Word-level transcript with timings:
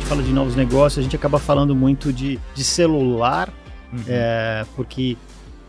gente 0.00 0.08
fala 0.08 0.22
de 0.22 0.32
novos 0.32 0.56
negócios, 0.56 0.98
a 0.98 1.02
gente 1.02 1.14
acaba 1.14 1.38
falando 1.38 1.76
muito 1.76 2.12
de, 2.12 2.38
de 2.54 2.64
celular, 2.64 3.52
uhum. 3.92 4.00
é, 4.08 4.64
porque 4.74 5.16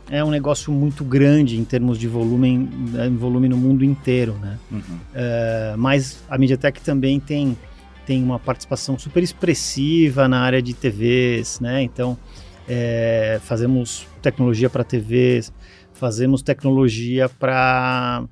é 0.09 0.23
um 0.23 0.29
negócio 0.29 0.71
muito 0.71 1.03
grande 1.03 1.59
em 1.59 1.65
termos 1.65 1.99
de 1.99 2.07
volume, 2.07 2.69
em 3.07 3.15
volume 3.17 3.49
no 3.49 3.57
mundo 3.57 3.83
inteiro, 3.83 4.33
né? 4.41 4.57
Uhum. 4.71 4.99
É, 5.13 5.75
mas 5.77 6.23
a 6.29 6.37
MediaTek 6.37 6.81
também 6.81 7.19
tem, 7.19 7.57
tem 8.05 8.23
uma 8.23 8.39
participação 8.39 8.97
super 8.97 9.21
expressiva 9.21 10.27
na 10.27 10.39
área 10.39 10.61
de 10.61 10.73
TVs, 10.73 11.59
né? 11.59 11.81
Então, 11.81 12.17
é, 12.67 13.39
fazemos 13.43 14.07
tecnologia 14.21 14.69
para 14.69 14.83
TVs, 14.83 15.51
fazemos 15.93 16.41
tecnologia 16.41 17.27
para 17.27 18.23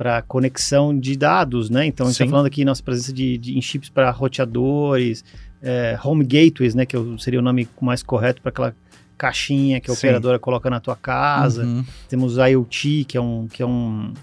para 0.00 0.22
conexão 0.22 0.98
de 0.98 1.14
dados, 1.14 1.68
né? 1.68 1.84
Então, 1.84 2.06
a 2.06 2.08
gente 2.08 2.22
está 2.22 2.30
falando 2.30 2.46
aqui 2.46 2.64
nossa 2.64 2.82
presença 2.82 3.12
de, 3.12 3.36
de 3.36 3.58
em 3.58 3.60
chips 3.60 3.90
para 3.90 4.10
roteadores, 4.10 5.22
é, 5.62 5.98
home 6.02 6.24
gateways, 6.24 6.74
né? 6.74 6.86
Que 6.86 6.96
seria 7.18 7.38
o 7.38 7.42
nome 7.42 7.68
mais 7.82 8.02
correto 8.02 8.40
para 8.40 8.48
aquela 8.48 8.74
caixinha 9.18 9.78
que 9.78 9.90
a 9.90 9.94
Sim. 9.94 9.98
operadora 10.06 10.38
coloca 10.38 10.70
na 10.70 10.80
tua 10.80 10.96
casa. 10.96 11.64
Uhum. 11.64 11.84
Temos 12.08 12.38
IoT, 12.38 13.04
que 13.04 13.18
é 13.18 13.20
um, 13.20 13.46
que 13.46 13.62
é 13.62 13.66
um 13.66 14.14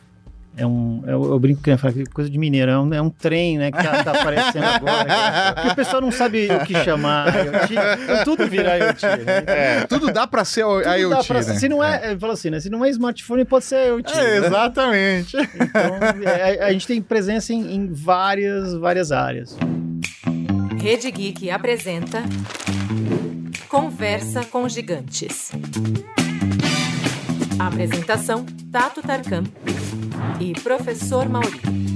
é 0.58 0.66
um. 0.66 1.04
Eu, 1.06 1.32
eu 1.32 1.40
brinco 1.40 1.62
que 1.62 1.70
é 1.70 1.78
coisa 2.12 2.30
de 2.30 2.38
mineiro, 2.38 2.72
é 2.72 2.80
um, 2.80 2.94
é 2.94 3.02
um 3.02 3.12
trem, 3.12 3.60
né? 3.60 3.72
Que 3.72 3.78
tá, 3.78 4.04
tá 4.04 4.12
aparecendo 4.12 4.64
agora. 4.64 5.54
Porque 5.54 5.68
o 5.70 5.76
pessoal 5.76 6.02
não 6.02 6.12
sabe 6.12 6.48
o 6.52 6.66
que 6.66 6.74
chamar 6.84 7.28
IoT. 7.28 7.74
Então 8.04 8.24
tudo 8.26 8.48
vira 8.48 8.78
IoT. 8.78 9.06
Né? 9.06 9.44
É, 9.46 9.86
tudo 9.88 10.12
dá 10.12 10.26
para 10.26 10.44
ser 10.44 10.64
tudo 10.64 10.82
IoT. 10.82 11.28
Pra, 11.28 11.42
né? 11.44 11.54
Se 11.54 11.70
não 11.70 11.84
é, 11.84 12.14
é. 12.14 12.18
Fala 12.18 12.34
assim, 12.34 12.50
né? 12.50 12.60
Se 12.60 12.70
não 12.70 12.84
é 12.84 12.90
smartphone, 12.90 13.46
pode 13.46 13.66
ser 13.66 13.88
IoT. 13.88 14.12
É, 14.12 14.40
né? 14.40 14.48
Exatamente. 14.48 15.38
Então, 15.38 16.00
é, 16.26 16.64
a, 16.64 16.72
gente 16.74 16.88
tem 16.88 17.02
presença 17.02 17.54
em, 17.54 17.76
em 17.76 17.94
várias, 17.94 18.74
várias 18.74 19.12
áreas. 19.12 19.56
Rede 20.82 21.12
Geek 21.12 21.52
apresenta 21.52 22.24
Conversa 23.70 24.44
com 24.44 24.68
Gigantes. 24.68 25.52
apresentação: 27.60 28.44
Tato 28.72 29.04
Tarkan 29.04 29.44
e 30.40 30.54
Professor 30.54 31.28
Mauri. 31.30 31.87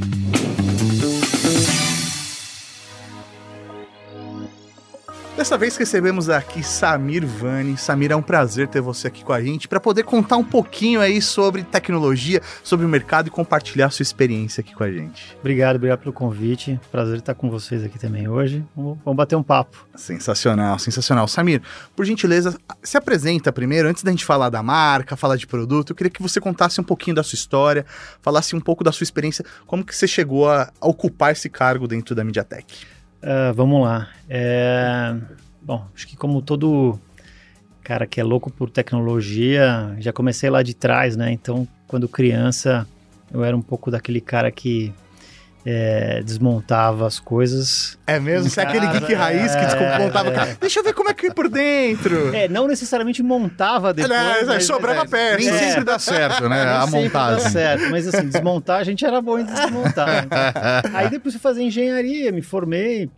Dessa 5.42 5.58
vez 5.58 5.76
recebemos 5.76 6.30
aqui 6.30 6.62
Samir 6.62 7.26
Vani. 7.26 7.76
Samir, 7.76 8.12
é 8.12 8.16
um 8.16 8.22
prazer 8.22 8.68
ter 8.68 8.80
você 8.80 9.08
aqui 9.08 9.26
com 9.26 9.34
a 9.34 9.42
gente 9.42 9.68
para 9.68 9.80
poder 9.80 10.04
contar 10.04 10.38
um 10.38 10.44
pouquinho 10.44 11.02
aí 11.02 11.20
sobre 11.20 11.64
tecnologia, 11.64 12.40
sobre 12.64 12.86
o 12.86 12.90
mercado 12.90 13.26
e 13.26 13.32
compartilhar 13.32 13.90
sua 13.90 14.04
experiência 14.04 14.62
aqui 14.62 14.76
com 14.76 14.84
a 14.84 14.92
gente. 14.92 15.36
Obrigado, 15.40 15.78
obrigado 15.78 16.02
pelo 16.02 16.14
convite. 16.14 16.80
Prazer 16.92 17.18
estar 17.18 17.34
com 17.34 17.50
vocês 17.50 17.84
aqui 17.84 17.98
também 17.98 18.28
hoje. 18.28 18.64
Vamos, 18.76 19.16
bater 19.16 19.36
um 19.36 19.42
papo. 19.42 19.84
Sensacional, 19.96 20.78
sensacional. 20.78 21.28
Samir, 21.28 21.64
por 21.96 22.06
gentileza, 22.06 22.56
se 22.84 22.96
apresenta 22.96 23.52
primeiro, 23.52 23.90
antes 23.90 24.04
da 24.04 24.12
gente 24.12 24.24
falar 24.24 24.50
da 24.50 24.62
marca, 24.62 25.18
falar 25.18 25.38
de 25.38 25.48
produto, 25.48 25.90
eu 25.90 25.96
queria 25.96 26.12
que 26.12 26.22
você 26.22 26.40
contasse 26.40 26.80
um 26.80 26.84
pouquinho 26.84 27.16
da 27.16 27.24
sua 27.24 27.36
história, 27.36 27.84
falasse 28.22 28.56
um 28.56 28.62
pouco 28.62 28.84
da 28.84 28.92
sua 28.92 29.04
experiência, 29.04 29.44
como 29.66 29.84
que 29.84 29.96
você 29.96 30.08
chegou 30.08 30.48
a, 30.48 30.72
a 30.80 30.88
ocupar 30.88 31.32
esse 31.32 31.50
cargo 31.50 31.88
dentro 31.88 32.14
da 32.14 32.24
MediaTek. 32.24 33.01
Uh, 33.22 33.54
vamos 33.54 33.84
lá. 33.84 34.10
É... 34.30 35.16
Bom, 35.62 35.86
acho 35.94 36.08
que 36.08 36.16
como 36.16 36.42
todo 36.42 37.00
cara 37.84 38.08
que 38.08 38.20
é 38.20 38.24
louco 38.24 38.52
por 38.52 38.70
tecnologia, 38.70 39.96
já 40.00 40.12
comecei 40.14 40.50
lá 40.50 40.64
de 40.64 40.74
trás, 40.74 41.16
né? 41.16 41.32
Então, 41.32 41.68
quando 41.88 42.08
criança, 42.08 42.88
eu 43.32 43.44
era 43.44 43.56
um 43.56 43.62
pouco 43.62 43.92
daquele 43.92 44.22
cara 44.22 44.52
que 44.52 44.94
é, 45.66 46.22
desmontava 46.24 47.06
as 47.06 47.20
coisas. 47.20 47.98
É 48.08 48.20
mesmo? 48.20 48.50
Você 48.50 48.60
é 48.60 48.64
aquele 48.64 48.88
geek 48.88 49.14
raiz 49.14 49.56
que 49.56 49.66
desmontava. 49.66 50.30
É, 50.30 50.58
Deixa 50.60 50.80
eu 50.80 50.84
ver 50.84 50.94
como 50.94 51.10
é 51.10 51.14
que 51.14 51.28
é 51.28 51.34
por 51.34 51.48
dentro. 51.48 52.34
É, 52.34 52.48
não 52.48 52.68
necessariamente 52.68 53.22
montava 53.22 53.94
depois. 53.94 54.48
Mas, 54.48 54.66
sobrava 54.66 55.02
é, 55.02 55.08
peça. 55.08 55.38
Nem 55.38 55.60
sempre 55.60 55.84
dá 55.84 56.00
certo, 56.00 56.50
né? 56.50 56.64
a 56.66 56.88
montagem. 56.88 57.44
Dá 57.44 57.50
certo, 57.50 57.90
mas 57.92 58.08
assim, 58.08 58.28
desmontar 58.28 58.80
a 58.80 58.84
gente 58.84 59.06
era 59.06 59.22
bom 59.22 59.38
em 59.38 59.46
desmontar. 59.46 60.26
Então. 60.26 60.40
Aí 60.94 61.10
depois 61.10 61.34
fui 61.36 61.42
fazer 61.42 61.64
engenharia, 61.64 62.32
me 62.32 62.42
formei. 62.42 63.10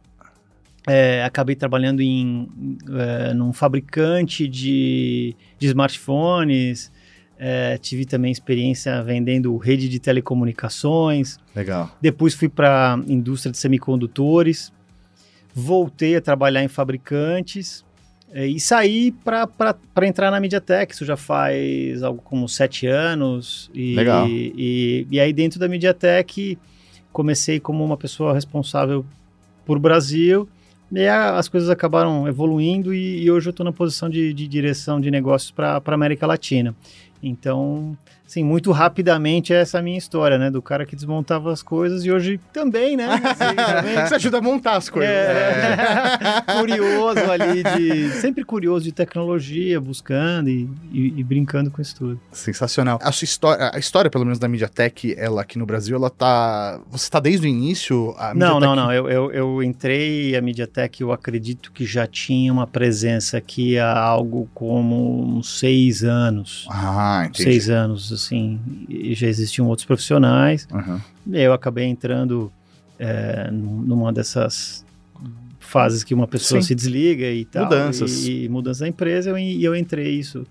É, 0.85 1.23
acabei 1.23 1.55
trabalhando 1.55 2.01
em 2.01 2.77
é, 2.89 3.33
num 3.33 3.53
fabricante 3.53 4.49
de, 4.49 5.33
de 5.57 5.67
smartphones. 5.67 6.91
É, 7.45 7.77
tive 7.77 8.05
também 8.05 8.31
experiência 8.31 9.03
vendendo 9.03 9.57
rede 9.57 9.89
de 9.89 9.99
telecomunicações. 9.99 11.37
Legal. 11.53 11.93
Depois 11.99 12.33
fui 12.33 12.47
para 12.47 12.97
indústria 13.05 13.51
de 13.51 13.57
semicondutores. 13.57 14.71
Voltei 15.53 16.15
a 16.15 16.21
trabalhar 16.21 16.63
em 16.63 16.69
fabricantes 16.69 17.83
é, 18.31 18.47
e 18.47 18.61
saí 18.61 19.11
para 19.11 20.07
entrar 20.07 20.31
na 20.31 20.39
MediaTek. 20.39 20.93
Isso 20.93 21.03
já 21.03 21.17
faz 21.17 22.01
algo 22.01 22.21
como 22.21 22.47
sete 22.47 22.87
anos. 22.87 23.69
E, 23.73 23.93
Legal. 23.93 24.25
E, 24.25 25.05
e 25.11 25.19
aí 25.19 25.33
dentro 25.33 25.59
da 25.59 25.67
MediaTek 25.67 26.57
comecei 27.11 27.59
como 27.59 27.83
uma 27.83 27.97
pessoa 27.97 28.33
responsável 28.33 29.05
por 29.65 29.77
Brasil. 29.79 30.47
E 30.93 31.07
as 31.07 31.49
coisas 31.49 31.69
acabaram 31.69 32.25
evoluindo 32.25 32.93
e, 32.93 33.23
e 33.23 33.29
hoje 33.29 33.47
eu 33.47 33.51
estou 33.51 33.65
na 33.65 33.73
posição 33.73 34.09
de, 34.09 34.33
de, 34.33 34.47
direção 34.47 35.01
de 35.01 35.11
negócios 35.11 35.51
para 35.51 35.81
a 35.83 35.93
América 35.93 36.25
Latina. 36.25 36.73
Então, 37.23 37.97
assim, 38.25 38.43
muito 38.43 38.71
rapidamente 38.71 39.53
essa 39.53 39.77
é 39.77 39.79
a 39.79 39.83
minha 39.83 39.97
história, 39.97 40.37
né? 40.37 40.49
Do 40.49 40.61
cara 40.61 40.85
que 40.85 40.95
desmontava 40.95 41.51
as 41.51 41.61
coisas 41.61 42.03
e 42.03 42.11
hoje 42.11 42.39
também, 42.51 42.97
né? 42.97 43.05
Assim, 43.23 43.55
também... 43.55 44.07
Você 44.07 44.15
ajuda 44.15 44.37
a 44.37 44.41
montar 44.41 44.75
as 44.75 44.89
coisas. 44.89 45.13
É, 45.13 45.77
curioso 46.59 47.31
ali 47.31 47.63
de... 47.63 48.09
Sempre 48.21 48.43
curioso 48.43 48.85
de 48.85 48.91
tecnologia, 48.91 49.79
buscando 49.79 50.49
e, 50.49 50.69
e, 50.91 51.19
e, 51.19 51.23
brincando 51.23 51.69
com 51.69 51.81
isso 51.81 51.95
tudo. 51.95 52.19
Sensacional. 52.31 52.99
A 53.01 53.11
sua 53.11 53.25
história, 53.25 53.71
a 53.73 53.77
história, 53.77 54.09
pelo 54.09 54.25
menos, 54.25 54.39
da 54.39 54.47
MediaTek, 54.47 55.15
ela 55.17 55.41
aqui 55.41 55.57
no 55.57 55.65
Brasil, 55.65 55.95
ela 55.95 56.09
tá... 56.09 56.79
Você 56.89 57.09
tá 57.09 57.19
desde 57.19 57.45
o 57.45 57.49
início? 57.49 58.15
A 58.17 58.33
não, 58.33 58.59
não, 58.59 58.75
não. 58.75 58.91
Eu, 58.91 59.09
eu, 59.09 59.31
eu 59.31 59.63
entrei 59.63 60.35
a 60.35 60.41
MediaTek, 60.41 61.01
eu 61.01 61.11
acredito 61.11 61.71
que 61.71 61.85
já 61.85 62.07
tinha 62.07 62.51
uma 62.51 62.65
presença 62.65 63.37
aqui 63.37 63.77
há 63.77 63.97
algo 63.97 64.49
como 64.53 65.37
uns 65.37 65.59
seis 65.59 66.03
anos. 66.03 66.65
Ah, 66.69 67.23
entendi. 67.25 67.43
Seis 67.43 67.69
anos, 67.69 68.11
assim, 68.13 68.59
e 68.87 69.13
já 69.13 69.27
existiam 69.27 69.67
outros 69.67 69.85
profissionais. 69.85 70.67
Uhum. 70.71 70.99
eu 71.33 71.53
acabei 71.53 71.85
entrando 71.85 72.51
é, 72.99 73.49
numa 73.51 74.13
dessas 74.13 74.85
fases 75.59 76.03
que 76.03 76.13
uma 76.13 76.27
pessoa 76.27 76.61
Sim. 76.61 76.67
se 76.67 76.75
desliga 76.75 77.29
e 77.29 77.45
tal. 77.45 77.65
Mudanças. 77.65 78.25
E, 78.25 78.43
e 78.43 78.49
mudanças 78.49 78.79
da 78.79 78.87
empresa, 78.87 79.39
e 79.39 79.63
eu, 79.63 79.73
eu 79.73 79.75
entrei, 79.75 80.19
isso 80.19 80.45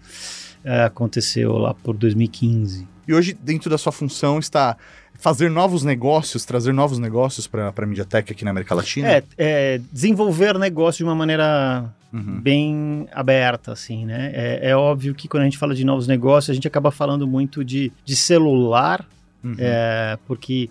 aconteceu 0.65 1.53
lá 1.59 1.75
por 1.75 1.97
2015. 1.97 2.87
E 3.06 3.15
hoje, 3.15 3.37
dentro 3.41 3.69
da 3.69 3.77
sua 3.77 3.93
função, 3.93 4.39
está 4.39 4.77
fazer 5.23 5.49
novos 5.49 5.84
negócios, 5.84 6.45
trazer 6.45 6.73
novos 6.73 6.99
negócios 6.99 7.47
para 7.47 7.73
a 7.77 7.87
MediaTek 7.87 8.33
aqui 8.33 8.45
na 8.45 8.50
América 8.50 8.75
Latina? 8.75 9.09
É, 9.09 9.25
é 9.39 9.81
desenvolver 9.93 10.59
negócio 10.59 10.99
de 10.99 11.05
uma 11.05 11.15
maneira 11.15 11.93
uhum. 12.12 12.41
bem 12.41 13.06
aberta, 13.12 13.72
assim, 13.72 14.05
né? 14.05 14.33
É, 14.34 14.71
é, 14.71 14.77
óbvio 14.77 15.15
que 15.15 15.28
quando 15.28 15.43
a 15.43 15.45
gente 15.45 15.59
fala 15.59 15.77
de 15.77 15.84
novos 15.84 16.09
negócios, 16.09 16.51
a 16.51 16.55
gente 16.55 16.67
acaba 16.67 16.91
falando 16.91 17.25
muito 17.27 17.65
de, 17.65 17.93
de 18.05 18.17
celular, 18.17 19.06
uhum. 19.45 19.55
é, 19.59 20.19
porque 20.27 20.69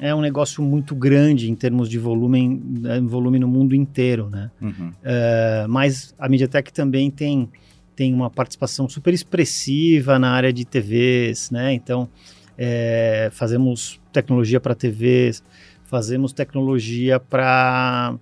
é 0.00 0.14
um 0.14 0.22
negócio 0.22 0.62
muito 0.62 0.94
grande 0.94 1.50
em 1.50 1.54
termos 1.54 1.88
de 1.88 1.98
volume, 1.98 2.62
volume 3.02 3.38
no 3.38 3.46
mundo 3.46 3.74
inteiro, 3.74 4.30
né? 4.30 4.50
Uhum. 4.60 4.90
É, 5.04 5.66
mas 5.68 6.14
a 6.18 6.30
MediaTek 6.30 6.72
também 6.72 7.10
tem, 7.10 7.48
tem 7.94 8.12
uma 8.12 8.30
participação 8.30 8.88
super 8.88 9.12
expressiva 9.12 10.18
na 10.18 10.30
área 10.30 10.52
de 10.52 10.64
TVs, 10.64 11.50
né? 11.50 11.72
Então, 11.72 12.08
é, 12.56 13.30
fazemos 13.32 14.00
tecnologia 14.12 14.60
para 14.60 14.74
TVs, 14.74 15.42
fazemos 15.84 16.32
tecnologia 16.32 17.20
para 17.20 18.14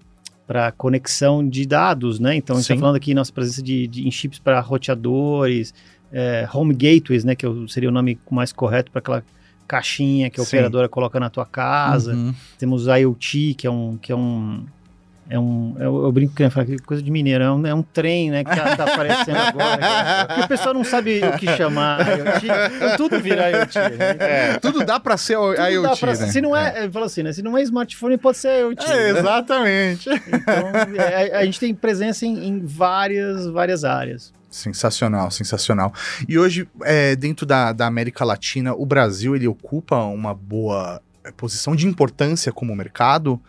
para 0.46 0.72
conexão 0.72 1.48
de 1.48 1.64
dados, 1.64 2.18
né? 2.18 2.34
Então, 2.34 2.56
a 2.56 2.58
gente 2.58 2.68
está 2.72 2.80
falando 2.80 2.96
aqui 2.96 3.14
nossa 3.14 3.32
presença 3.32 3.62
de, 3.62 3.86
de 3.86 4.08
em 4.08 4.10
chips 4.10 4.40
para 4.40 4.58
roteadores, 4.58 5.72
é, 6.12 6.48
home 6.52 6.74
gateways, 6.74 7.22
né? 7.22 7.36
Que 7.36 7.46
seria 7.68 7.88
o 7.88 7.92
nome 7.92 8.18
mais 8.28 8.52
correto 8.52 8.90
para 8.90 8.98
aquela 8.98 9.24
caixinha 9.68 10.28
que 10.28 10.40
a 10.40 10.44
Sim. 10.44 10.56
operadora 10.56 10.88
coloca 10.88 11.20
na 11.20 11.30
tua 11.30 11.46
casa. 11.46 12.14
Uhum. 12.14 12.34
Temos 12.58 12.88
IoT, 12.88 13.54
que 13.54 13.68
é 13.68 13.70
um, 13.70 13.96
que 13.96 14.10
é 14.10 14.16
um 14.16 14.66
é 15.30 15.38
um, 15.38 15.76
eu, 15.78 16.02
eu 16.02 16.12
brinco 16.12 16.34
que 16.34 16.42
é 16.42 16.50
coisa 16.84 17.00
de 17.00 17.08
mineiro, 17.08 17.44
é 17.44 17.50
um, 17.52 17.66
é 17.68 17.72
um 17.72 17.82
trem, 17.82 18.32
né, 18.32 18.42
que 18.42 18.50
tá, 18.50 18.76
tá 18.76 18.92
aparecendo 18.92 19.36
agora. 19.38 20.26
Porque 20.26 20.40
o 20.40 20.48
pessoal 20.48 20.74
não 20.74 20.82
sabe 20.82 21.20
o 21.24 21.38
que 21.38 21.46
chamar 21.56 22.00
IoT, 22.00 22.46
então 22.76 22.96
tudo 22.96 23.20
vira 23.20 23.48
IoT. 23.48 23.78
Né? 23.78 24.16
É, 24.18 24.58
tudo 24.58 24.84
dá 24.84 24.98
para 24.98 25.16
ser 25.16 25.36
tudo 25.36 25.54
IoT, 25.54 26.00
pra, 26.00 26.14
né? 26.16 26.26
Se 26.26 26.40
não 26.40 26.56
é, 26.56 26.84
é. 26.84 26.90
falo 26.90 27.04
assim, 27.04 27.22
né, 27.22 27.32
se 27.32 27.42
não 27.42 27.56
é 27.56 27.62
smartphone, 27.62 28.18
pode 28.18 28.38
ser 28.38 28.60
IoT. 28.60 28.84
É, 28.84 29.12
né? 29.12 29.20
Exatamente. 29.20 30.10
Então, 30.10 30.72
é, 30.98 31.36
a 31.36 31.44
gente 31.44 31.60
tem 31.60 31.72
presença 31.72 32.26
em, 32.26 32.48
em 32.48 32.66
várias, 32.66 33.46
várias 33.46 33.84
áreas. 33.84 34.32
Sensacional, 34.50 35.30
sensacional. 35.30 35.94
E 36.28 36.36
hoje, 36.40 36.68
é, 36.82 37.14
dentro 37.14 37.46
da, 37.46 37.72
da 37.72 37.86
América 37.86 38.24
Latina, 38.24 38.74
o 38.74 38.84
Brasil 38.84 39.36
ele 39.36 39.46
ocupa 39.46 39.96
uma 40.02 40.34
boa 40.34 41.00
posição 41.36 41.76
de 41.76 41.86
importância 41.86 42.50
como 42.50 42.74
mercado 42.74 43.40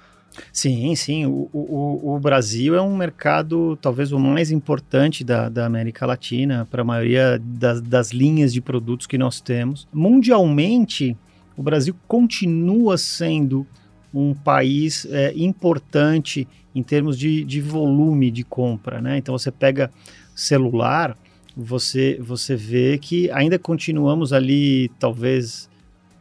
Sim, 0.52 0.96
sim. 0.96 1.26
O, 1.26 1.50
o, 1.52 2.16
o 2.16 2.20
Brasil 2.20 2.76
é 2.76 2.82
um 2.82 2.96
mercado 2.96 3.78
talvez 3.82 4.12
o 4.12 4.20
mais 4.20 4.52
importante 4.52 5.24
da, 5.24 5.50
da 5.50 5.66
América 5.66 6.06
Latina 6.06 6.68
para 6.70 6.82
a 6.82 6.86
maioria 6.86 7.40
das, 7.44 7.82
das 7.82 8.12
linhas 8.12 8.54
de 8.54 8.62
produtos 8.62 9.08
que 9.08 9.18
nós 9.18 9.42
temos. 9.42 9.88
Mundialmente, 9.94 11.18
o 11.56 11.64
Brasil 11.64 11.96
continua 12.08 12.98
sendo 12.98 13.66
um 14.14 14.34
país 14.34 15.06
é, 15.10 15.34
importante 15.36 16.48
em 16.74 16.84
termos 16.84 17.18
de, 17.18 17.44
de 17.44 17.62
volume 17.62 18.32
de 18.32 18.44
compra, 18.44 19.02
né? 19.02 19.18
Então 19.18 19.38
você 19.38 19.52
pega 19.52 19.92
celular, 20.36 21.18
você, 21.56 22.18
você 22.22 22.56
vê 22.56 22.98
que 22.98 23.30
ainda 23.32 23.60
continuamos 23.60 24.34
ali, 24.34 24.90
talvez 25.00 25.70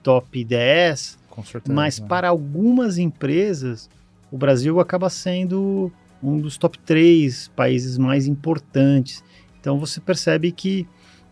top 0.02 0.44
10, 0.44 1.18
certeza, 1.44 1.74
mas 1.74 2.00
né? 2.00 2.06
para 2.06 2.28
algumas 2.28 2.98
empresas 2.98 3.88
o 4.30 4.38
Brasil 4.38 4.80
acaba 4.80 5.10
sendo 5.10 5.92
um 6.22 6.38
dos 6.38 6.56
top 6.58 6.78
3 6.78 7.48
países 7.48 7.96
mais 7.98 8.26
importantes. 8.26 9.24
Então 9.60 9.78
você 9.78 10.00
percebe 10.00 10.52
que 10.52 10.86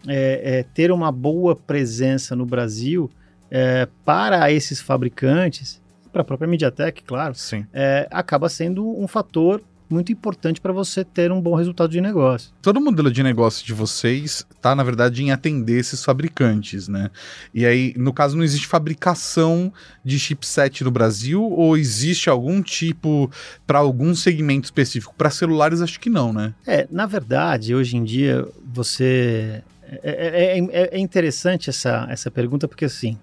é, 0.06 0.58
é, 0.58 0.62
ter 0.62 0.90
uma 0.90 1.10
boa 1.10 1.54
presença 1.56 2.36
no 2.36 2.46
Brasil 2.46 3.10
é, 3.50 3.88
para 4.04 4.50
esses 4.52 4.80
fabricantes, 4.80 5.80
para 6.12 6.22
a 6.22 6.24
própria 6.24 6.48
MediaTek, 6.48 7.02
claro, 7.04 7.34
é, 7.72 8.08
acaba 8.10 8.48
sendo 8.48 8.86
um 8.98 9.06
fator 9.06 9.62
muito 9.90 10.12
importante 10.12 10.60
para 10.60 10.72
você 10.72 11.04
ter 11.04 11.32
um 11.32 11.40
bom 11.40 11.54
resultado 11.54 11.90
de 11.90 12.00
negócio. 12.00 12.52
Todo 12.60 12.80
modelo 12.80 13.10
de 13.10 13.22
negócio 13.22 13.64
de 13.64 13.72
vocês 13.72 14.46
está, 14.54 14.74
na 14.74 14.82
verdade, 14.82 15.22
em 15.22 15.30
atender 15.30 15.78
esses 15.78 16.04
fabricantes, 16.04 16.88
né? 16.88 17.10
E 17.54 17.64
aí, 17.64 17.94
no 17.96 18.12
caso, 18.12 18.36
não 18.36 18.44
existe 18.44 18.66
fabricação 18.66 19.72
de 20.04 20.18
chipset 20.18 20.84
no 20.84 20.90
Brasil 20.90 21.42
ou 21.42 21.76
existe 21.76 22.28
algum 22.28 22.62
tipo 22.62 23.30
para 23.66 23.78
algum 23.78 24.14
segmento 24.14 24.66
específico? 24.66 25.14
Para 25.16 25.30
celulares, 25.30 25.80
acho 25.80 25.98
que 26.00 26.10
não, 26.10 26.32
né? 26.32 26.54
É, 26.66 26.86
na 26.90 27.06
verdade, 27.06 27.74
hoje 27.74 27.96
em 27.96 28.04
dia, 28.04 28.46
você. 28.64 29.62
É, 30.02 30.58
é, 30.58 30.58
é, 30.58 30.96
é 30.96 30.98
interessante 30.98 31.70
essa, 31.70 32.06
essa 32.10 32.30
pergunta, 32.30 32.68
porque 32.68 32.84
assim, 32.84 33.18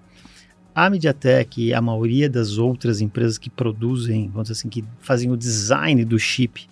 a 0.75 0.89
MediaTek 0.89 1.67
e 1.67 1.73
a 1.73 1.81
maioria 1.81 2.29
das 2.29 2.57
outras 2.57 2.99
empresas 2.99 3.37
que 3.37 3.49
produzem, 3.49 4.27
vamos 4.27 4.49
dizer 4.49 4.59
assim, 4.59 4.69
que 4.69 4.83
fazem 4.99 5.31
o 5.31 5.37
design 5.37 6.03
do 6.03 6.19
chip, 6.19 6.67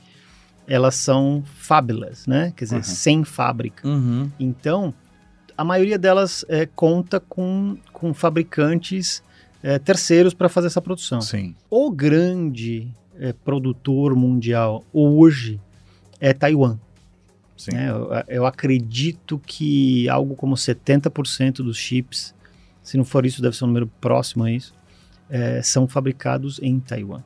elas 0.67 0.95
são 0.95 1.41
fabulous, 1.55 2.27
né? 2.27 2.51
Quer 2.55 2.65
dizer, 2.65 2.75
uhum. 2.77 2.83
sem 2.83 3.23
fábrica. 3.23 3.87
Uhum. 3.87 4.29
Então, 4.37 4.93
a 5.57 5.63
maioria 5.63 5.97
delas 5.97 6.43
é, 6.49 6.65
conta 6.65 7.19
com, 7.19 7.77
com 7.93 8.13
fabricantes 8.13 9.23
é, 9.61 9.79
terceiros 9.79 10.33
para 10.33 10.49
fazer 10.49 10.67
essa 10.67 10.81
produção. 10.81 11.21
Sim. 11.21 11.55
O 11.69 11.89
grande 11.89 12.89
é, 13.17 13.31
produtor 13.31 14.15
mundial 14.15 14.83
hoje 14.91 15.61
é 16.19 16.33
Taiwan. 16.33 16.77
Né? 17.71 17.89
Eu, 17.89 18.09
eu 18.27 18.45
acredito 18.45 19.41
que 19.45 20.09
algo 20.09 20.35
como 20.35 20.55
70% 20.55 21.57
dos 21.57 21.77
chips 21.77 22.35
se 22.83 22.97
não 22.97 23.05
for 23.05 23.25
isso, 23.25 23.41
deve 23.41 23.55
ser 23.55 23.63
um 23.63 23.67
número 23.67 23.87
próximo 23.99 24.43
a 24.43 24.51
isso, 24.51 24.73
é, 25.29 25.61
são 25.61 25.87
fabricados 25.87 26.59
em 26.61 26.79
Taiwan. 26.79 27.23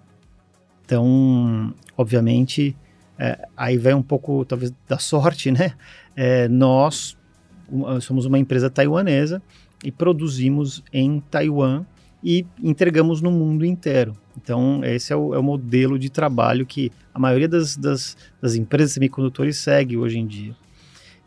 Então, 0.86 1.74
obviamente, 1.98 2.75
é, 3.18 3.48
aí 3.57 3.77
vem 3.77 3.95
um 3.95 4.04
pouco, 4.04 4.45
talvez, 4.45 4.71
da 4.88 5.00
sorte, 5.00 5.51
né? 5.51 5.74
É, 6.15 6.48
nós 6.48 7.18
somos 8.00 8.25
uma 8.25 8.39
empresa 8.39 8.69
taiwanesa 8.69 9.42
e 9.83 9.92
produzimos 9.92 10.81
em 10.94 11.19
Taiwan 11.19 11.86
e 12.24 12.45
entregamos 12.63 13.21
no 13.21 13.31
mundo 13.31 13.65
inteiro. 13.65 14.15
Então, 14.36 14.83
esse 14.83 15.12
é 15.12 15.15
o, 15.15 15.33
é 15.33 15.39
o 15.39 15.44
modelo 15.44 16.00
de 16.00 16.09
trabalho 16.09 16.65
que 16.65 16.92
a 17.13 17.19
maioria 17.19 17.48
das, 17.48 17.75
das, 17.75 18.15
das 18.42 18.56
empresas 18.56 18.94
semicondutores 18.94 19.57
segue 19.57 19.98
hoje 19.98 20.19
em 20.19 20.25
dia. 20.25 20.56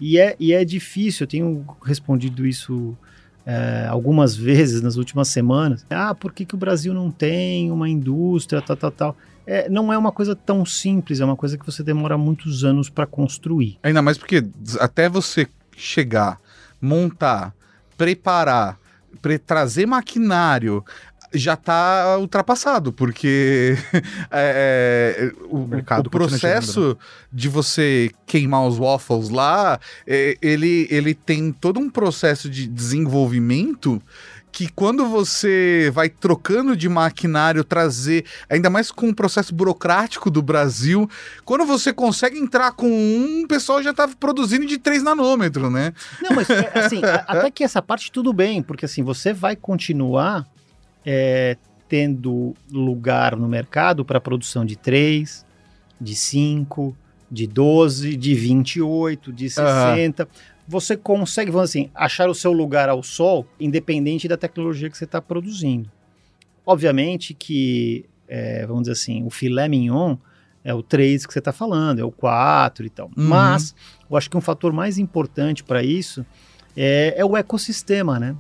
E 0.01 0.19
é, 0.19 0.35
e 0.41 0.53
é 0.53 0.65
difícil, 0.65 1.25
eu 1.25 1.29
tenho 1.29 1.67
respondido 1.85 2.47
isso 2.47 2.97
é, 3.47 3.87
algumas 3.89 4.37
vezes 4.37 4.83
nas 4.83 4.97
últimas 4.97 5.29
semanas. 5.29 5.85
Ah, 5.91 6.15
por 6.15 6.33
que, 6.33 6.45
que 6.45 6.55
o 6.55 6.59
Brasil 6.59 6.93
não 6.95 7.11
tem 7.11 7.71
uma 7.71 7.89
indústria, 7.89 8.63
tal, 8.63 8.77
tal, 8.77 8.91
tal. 8.91 9.17
É, 9.47 9.69
não 9.69 9.93
é 9.93 9.99
uma 9.99 10.13
coisa 10.13 10.37
tão 10.37 10.65
simples, 10.65 11.21
é 11.21 11.25
uma 11.25 11.37
coisa 11.37 11.59
que 11.59 11.67
você 11.67 11.83
demora 11.83 12.17
muitos 12.17 12.63
anos 12.65 12.89
para 12.89 13.07
construir. 13.07 13.79
Ainda 13.83 14.03
mais 14.03 14.17
porque 14.17 14.47
até 14.79 15.09
você 15.09 15.49
chegar, 15.77 16.39
montar, 16.81 17.55
preparar, 17.97 18.79
pre 19.21 19.39
trazer 19.39 19.87
maquinário, 19.87 20.85
já 21.33 21.55
está 21.55 22.17
ultrapassado, 22.19 22.93
porque 22.93 23.77
é, 24.31 25.33
é, 25.33 25.33
o, 25.45 25.69
o, 26.01 26.11
processo 26.11 26.97
de 27.33 27.49
você 27.49 28.11
queimar 28.27 28.67
os 28.67 28.79
waffles 28.79 29.31
lá, 29.31 29.79
é, 30.07 30.37
ele, 30.43 30.89
ele 30.91 31.15
tem 31.15 31.53
todo 31.53 31.79
um 31.79 31.89
processo 31.89 32.49
de 32.51 32.67
desenvolvimento 32.67 34.03
que 34.53 34.69
quando 34.69 35.07
você 35.07 35.91
vai 35.95 36.09
trocando 36.09 36.77
de 36.77 36.89
maquinário, 36.89 37.63
trazer, 37.65 38.25
ainda 38.49 38.69
mais 38.69 38.91
com 38.91 39.09
o 39.09 39.15
processo 39.15 39.55
burocrático 39.55 40.31
do 40.31 40.43
Brasil, 40.43 41.09
quando 41.45 41.65
você 41.65 41.93
consegue 41.93 42.39
entrar 42.39 42.73
com 42.73 42.91
um, 42.91 43.45
o 43.45 43.49
pessoal 43.49 43.83
já 43.83 43.91
está 43.91 44.09
produzindo 44.09 44.67
de 44.67 44.79
3 44.79 45.03
nanômetros, 45.03 45.73
né? 45.73 45.93
Não, 46.21 46.35
mas 46.35 46.51
é, 46.51 46.71
assim, 46.75 47.01
até 47.05 47.51
que 47.51 47.65
essa 47.65 47.81
parte 47.81 48.11
tudo 48.11 48.33
bem, 48.33 48.63
porque 48.63 48.85
assim, 48.85 49.03
você 49.03 49.33
vai 49.33 49.55
continuar 49.55 50.47
é, 51.13 51.57
tendo 51.89 52.55
lugar 52.71 53.35
no 53.35 53.49
mercado 53.49 54.05
para 54.05 54.21
produção 54.21 54.65
de 54.65 54.77
3, 54.77 55.45
de 56.01 56.15
5, 56.15 56.97
de 57.29 57.49
12, 57.49 58.17
de 58.17 58.33
28, 58.33 59.33
de 59.33 59.51
60. 59.51 60.23
Uhum. 60.23 60.29
Você 60.69 60.97
consegue, 60.97 61.51
vamos 61.51 61.71
assim, 61.71 61.91
achar 61.93 62.31
o 62.31 62.35
seu 62.35 62.53
lugar 62.53 62.89
ao 62.89 63.03
sol, 63.03 63.45
independente 63.59 64.29
da 64.29 64.37
tecnologia 64.37 64.89
que 64.89 64.97
você 64.97 65.03
está 65.03 65.21
produzindo. 65.21 65.91
Obviamente 66.65 67.35
que, 67.35 68.05
é, 68.29 68.65
vamos 68.65 68.83
dizer 68.83 68.93
assim, 68.93 69.25
o 69.25 69.31
filé 69.31 69.69
mignon 69.69 70.17
é 70.63 70.73
o 70.73 70.81
3 70.81 71.27
que 71.27 71.33
você 71.33 71.41
está 71.41 71.53
falando, 71.53 71.99
é 71.99 72.05
o 72.05 72.13
4 72.13 72.87
e 72.87 72.91
tal. 72.91 73.07
Uhum. 73.17 73.27
Mas 73.27 73.75
eu 74.09 74.17
acho 74.17 74.31
que 74.31 74.37
um 74.37 74.41
fator 74.41 74.73
mais 74.73 74.97
importante 74.97 75.65
para 75.65 75.83
isso 75.83 76.25
é, 76.77 77.15
é 77.17 77.25
o 77.25 77.37
ecossistema, 77.37 78.21
né? 78.21 78.37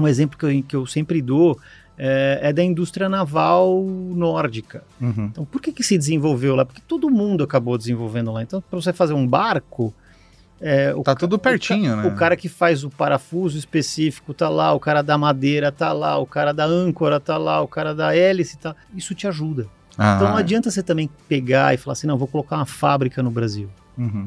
Um 0.00 0.08
exemplo 0.08 0.38
que 0.38 0.46
eu, 0.46 0.62
que 0.62 0.76
eu 0.76 0.86
sempre 0.86 1.20
dou 1.20 1.58
é, 2.02 2.38
é, 2.44 2.52
da 2.52 2.64
indústria 2.64 3.10
naval 3.10 3.84
nórdica. 3.84 4.82
Uhum. 4.98 5.26
Então, 5.26 5.44
por 5.44 5.60
que, 5.60 5.70
que 5.70 5.82
se 5.82 5.98
desenvolveu 5.98 6.56
lá? 6.56 6.64
Porque 6.64 6.80
todo 6.88 7.10
mundo 7.10 7.44
acabou 7.44 7.76
desenvolvendo 7.76 8.32
lá. 8.32 8.42
Então, 8.42 8.62
para 8.62 8.80
você 8.80 8.90
fazer 8.90 9.12
um 9.12 9.26
barco. 9.26 9.92
É, 10.62 10.94
tá 11.02 11.14
tudo 11.14 11.38
pertinho, 11.38 11.92
o, 11.92 11.96
né? 11.96 12.08
O 12.08 12.14
cara 12.14 12.36
que 12.36 12.48
faz 12.48 12.84
o 12.84 12.90
parafuso 12.90 13.58
específico 13.58 14.34
tá 14.34 14.48
lá, 14.48 14.72
o 14.74 14.80
cara 14.80 15.02
da 15.02 15.16
madeira 15.16 15.72
tá 15.72 15.90
lá, 15.90 16.18
o 16.18 16.26
cara 16.26 16.52
da 16.52 16.66
âncora 16.66 17.18
tá 17.18 17.38
lá, 17.38 17.62
o 17.62 17.68
cara 17.68 17.94
da 17.94 18.14
hélice 18.14 18.58
tá. 18.58 18.74
Isso 18.94 19.14
te 19.14 19.26
ajuda. 19.26 19.66
Ah. 19.96 20.16
Então 20.16 20.28
não 20.28 20.36
adianta 20.36 20.70
você 20.70 20.82
também 20.82 21.08
pegar 21.28 21.74
e 21.74 21.76
falar 21.78 21.92
assim, 21.92 22.06
não, 22.06 22.18
vou 22.18 22.28
colocar 22.28 22.56
uma 22.56 22.66
fábrica 22.66 23.22
no 23.22 23.30
Brasil. 23.30 23.68
Uhum 23.96 24.26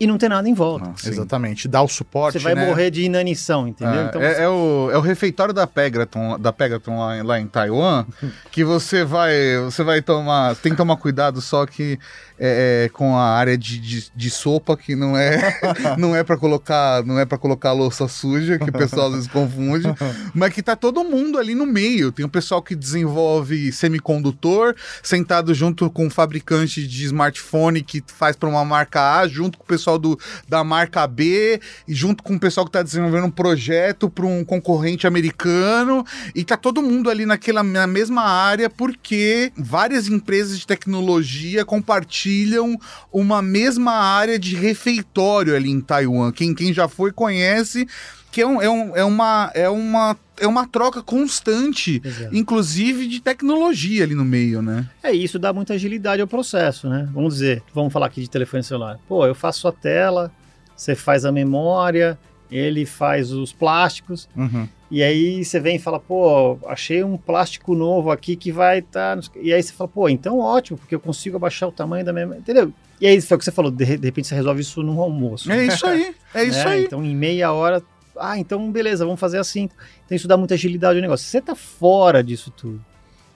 e 0.00 0.06
não 0.06 0.16
tem 0.16 0.30
nada 0.30 0.48
em 0.48 0.54
volta. 0.54 0.88
Ah, 0.88 1.08
exatamente, 1.08 1.68
dá 1.68 1.82
o 1.82 1.88
suporte. 1.88 2.38
Você 2.38 2.42
vai 2.42 2.54
né? 2.54 2.66
morrer 2.66 2.90
de 2.90 3.02
inanição, 3.02 3.68
entendeu? 3.68 4.00
Ah, 4.00 4.06
então, 4.08 4.22
é, 4.22 4.34
você... 4.34 4.42
é, 4.42 4.48
o, 4.48 4.90
é 4.90 4.96
o 4.96 5.00
refeitório 5.02 5.52
da 5.52 5.66
Pegaton, 5.66 6.38
da 6.38 6.52
Pegaton 6.52 6.98
lá, 6.98 7.22
lá 7.22 7.38
em 7.38 7.46
Taiwan, 7.46 8.06
que 8.50 8.64
você 8.64 9.04
vai, 9.04 9.32
você 9.62 9.84
vai 9.84 10.00
tomar, 10.00 10.56
tem 10.56 10.72
que 10.72 10.78
tomar 10.78 10.96
cuidado 10.96 11.42
só 11.42 11.66
que 11.66 11.98
é, 12.42 12.86
é, 12.86 12.88
com 12.88 13.18
a 13.18 13.24
área 13.24 13.58
de, 13.58 13.78
de, 13.78 14.10
de, 14.16 14.30
sopa 14.30 14.74
que 14.74 14.96
não 14.96 15.14
é 15.14 15.60
não 15.98 16.16
é 16.16 16.24
para 16.24 16.38
colocar 16.38 17.04
não 17.04 17.18
é 17.18 17.26
para 17.26 17.36
colocar 17.36 17.72
louça 17.72 18.08
suja 18.08 18.58
que 18.58 18.70
o 18.70 18.72
pessoal 18.72 19.08
às 19.08 19.12
vezes 19.12 19.28
confunde, 19.28 19.86
mas 20.32 20.54
que 20.54 20.62
tá 20.62 20.74
todo 20.74 21.04
mundo 21.04 21.38
ali 21.38 21.54
no 21.54 21.66
meio. 21.66 22.10
Tem 22.10 22.24
o 22.24 22.30
pessoal 22.30 22.62
que 22.62 22.74
desenvolve 22.74 23.70
semicondutor 23.72 24.74
sentado 25.02 25.52
junto 25.52 25.90
com 25.90 26.06
o 26.06 26.10
fabricante 26.10 26.86
de 26.86 27.04
smartphone 27.04 27.82
que 27.82 28.02
faz 28.06 28.36
para 28.36 28.48
uma 28.48 28.64
marca 28.64 29.18
A, 29.18 29.28
junto 29.28 29.58
com 29.58 29.64
o 29.64 29.66
pessoal 29.66 29.89
do, 29.98 30.18
da 30.48 30.62
marca 30.64 31.06
B 31.06 31.60
e 31.86 31.94
junto 31.94 32.22
com 32.22 32.34
o 32.34 32.40
pessoal 32.40 32.64
que 32.64 32.70
está 32.70 32.82
desenvolvendo 32.82 33.26
um 33.26 33.30
projeto 33.30 34.08
para 34.08 34.26
um 34.26 34.44
concorrente 34.44 35.06
americano 35.06 36.04
e 36.34 36.44
tá 36.44 36.56
todo 36.56 36.82
mundo 36.82 37.10
ali 37.10 37.26
naquela 37.26 37.62
na 37.62 37.86
mesma 37.86 38.22
área 38.22 38.68
porque 38.68 39.52
várias 39.56 40.08
empresas 40.08 40.58
de 40.58 40.66
tecnologia 40.66 41.64
compartilham 41.64 42.78
uma 43.12 43.42
mesma 43.42 43.92
área 43.92 44.38
de 44.38 44.54
refeitório 44.56 45.54
ali 45.54 45.70
em 45.70 45.80
Taiwan. 45.80 46.32
Quem, 46.32 46.54
quem 46.54 46.72
já 46.72 46.88
foi 46.88 47.12
conhece 47.12 47.86
que 48.30 48.40
é, 48.40 48.46
um, 48.46 48.62
é, 48.62 48.70
um, 48.70 48.96
é, 48.96 49.04
uma, 49.04 49.50
é, 49.54 49.68
uma, 49.68 50.16
é 50.38 50.46
uma 50.46 50.66
troca 50.66 51.02
constante, 51.02 52.00
Exato. 52.04 52.34
inclusive 52.34 53.06
de 53.06 53.20
tecnologia 53.20 54.04
ali 54.04 54.14
no 54.14 54.24
meio, 54.24 54.62
né? 54.62 54.88
É, 55.02 55.12
isso 55.12 55.38
dá 55.38 55.52
muita 55.52 55.74
agilidade 55.74 56.22
ao 56.22 56.28
processo, 56.28 56.88
né? 56.88 57.08
Vamos 57.12 57.34
dizer, 57.34 57.62
vamos 57.74 57.92
falar 57.92 58.06
aqui 58.06 58.20
de 58.20 58.30
telefone 58.30 58.62
celular. 58.62 58.98
Pô, 59.08 59.26
eu 59.26 59.34
faço 59.34 59.66
a 59.66 59.72
tela, 59.72 60.30
você 60.76 60.94
faz 60.94 61.24
a 61.24 61.32
memória, 61.32 62.18
ele 62.50 62.86
faz 62.86 63.32
os 63.32 63.52
plásticos. 63.52 64.28
Uhum. 64.36 64.68
E 64.90 65.02
aí 65.02 65.44
você 65.44 65.60
vem 65.60 65.76
e 65.76 65.78
fala, 65.78 66.00
pô, 66.00 66.58
achei 66.66 67.04
um 67.04 67.16
plástico 67.16 67.74
novo 67.74 68.10
aqui 68.10 68.34
que 68.34 68.50
vai 68.50 68.80
estar. 68.80 69.16
Tá... 69.16 69.30
E 69.40 69.52
aí 69.52 69.62
você 69.62 69.72
fala, 69.72 69.88
pô, 69.88 70.08
então 70.08 70.38
ótimo, 70.38 70.76
porque 70.78 70.94
eu 70.94 71.00
consigo 71.00 71.36
abaixar 71.36 71.68
o 71.68 71.72
tamanho 71.72 72.04
da 72.04 72.12
minha. 72.12 72.26
Entendeu? 72.26 72.72
E 73.00 73.06
aí 73.06 73.20
foi 73.20 73.36
o 73.36 73.38
que 73.38 73.44
você 73.44 73.52
falou, 73.52 73.70
de, 73.70 73.84
de 73.96 74.06
repente 74.06 74.26
você 74.26 74.34
resolve 74.34 74.60
isso 74.60 74.82
num 74.82 75.00
almoço. 75.00 75.50
É 75.50 75.64
isso 75.64 75.86
aí, 75.86 76.14
é 76.34 76.44
isso 76.44 76.58
é, 76.58 76.72
aí. 76.72 76.84
Então 76.84 77.04
em 77.04 77.14
meia 77.14 77.52
hora, 77.52 77.82
ah, 78.16 78.38
então 78.38 78.70
beleza, 78.70 79.04
vamos 79.04 79.20
fazer 79.20 79.38
assim. 79.38 79.68
Então 80.04 80.16
isso 80.16 80.28
dá 80.28 80.36
muita 80.36 80.54
agilidade 80.54 80.98
ao 80.98 81.02
negócio. 81.02 81.26
Você 81.26 81.40
tá 81.40 81.54
fora 81.54 82.22
disso 82.22 82.50
tudo. 82.50 82.84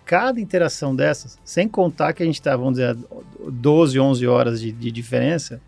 Cada 0.04 0.40
interação 0.40 0.95
dessas, 0.95 1.38
sem 1.45 1.66
contar 1.66 2.12
que 2.12 2.23
a 2.23 2.26
gente 2.26 2.40
tá, 2.40 2.54
vamos 2.57 2.75
dizer, 2.75 2.97
12, 3.49 3.99
11 3.99 4.26
horas 4.26 4.61
de, 4.61 4.71
de 4.71 4.90
diferença, 4.90 5.62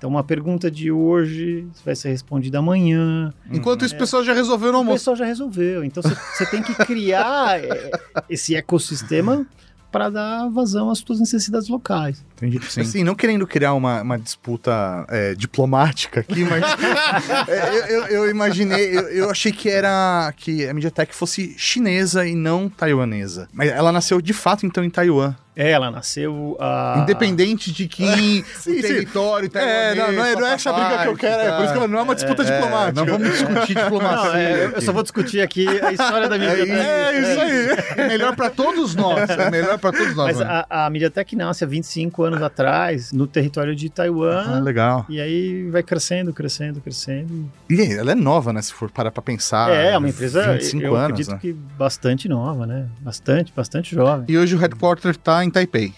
então, 0.00 0.08
uma 0.08 0.24
pergunta 0.24 0.70
de 0.70 0.90
hoje 0.90 1.68
vai 1.84 1.94
ser 1.94 2.08
respondida 2.08 2.58
amanhã. 2.58 3.34
Enquanto 3.52 3.84
isso, 3.84 3.94
o 3.94 3.98
pessoal 3.98 4.24
já 4.24 4.32
resolveu 4.32 4.72
no 4.72 4.78
almoço. 4.78 4.94
O 4.94 4.98
pessoal 4.98 5.16
já 5.16 5.26
resolveu. 5.26 5.84
Então, 5.84 6.02
você 6.02 6.46
tem 6.46 6.62
que 6.62 6.74
criar 6.86 7.60
é, 7.62 7.90
esse 8.26 8.56
ecossistema 8.56 9.46
para 9.92 10.08
dar 10.08 10.48
vazão 10.48 10.88
às 10.88 11.00
suas 11.00 11.20
necessidades 11.20 11.68
locais. 11.68 12.24
Entendi. 12.40 12.60
Sim. 12.70 12.80
Assim, 12.80 13.04
não 13.04 13.14
querendo 13.14 13.46
criar 13.46 13.74
uma, 13.74 14.00
uma 14.00 14.18
disputa 14.18 15.04
é, 15.08 15.34
diplomática 15.34 16.20
aqui, 16.20 16.44
mas 16.44 16.64
é, 17.48 17.68
eu, 17.68 17.84
eu, 17.84 18.06
eu, 18.06 18.30
imaginei, 18.30 18.96
eu, 18.96 19.02
eu, 19.08 19.30
achei 19.30 19.52
que 19.52 19.68
era 19.68 20.32
que 20.36 20.66
a 20.66 20.72
MediaTek 20.72 21.14
fosse 21.14 21.54
chinesa 21.58 22.26
e 22.26 22.34
não 22.34 22.68
taiwanesa. 22.68 23.48
Mas 23.52 23.68
ela 23.68 23.92
nasceu 23.92 24.20
de 24.20 24.32
fato 24.32 24.64
então 24.64 24.82
em 24.82 24.90
Taiwan. 24.90 25.34
É, 25.56 25.72
ela 25.72 25.90
nasceu. 25.90 26.56
Uh... 26.58 27.00
Independente 27.00 27.72
de 27.72 27.86
quem, 27.88 28.42
sim, 28.56 28.78
o 28.78 28.80
território, 28.80 29.50
sim. 29.50 29.58
É, 29.58 29.94
não, 29.94 30.12
não 30.12 30.24
é, 30.24 30.34
não 30.34 30.46
é 30.46 30.52
essa 30.54 30.72
briga 30.72 31.02
que 31.02 31.08
eu 31.08 31.16
quero, 31.16 31.42
é 31.42 31.52
por 31.56 31.64
isso 31.64 31.72
que 31.72 31.78
ela 31.78 31.88
não 31.88 31.98
é 31.98 32.02
uma 32.02 32.14
disputa 32.14 32.42
é, 32.42 32.46
é 32.46 32.52
diplomática. 32.52 33.04
Não 33.04 33.06
vamos 33.06 33.30
discutir 33.30 33.74
diplomacia. 33.74 34.20
Não, 34.30 34.36
é, 34.36 34.72
eu 34.74 34.80
só 34.80 34.92
vou 34.92 35.02
discutir 35.02 35.40
aqui 35.40 35.66
a 35.68 35.92
história 35.92 36.28
da 36.28 36.38
MediaTek. 36.38 36.70
É, 36.70 37.10
é 37.12 37.20
isso 37.20 37.40
aí. 37.40 38.04
É 38.04 38.08
melhor 38.08 38.36
para 38.36 38.48
todos 38.48 38.94
nós. 38.94 39.28
É 39.28 39.50
melhor 39.50 39.78
para 39.78 39.92
todos 39.92 40.14
nós. 40.14 40.36
Mas 40.36 40.40
a, 40.40 40.66
a 40.86 40.90
MediaTek 40.90 41.36
nasce 41.36 41.64
há 41.64 41.66
25 41.66 42.22
anos 42.22 42.29
atrás, 42.36 43.12
no 43.12 43.26
território 43.26 43.74
de 43.74 43.88
Taiwan. 43.88 44.44
Ah, 44.46 44.60
legal. 44.60 45.06
E 45.08 45.20
aí 45.20 45.68
vai 45.70 45.82
crescendo, 45.82 46.32
crescendo, 46.32 46.80
crescendo. 46.80 47.50
E 47.68 47.80
ela 47.80 48.12
é 48.12 48.14
nova, 48.14 48.52
né? 48.52 48.62
Se 48.62 48.72
for 48.72 48.90
parar 48.90 49.10
para 49.10 49.22
pensar. 49.22 49.70
É, 49.70 49.92
é 49.92 49.98
uma 49.98 50.08
empresa, 50.08 50.52
25 50.52 50.84
eu 50.84 50.94
anos, 50.94 51.04
acredito 51.04 51.32
né? 51.32 51.38
que 51.40 51.52
bastante 51.52 52.28
nova, 52.28 52.66
né? 52.66 52.88
Bastante, 53.00 53.52
bastante 53.54 53.94
jovem. 53.94 54.24
E 54.28 54.38
hoje 54.38 54.54
o 54.54 54.58
headquarter 54.58 55.10
está 55.12 55.44
em 55.44 55.50
Taipei. 55.50 55.94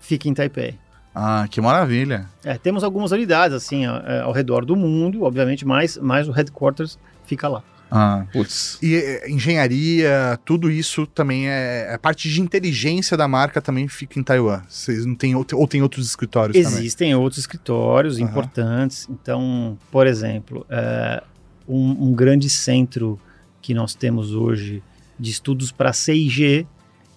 Fica 0.00 0.28
em 0.28 0.34
Taipei. 0.34 0.78
Ah, 1.14 1.46
que 1.50 1.60
maravilha. 1.60 2.26
É, 2.44 2.58
temos 2.58 2.84
algumas 2.84 3.10
unidades, 3.10 3.56
assim, 3.56 3.86
ao, 3.86 3.96
é, 3.96 4.20
ao 4.20 4.32
redor 4.32 4.64
do 4.64 4.76
mundo, 4.76 5.22
obviamente, 5.22 5.66
mas, 5.66 5.96
mas 5.96 6.28
o 6.28 6.30
headquarters 6.30 6.98
fica 7.24 7.48
lá. 7.48 7.62
Ah, 7.90 8.26
putz. 8.32 8.78
E 8.82 8.96
é, 8.96 9.30
engenharia, 9.30 10.38
tudo 10.44 10.70
isso 10.70 11.06
também 11.06 11.48
é. 11.48 11.92
A 11.94 11.98
parte 11.98 12.28
de 12.28 12.40
inteligência 12.40 13.16
da 13.16 13.28
marca 13.28 13.60
também 13.60 13.86
fica 13.88 14.18
em 14.18 14.22
Taiwan. 14.22 14.62
Vocês 14.68 15.06
não 15.06 15.14
têm 15.14 15.34
ou 15.34 15.66
tem 15.68 15.82
outros 15.82 16.06
escritórios 16.06 16.56
Existem 16.56 17.10
também? 17.10 17.22
outros 17.22 17.38
escritórios 17.38 18.18
uhum. 18.18 18.24
importantes. 18.24 19.08
Então, 19.08 19.78
por 19.90 20.06
exemplo, 20.06 20.66
é, 20.68 21.22
um, 21.68 22.08
um, 22.08 22.12
grande 22.12 22.50
centro 22.50 23.18
que 23.62 23.72
nós 23.72 23.94
temos 23.94 24.34
hoje 24.34 24.82
de 25.18 25.30
estudos 25.30 25.70
para 25.70 25.92
6G 25.92 26.66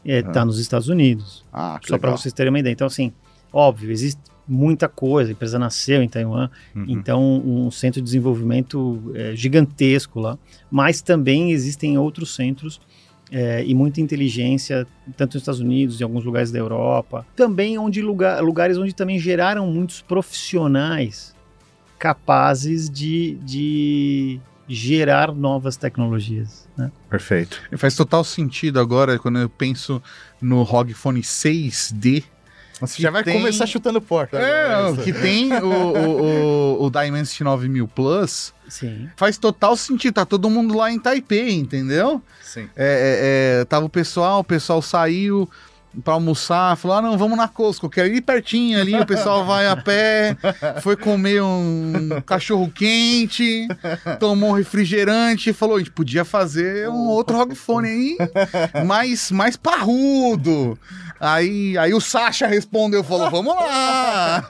está 0.05 0.29
é, 0.29 0.33
tá 0.33 0.45
nos 0.45 0.59
Estados 0.59 0.87
Unidos. 0.87 1.43
Ah, 1.51 1.79
Só 1.83 1.97
para 1.97 2.11
vocês 2.11 2.33
terem 2.33 2.51
uma 2.51 2.59
ideia. 2.59 2.73
Então, 2.73 2.87
assim, 2.87 3.11
óbvio, 3.51 3.91
existe 3.91 4.21
muita 4.49 4.89
coisa. 4.89 5.29
A 5.29 5.33
empresa 5.33 5.59
nasceu 5.59 6.01
em 6.01 6.09
Taiwan, 6.09 6.49
uhum. 6.75 6.85
então 6.87 7.21
um 7.45 7.69
centro 7.69 8.01
de 8.01 8.05
desenvolvimento 8.05 9.11
é, 9.13 9.35
gigantesco 9.35 10.19
lá. 10.19 10.37
Mas 10.71 11.01
também 11.01 11.51
existem 11.51 11.97
outros 11.97 12.35
centros 12.35 12.81
é, 13.31 13.63
e 13.63 13.75
muita 13.75 14.01
inteligência, 14.01 14.87
tanto 15.15 15.35
nos 15.35 15.43
Estados 15.43 15.59
Unidos, 15.59 16.01
em 16.01 16.03
alguns 16.03 16.25
lugares 16.25 16.51
da 16.51 16.57
Europa. 16.57 17.25
Também 17.35 17.77
onde 17.77 18.01
lugar, 18.01 18.41
lugares 18.41 18.77
onde 18.77 18.93
também 18.93 19.19
geraram 19.19 19.67
muitos 19.67 20.01
profissionais 20.01 21.35
capazes 21.99 22.89
de, 22.89 23.37
de 23.43 24.39
gerar 24.67 25.33
novas 25.33 25.75
tecnologias. 25.75 26.67
Né? 26.77 26.91
Perfeito. 27.09 27.61
E 27.71 27.77
faz 27.77 27.95
total 27.95 28.23
sentido 28.23 28.79
agora 28.79 29.19
quando 29.19 29.37
eu 29.39 29.49
penso 29.49 30.01
no 30.41 30.63
ROG 30.63 30.93
Phone 30.93 31.21
6D 31.21 32.23
você 32.79 33.01
já 33.01 33.11
vai 33.11 33.23
tem... 33.23 33.37
começar 33.37 33.65
chutando 33.65 34.01
porta. 34.01 34.37
É, 34.37 35.03
que 35.03 35.11
tem 35.11 35.53
o, 35.53 35.65
o, 35.65 36.81
o, 36.81 36.85
o 36.85 36.89
Dimensity 36.89 37.43
9000 37.43 37.87
Plus. 37.87 38.53
Sim. 38.67 39.09
Faz 39.15 39.37
total 39.37 39.75
sentido. 39.75 40.13
Tá 40.13 40.25
todo 40.25 40.49
mundo 40.49 40.75
lá 40.75 40.91
em 40.91 40.99
Taipei, 40.99 41.51
entendeu? 41.53 42.21
Sim. 42.41 42.69
É, 42.75 43.57
é, 43.57 43.61
é, 43.61 43.65
tava 43.65 43.85
o 43.85 43.89
pessoal, 43.89 44.39
o 44.39 44.43
pessoal 44.43 44.81
saiu 44.81 45.49
para 46.03 46.13
almoçar, 46.13 46.75
falou: 46.77 46.97
ah, 46.97 47.01
não, 47.01 47.17
vamos 47.17 47.37
na 47.37 47.47
Costco, 47.47 47.89
quero 47.89 48.13
ir 48.13 48.21
pertinho 48.21 48.79
ali. 48.79 48.95
O 48.95 49.05
pessoal 49.05 49.45
vai 49.45 49.67
a 49.67 49.75
pé, 49.75 50.37
foi 50.81 50.95
comer 50.95 51.41
um 51.41 52.21
cachorro 52.25 52.69
quente, 52.69 53.67
tomou 54.19 54.51
um 54.51 54.53
refrigerante 54.53 55.49
e 55.49 55.53
falou: 55.53 55.75
a 55.75 55.79
gente 55.79 55.91
podia 55.91 56.23
fazer 56.23 56.89
um 56.89 57.07
outro 57.07 57.37
Rogfone 57.37 57.87
aí, 57.87 58.17
mais, 58.85 59.31
mais 59.31 59.57
parrudo. 59.57 60.77
Aí, 61.19 61.77
aí 61.77 61.93
o 61.93 61.99
Sasha 61.99 62.47
respondeu, 62.47 63.03
falou, 63.03 63.29
vamos 63.29 63.53
lá! 63.53 64.45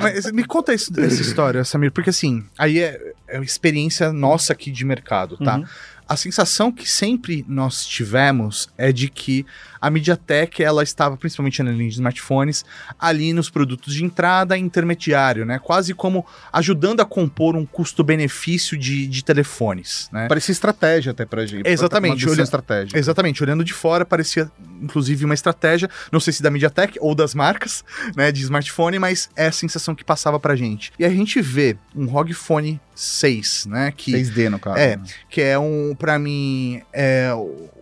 Mas 0.00 0.32
me 0.32 0.42
conta 0.42 0.72
essa 0.72 0.90
história, 1.04 1.62
Samir, 1.64 1.92
porque 1.92 2.08
assim, 2.08 2.42
aí 2.58 2.78
é, 2.78 3.12
é 3.28 3.38
uma 3.38 3.44
experiência 3.44 4.10
nossa 4.10 4.54
aqui 4.54 4.70
de 4.70 4.86
mercado, 4.86 5.36
tá? 5.36 5.56
Uhum. 5.56 5.64
A 6.06 6.16
sensação 6.16 6.70
que 6.70 6.88
sempre 6.88 7.44
nós 7.48 7.86
tivemos 7.86 8.68
é 8.76 8.92
de 8.92 9.08
que 9.08 9.46
a 9.84 9.90
MediaTek 9.90 10.62
ela 10.62 10.82
estava 10.82 11.14
principalmente 11.14 11.62
na 11.62 11.70
linha 11.70 11.90
de 11.90 11.96
smartphones 11.96 12.64
ali 12.98 13.34
nos 13.34 13.50
produtos 13.50 13.92
de 13.92 14.02
entrada 14.02 14.56
intermediário, 14.56 15.44
né? 15.44 15.58
Quase 15.58 15.92
como 15.92 16.24
ajudando 16.50 17.00
a 17.00 17.04
compor 17.04 17.54
um 17.54 17.66
custo-benefício 17.66 18.78
de, 18.78 19.06
de 19.06 19.22
telefones, 19.22 20.08
né? 20.10 20.26
Parecia 20.26 20.52
estratégia 20.52 21.12
até 21.12 21.26
pra 21.26 21.44
gente. 21.44 21.68
Exatamente. 21.68 22.26
Olhando, 22.26 22.42
estratégia. 22.42 22.98
Exatamente. 22.98 23.42
Olhando 23.42 23.62
de 23.62 23.74
fora 23.74 24.06
parecia 24.06 24.50
inclusive 24.80 25.24
uma 25.24 25.34
estratégia, 25.34 25.88
não 26.10 26.20
sei 26.20 26.32
se 26.32 26.42
da 26.42 26.50
MediaTek 26.50 26.98
ou 27.00 27.14
das 27.14 27.34
marcas, 27.34 27.84
né, 28.16 28.32
de 28.32 28.42
smartphone, 28.42 28.98
mas 28.98 29.28
é 29.36 29.46
a 29.46 29.52
sensação 29.52 29.94
que 29.94 30.04
passava 30.04 30.40
pra 30.40 30.56
gente. 30.56 30.92
E 30.98 31.04
a 31.04 31.10
gente 31.10 31.40
vê 31.40 31.76
um 31.94 32.06
ROG 32.06 32.32
Phone 32.32 32.80
6, 32.94 33.66
né, 33.66 33.92
que 33.94 34.12
6D 34.12 34.48
no 34.48 34.58
caso. 34.58 34.78
É, 34.78 34.96
né? 34.96 35.04
que 35.28 35.40
é 35.40 35.58
um 35.58 35.94
para 35.98 36.18
mim 36.18 36.82
é 36.92 37.32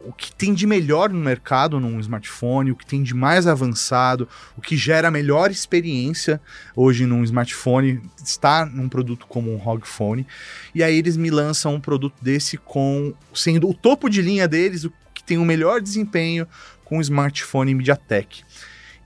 o 0.05 0.13
que 0.13 0.33
tem 0.33 0.53
de 0.53 0.67
melhor 0.67 1.11
no 1.11 1.19
mercado 1.19 1.79
num 1.79 1.92
smartphone, 2.01 2.71
o 2.71 2.77
que 2.77 2.87
tem 2.87 3.03
de 3.03 3.15
mais 3.15 3.47
avançado, 3.47 4.29
o 4.57 4.61
que 4.61 4.77
gera 4.77 5.09
a 5.09 5.11
melhor 5.11 5.51
experiência 5.51 6.41
hoje 6.75 7.07
num 7.07 7.25
smartphone, 7.25 8.01
está 8.25 8.67
num 8.67 8.89
produto 8.89 9.27
como 9.27 9.53
um 9.53 9.57
ROG 9.57 9.87
Phone. 9.87 10.27
E 10.75 10.83
aí 10.83 10.97
eles 10.97 11.17
me 11.17 11.31
lançam 11.31 11.75
um 11.75 11.81
produto 11.81 12.15
desse 12.23 12.57
com 12.57 13.15
sendo 13.35 13.69
o 13.69 13.75
topo 13.75 14.09
de 14.09 14.23
linha 14.23 14.47
deles, 14.49 14.85
o 14.85 14.93
que 15.13 15.23
tem 15.23 15.39
o 15.39 15.45
melhor 15.45 15.81
desempenho 15.81 16.47
com 16.85 16.99
o 16.99 17.01
smartphone 17.01 17.75
MediaTek. 17.75 18.43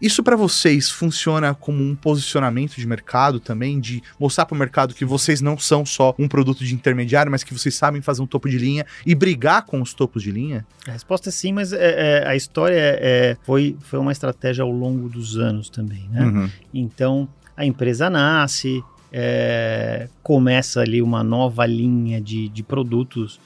Isso 0.00 0.22
para 0.22 0.36
vocês 0.36 0.90
funciona 0.90 1.54
como 1.54 1.82
um 1.82 1.94
posicionamento 1.94 2.76
de 2.76 2.86
mercado 2.86 3.40
também, 3.40 3.80
de 3.80 4.02
mostrar 4.20 4.44
para 4.46 4.54
o 4.54 4.58
mercado 4.58 4.94
que 4.94 5.04
vocês 5.04 5.40
não 5.40 5.56
são 5.58 5.86
só 5.86 6.14
um 6.18 6.28
produto 6.28 6.64
de 6.64 6.74
intermediário, 6.74 7.30
mas 7.30 7.42
que 7.42 7.54
vocês 7.54 7.74
sabem 7.74 8.02
fazer 8.02 8.22
um 8.22 8.26
topo 8.26 8.48
de 8.48 8.58
linha 8.58 8.84
e 9.06 9.14
brigar 9.14 9.64
com 9.64 9.80
os 9.80 9.94
topos 9.94 10.22
de 10.22 10.30
linha? 10.30 10.66
A 10.86 10.92
resposta 10.92 11.30
é 11.30 11.32
sim, 11.32 11.52
mas 11.52 11.72
é, 11.72 11.78
é, 12.22 12.28
a 12.28 12.36
história 12.36 12.76
é, 12.76 13.36
foi, 13.42 13.76
foi 13.80 13.98
uma 13.98 14.12
estratégia 14.12 14.62
ao 14.62 14.70
longo 14.70 15.08
dos 15.08 15.36
anos 15.38 15.70
também, 15.70 16.08
né? 16.10 16.24
Uhum. 16.24 16.50
Então, 16.74 17.28
a 17.56 17.64
empresa 17.64 18.10
nasce, 18.10 18.84
é, 19.10 20.08
começa 20.22 20.80
ali 20.80 21.00
uma 21.00 21.24
nova 21.24 21.64
linha 21.64 22.20
de, 22.20 22.48
de 22.48 22.62
produtos 22.62 23.40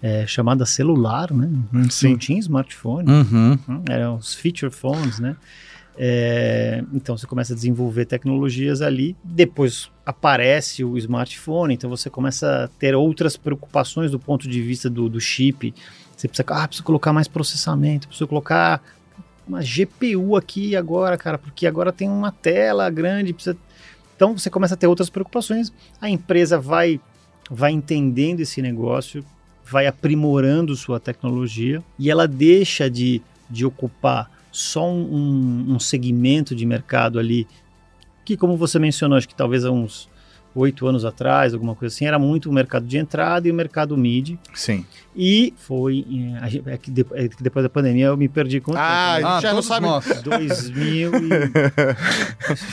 é, 0.00 0.26
chamada 0.26 0.64
celular, 0.64 1.32
né? 1.32 1.50
Sim. 1.90 2.10
Não 2.10 2.18
tinha 2.18 2.38
smartphone, 2.38 3.10
uhum. 3.10 3.58
eram 3.88 4.16
os 4.16 4.34
feature 4.34 4.70
phones, 4.70 5.18
né? 5.18 5.36
É, 5.98 6.84
então 6.92 7.16
você 7.16 7.26
começa 7.26 7.54
a 7.54 7.56
desenvolver 7.56 8.04
tecnologias 8.04 8.82
ali, 8.82 9.16
depois 9.24 9.90
aparece 10.04 10.84
o 10.84 10.98
smartphone, 10.98 11.74
então 11.74 11.88
você 11.88 12.10
começa 12.10 12.64
a 12.64 12.68
ter 12.68 12.94
outras 12.94 13.36
preocupações 13.36 14.10
do 14.10 14.18
ponto 14.18 14.46
de 14.46 14.60
vista 14.62 14.90
do, 14.90 15.08
do 15.08 15.20
chip. 15.20 15.74
Você 16.14 16.28
precisa, 16.28 16.46
ah, 16.50 16.68
precisa 16.68 16.84
colocar 16.84 17.12
mais 17.12 17.28
processamento, 17.28 18.08
precisa 18.08 18.26
colocar 18.26 18.82
uma 19.48 19.60
GPU 19.62 20.36
aqui 20.36 20.76
agora, 20.76 21.16
cara, 21.16 21.38
porque 21.38 21.66
agora 21.66 21.92
tem 21.92 22.08
uma 22.08 22.32
tela 22.32 22.90
grande, 22.90 23.32
precisa... 23.32 23.56
Então 24.14 24.36
você 24.36 24.50
começa 24.50 24.74
a 24.74 24.76
ter 24.76 24.86
outras 24.86 25.10
preocupações. 25.10 25.72
A 26.00 26.08
empresa 26.08 26.58
vai 26.58 27.00
vai 27.48 27.70
entendendo 27.70 28.40
esse 28.40 28.60
negócio, 28.60 29.24
vai 29.64 29.86
aprimorando 29.86 30.74
sua 30.74 30.98
tecnologia 30.98 31.82
e 31.98 32.10
ela 32.10 32.26
deixa 32.26 32.90
de, 32.90 33.22
de 33.48 33.64
ocupar 33.64 34.30
só 34.56 34.90
um, 34.90 35.66
um 35.68 35.78
segmento 35.78 36.54
de 36.54 36.64
mercado 36.64 37.18
ali, 37.18 37.46
que 38.24 38.38
como 38.38 38.56
você 38.56 38.78
mencionou, 38.78 39.18
acho 39.18 39.28
que 39.28 39.34
talvez 39.34 39.66
há 39.66 39.70
uns 39.70 40.08
oito 40.54 40.86
anos 40.86 41.04
atrás, 41.04 41.52
alguma 41.52 41.74
coisa 41.74 41.94
assim, 41.94 42.06
era 42.06 42.18
muito 42.18 42.48
o 42.48 42.52
mercado 42.52 42.86
de 42.86 42.96
entrada 42.96 43.46
e 43.46 43.50
o 43.50 43.54
mercado 43.54 43.94
mid. 43.98 44.38
Sim. 44.54 44.86
E 45.14 45.52
foi. 45.58 46.06
É, 46.42 46.72
é, 46.72 46.78
que, 46.78 46.90
de, 46.90 47.04
é 47.12 47.28
que, 47.28 47.42
depois 47.42 47.62
da 47.62 47.68
pandemia 47.68 48.06
eu 48.06 48.16
me 48.16 48.30
perdi 48.30 48.58
com 48.58 48.72
Ah, 48.74 49.36
ah 49.36 49.40
já 49.42 49.52
não 49.52 49.60
sabe. 49.60 49.86
2000 50.24 51.12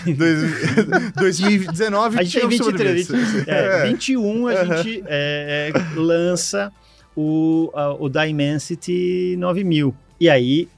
e... 0.07 0.13
2019 1.19 2.15
a 2.19 2.23
gente 2.23 2.39
tem 2.39 2.47
23, 2.47 3.07
20, 3.09 3.43
é, 3.51 3.83
21 3.87 4.47
a 4.47 4.63
gente 4.63 5.03
é, 5.05 5.73
lança 5.97 6.71
o, 7.13 7.69
a, 7.75 7.93
o 7.93 8.07
Dimensity 8.07 9.35
9000. 9.37 9.93
E 10.21 10.29
aí 10.29 10.69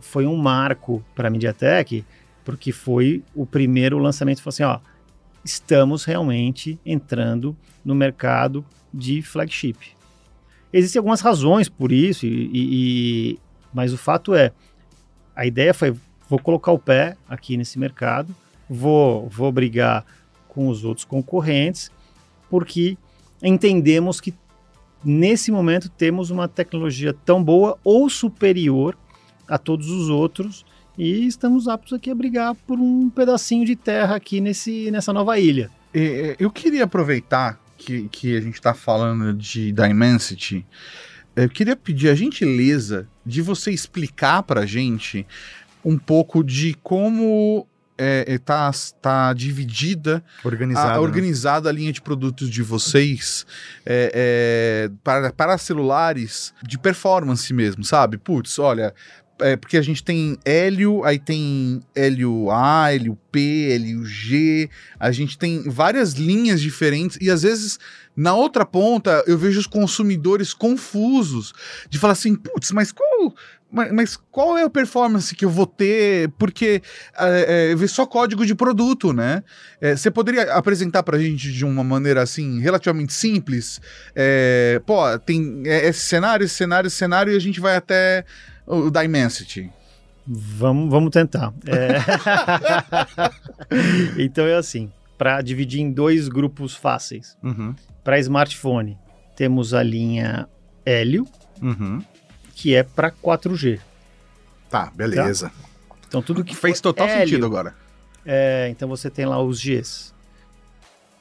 foi 0.00 0.26
um 0.26 0.36
marco 0.36 1.04
para 1.14 1.28
a 1.28 1.30
MediaTek, 1.30 2.04
porque 2.44 2.72
foi 2.72 3.22
o 3.34 3.46
primeiro 3.46 3.98
lançamento. 3.98 4.42
Falou 4.42 4.50
assim: 4.50 4.62
ó, 4.62 4.78
estamos 5.44 6.04
realmente 6.04 6.78
entrando 6.84 7.56
no 7.84 7.94
mercado 7.94 8.64
de 8.92 9.22
flagship. 9.22 9.76
Existem 10.72 10.98
algumas 10.98 11.20
razões 11.20 11.68
por 11.68 11.90
isso, 11.90 12.26
e, 12.26 12.50
e, 12.52 13.38
mas 13.72 13.92
o 13.92 13.98
fato 13.98 14.34
é, 14.34 14.52
a 15.34 15.44
ideia 15.44 15.74
foi, 15.74 15.94
vou 16.28 16.38
colocar 16.38 16.70
o 16.70 16.78
pé 16.78 17.16
aqui 17.28 17.56
nesse 17.56 17.78
mercado, 17.78 18.34
vou, 18.68 19.28
vou 19.28 19.50
brigar 19.50 20.04
com 20.48 20.68
os 20.68 20.84
outros 20.84 21.04
concorrentes, 21.04 21.90
porque 22.48 22.96
entendemos 23.42 24.20
que 24.20 24.34
nesse 25.04 25.50
momento 25.50 25.88
temos 25.88 26.30
uma 26.30 26.46
tecnologia 26.46 27.12
tão 27.12 27.42
boa 27.42 27.78
ou 27.82 28.08
superior 28.08 28.96
a 29.50 29.58
todos 29.58 29.90
os 29.90 30.08
outros 30.08 30.64
e 30.96 31.26
estamos 31.26 31.68
aptos 31.68 31.92
aqui 31.92 32.10
a 32.10 32.14
brigar 32.14 32.54
por 32.54 32.78
um 32.78 33.10
pedacinho 33.10 33.66
de 33.66 33.76
terra 33.76 34.16
aqui 34.16 34.40
nesse, 34.40 34.90
nessa 34.90 35.12
nova 35.12 35.38
ilha. 35.38 35.70
Eu 36.38 36.50
queria 36.50 36.84
aproveitar 36.84 37.60
que, 37.76 38.08
que 38.08 38.36
a 38.36 38.40
gente 38.40 38.54
está 38.54 38.74
falando 38.74 39.34
de 39.34 39.72
Dimensity, 39.72 40.64
eu 41.34 41.48
queria 41.48 41.74
pedir 41.74 42.10
a 42.10 42.14
gentileza 42.14 43.08
de 43.24 43.40
você 43.40 43.70
explicar 43.70 44.42
para 44.42 44.60
a 44.60 44.66
gente 44.66 45.26
um 45.84 45.96
pouco 45.96 46.44
de 46.44 46.74
como 46.82 47.66
é, 47.96 48.24
é, 48.26 48.38
tá, 48.38 48.70
tá 49.00 49.32
dividida, 49.32 50.24
organizada, 50.44 50.88
a, 50.88 50.94
né? 50.94 50.98
organizada 50.98 51.68
a 51.68 51.72
linha 51.72 51.92
de 51.92 52.00
produtos 52.00 52.50
de 52.50 52.62
vocês 52.62 53.46
é, 53.84 54.10
é, 54.14 54.90
para, 55.04 55.32
para 55.32 55.58
celulares 55.58 56.52
de 56.62 56.78
performance 56.78 57.52
mesmo, 57.52 57.84
sabe? 57.84 58.18
Putz, 58.18 58.58
olha, 58.58 58.94
é, 59.40 59.56
porque 59.56 59.76
a 59.76 59.82
gente 59.82 60.02
tem 60.02 60.38
hélio, 60.44 61.04
aí 61.04 61.18
tem 61.18 61.80
hélio 61.94 62.50
A, 62.50 62.92
hélio 62.92 63.18
P, 63.30 63.70
hélio 63.72 64.04
G, 64.04 64.68
a 64.98 65.10
gente 65.10 65.38
tem 65.38 65.62
várias 65.68 66.12
linhas 66.12 66.60
diferentes 66.60 67.18
e 67.20 67.30
às 67.30 67.42
vezes 67.42 67.78
na 68.16 68.34
outra 68.34 68.64
ponta 68.64 69.22
eu 69.26 69.38
vejo 69.38 69.60
os 69.60 69.66
consumidores 69.66 70.52
confusos 70.52 71.52
de 71.88 71.98
falar 71.98 72.12
assim, 72.12 72.34
putz, 72.34 72.70
mas 72.72 72.92
qual 72.92 73.34
mas, 73.72 74.16
qual 74.32 74.58
é 74.58 74.64
a 74.64 74.70
performance 74.70 75.34
que 75.34 75.44
eu 75.44 75.50
vou 75.50 75.64
ter? 75.66 76.28
Porque 76.30 76.82
é, 77.16 77.72
é, 77.72 77.86
só 77.86 78.04
código 78.04 78.44
de 78.44 78.52
produto, 78.52 79.12
né? 79.12 79.44
É, 79.80 79.94
você 79.94 80.10
poderia 80.10 80.54
apresentar 80.54 81.04
para 81.04 81.16
a 81.16 81.20
gente 81.20 81.52
de 81.52 81.64
uma 81.64 81.84
maneira 81.84 82.20
assim, 82.20 82.60
relativamente 82.60 83.12
simples? 83.12 83.80
É, 84.14 84.82
pô, 84.84 84.96
tem 85.20 85.62
é, 85.66 85.88
esse 85.88 86.00
cenário, 86.00 86.44
esse 86.44 86.56
cenário, 86.56 86.88
esse 86.88 86.96
cenário, 86.96 87.32
e 87.32 87.36
a 87.36 87.40
gente 87.40 87.60
vai 87.60 87.76
até 87.76 88.24
o 88.70 88.90
Dimensity. 88.90 89.70
Vamos, 90.26 90.90
vamos 90.90 91.10
tentar. 91.10 91.52
É... 91.66 91.98
então 94.22 94.46
é 94.46 94.54
assim, 94.54 94.90
para 95.18 95.40
dividir 95.42 95.80
em 95.80 95.90
dois 95.90 96.28
grupos 96.28 96.74
fáceis. 96.74 97.36
Uhum. 97.42 97.74
Para 98.04 98.18
smartphone, 98.18 98.98
temos 99.34 99.74
a 99.74 99.82
linha 99.82 100.48
Helio, 100.84 101.26
uhum 101.60 102.02
que 102.60 102.74
é 102.74 102.82
para 102.82 103.10
4G. 103.10 103.80
Tá, 104.68 104.92
beleza. 104.94 105.48
Tá? 105.48 105.96
Então 106.06 106.20
tudo 106.20 106.44
que 106.44 106.54
fez 106.54 106.78
total 106.78 107.08
hélio, 107.08 107.26
sentido 107.26 107.46
agora. 107.46 107.74
É, 108.22 108.68
então 108.68 108.86
você 108.86 109.08
tem 109.08 109.24
lá 109.24 109.42
os 109.42 109.64
Gs. 109.64 110.12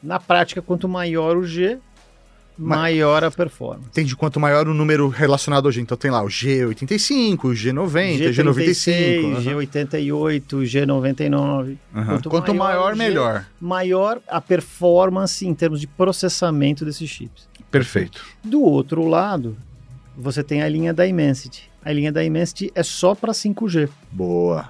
Na 0.03 0.20
prática, 0.20 0.62
quanto 0.62 0.89
maior 0.89 1.38
o 1.38 1.46
G, 1.46 1.79
maior 2.59 3.24
a 3.24 3.31
performance. 3.31 3.87
Entende? 3.87 4.15
Quanto 4.15 4.39
maior 4.39 4.67
o 4.67 4.74
número 4.74 5.07
relacionado 5.07 5.72
G. 5.72 5.81
Então 5.81 5.98
tem 5.98 6.11
lá 6.11 6.22
o 6.22 6.27
G85, 6.27 7.37
o 7.45 7.50
G90, 7.50 8.33
G95. 8.33 9.41
G88, 9.41 10.43
G99. 10.45 11.77
Uhum. 11.93 12.05
Quanto, 12.05 12.29
quanto, 12.29 12.53
maior, 12.53 12.74
maior 12.74 12.91
G, 12.91 12.98
melhor. 12.98 13.45
Maior 13.59 14.22
a 14.27 14.41
performance 14.41 15.48
em 15.48 15.53
termos 15.53 15.79
de 15.79 15.87
processamento 15.87 16.83
desses 16.83 17.09
chips. 17.09 17.48
Perfeito. 17.72 18.24
Do 18.43 18.61
outro 18.61 19.07
lado, 19.07 19.55
você 20.17 20.43
tem 20.43 20.61
a 20.61 20.69
linha 20.69 20.93
da 20.93 21.07
Immensity. 21.07 21.69
A 21.83 21.91
linha 21.93 22.11
da 22.11 22.24
Immensity 22.24 22.72
é 22.75 22.83
só 22.83 23.15
para 23.15 23.31
5G. 23.31 23.89
Boa. 24.11 24.69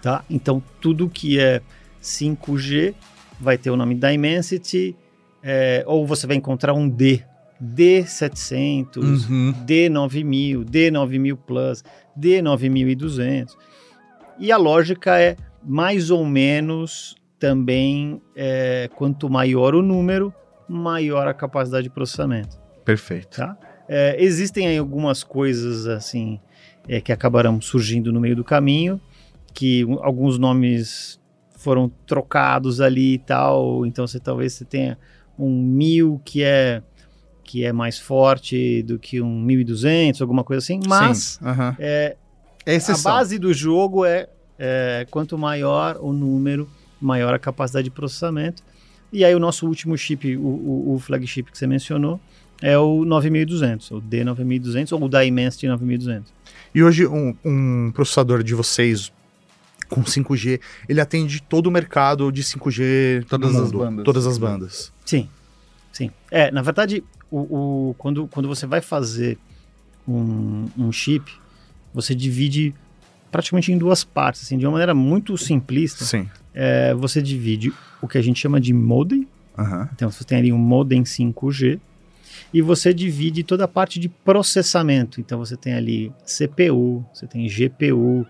Tá? 0.00 0.24
Então 0.30 0.62
tudo 0.80 1.08
que 1.08 1.40
é 1.40 1.60
5G 2.00 2.94
vai 3.40 3.58
ter 3.58 3.70
o 3.70 3.76
nome 3.76 3.94
da 3.94 4.12
Immensity, 4.12 4.94
é, 5.42 5.84
ou 5.86 6.06
você 6.06 6.26
vai 6.26 6.36
encontrar 6.36 6.74
um 6.74 6.88
D, 6.88 7.22
D700, 7.62 8.96
uhum. 8.96 9.54
D9000, 9.64 10.64
D9000 10.64 11.36
Plus, 11.36 11.84
D9200. 12.18 13.56
E 14.38 14.52
a 14.52 14.56
lógica 14.56 15.20
é 15.20 15.36
mais 15.62 16.10
ou 16.10 16.24
menos 16.24 17.16
também, 17.38 18.20
é, 18.36 18.88
quanto 18.94 19.28
maior 19.28 19.74
o 19.74 19.82
número, 19.82 20.32
maior 20.68 21.26
a 21.26 21.34
capacidade 21.34 21.84
de 21.84 21.90
processamento. 21.90 22.58
Perfeito. 22.84 23.36
Tá? 23.36 23.56
É, 23.88 24.22
existem 24.22 24.66
aí 24.66 24.78
algumas 24.78 25.24
coisas 25.24 25.86
assim 25.86 26.40
é, 26.88 27.00
que 27.00 27.12
acabaram 27.12 27.60
surgindo 27.60 28.12
no 28.12 28.20
meio 28.20 28.36
do 28.36 28.44
caminho, 28.44 29.00
que 29.54 29.84
alguns 30.00 30.38
nomes 30.38 31.20
foram 31.50 31.90
trocados 32.06 32.80
ali 32.80 33.14
e 33.14 33.18
tal, 33.18 33.84
então 33.84 34.06
você 34.06 34.20
talvez 34.20 34.52
você 34.52 34.64
tenha 34.64 34.96
um 35.38 35.62
mil 35.62 36.20
que 36.24 36.42
é 36.42 36.82
que 37.44 37.64
é 37.64 37.72
mais 37.72 37.98
forte 37.98 38.82
do 38.82 38.98
que 38.98 39.22
um 39.22 39.40
1200, 39.40 40.20
alguma 40.20 40.44
coisa 40.44 40.62
assim, 40.62 40.80
mas 40.86 41.40
uhum. 41.40 41.74
é, 41.78 42.14
é 42.66 42.76
a 42.76 42.98
base 42.98 43.38
do 43.38 43.54
jogo 43.54 44.04
é, 44.04 44.28
é, 44.58 45.06
quanto 45.10 45.38
maior 45.38 45.96
o 45.98 46.12
número, 46.12 46.68
maior 47.00 47.32
a 47.32 47.38
capacidade 47.38 47.84
de 47.84 47.90
processamento. 47.90 48.62
E 49.10 49.24
aí 49.24 49.34
o 49.34 49.38
nosso 49.38 49.66
último 49.66 49.96
chip, 49.96 50.36
o, 50.36 50.40
o, 50.40 50.94
o 50.94 50.98
flagship 50.98 51.44
que 51.44 51.56
você 51.56 51.66
mencionou, 51.66 52.20
é 52.60 52.76
o 52.76 53.04
9200, 53.04 53.92
o 53.92 54.02
D9200 54.02 54.92
ou 54.92 55.04
o 55.04 55.08
Dimensity 55.08 55.68
9200. 55.68 56.32
E 56.74 56.82
hoje 56.82 57.06
um, 57.06 57.34
um, 57.44 57.90
processador 57.94 58.42
de 58.42 58.54
vocês 58.54 59.12
com 59.88 60.02
5G, 60.02 60.60
ele 60.88 61.00
atende 61.00 61.42
todo 61.42 61.66
o 61.66 61.70
mercado 61.70 62.30
de 62.30 62.42
5G 62.42 63.24
todas 63.28 63.56
as 63.56 63.70
bandas. 63.70 64.04
Todas 64.04 64.26
as 64.26 64.38
bandas. 64.38 64.92
Sim. 65.04 65.28
Sim. 65.92 66.10
É, 66.30 66.50
na 66.50 66.62
verdade, 66.62 67.02
o, 67.30 67.88
o 67.90 67.94
quando, 67.98 68.26
quando 68.28 68.48
você 68.48 68.66
vai 68.66 68.80
fazer 68.80 69.38
um, 70.06 70.68
um 70.76 70.92
chip, 70.92 71.32
você 71.92 72.14
divide 72.14 72.74
praticamente 73.30 73.72
em 73.72 73.78
duas 73.78 74.04
partes, 74.04 74.42
assim, 74.42 74.56
de 74.56 74.66
uma 74.66 74.72
maneira 74.72 74.94
muito 74.94 75.36
simplista. 75.36 76.04
Sim. 76.04 76.28
É, 76.54 76.94
você 76.94 77.20
divide 77.20 77.72
o 78.00 78.08
que 78.08 78.18
a 78.18 78.22
gente 78.22 78.40
chama 78.40 78.60
de 78.60 78.72
modem. 78.72 79.26
Uhum. 79.56 79.88
Então, 79.92 80.10
você 80.10 80.24
tem 80.24 80.38
ali 80.38 80.52
um 80.52 80.58
modem 80.58 81.02
5G 81.02 81.80
e 82.52 82.62
você 82.62 82.94
divide 82.94 83.42
toda 83.42 83.64
a 83.64 83.68
parte 83.68 83.98
de 83.98 84.08
processamento. 84.08 85.20
Então 85.20 85.38
você 85.38 85.56
tem 85.56 85.74
ali 85.74 86.12
CPU, 86.24 87.04
você 87.12 87.26
tem 87.26 87.46
GPU, 87.46 88.26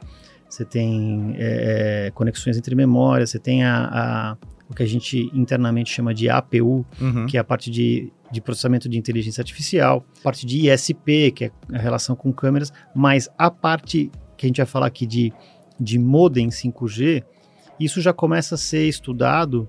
você 0.49 0.65
tem 0.65 1.35
é, 1.37 2.07
é, 2.07 2.11
conexões 2.13 2.57
entre 2.57 2.75
memórias, 2.75 3.31
você 3.31 3.39
tem 3.39 3.65
a, 3.65 3.89
a, 3.93 4.37
o 4.69 4.75
que 4.75 4.83
a 4.83 4.87
gente 4.87 5.31
internamente 5.33 5.93
chama 5.93 6.15
de 6.15 6.29
APU, 6.29 6.87
uhum. 7.01 7.27
que 7.27 7.37
é 7.37 7.41
a 7.41 7.45
parte 7.45 7.71
de, 7.71 8.13
de 8.31 8.41
processamento 8.41 8.89
de 8.89 8.99
inteligência 8.99 9.41
artificial, 9.41 10.05
parte 10.23 10.47
de 10.47 10.71
ISP, 10.71 11.33
que 11.33 11.45
é 11.47 11.51
a 11.73 11.79
relação 11.79 12.17
com 12.17 12.33
câmeras, 12.33 12.73
mas 12.95 13.29
a 13.37 13.51
parte 13.51 14.11
que 14.37 14.47
a 14.47 14.49
gente 14.49 14.59
vai 14.59 14.67
falar 14.67 14.87
aqui 14.87 15.07
de, 15.07 15.33
de 15.79 15.99
modem 15.99 16.49
5G, 16.49 17.23
isso 17.79 18.01
já 18.01 18.13
começa 18.13 18.55
a 18.55 18.59
ser 18.59 18.89
estudado 18.89 19.69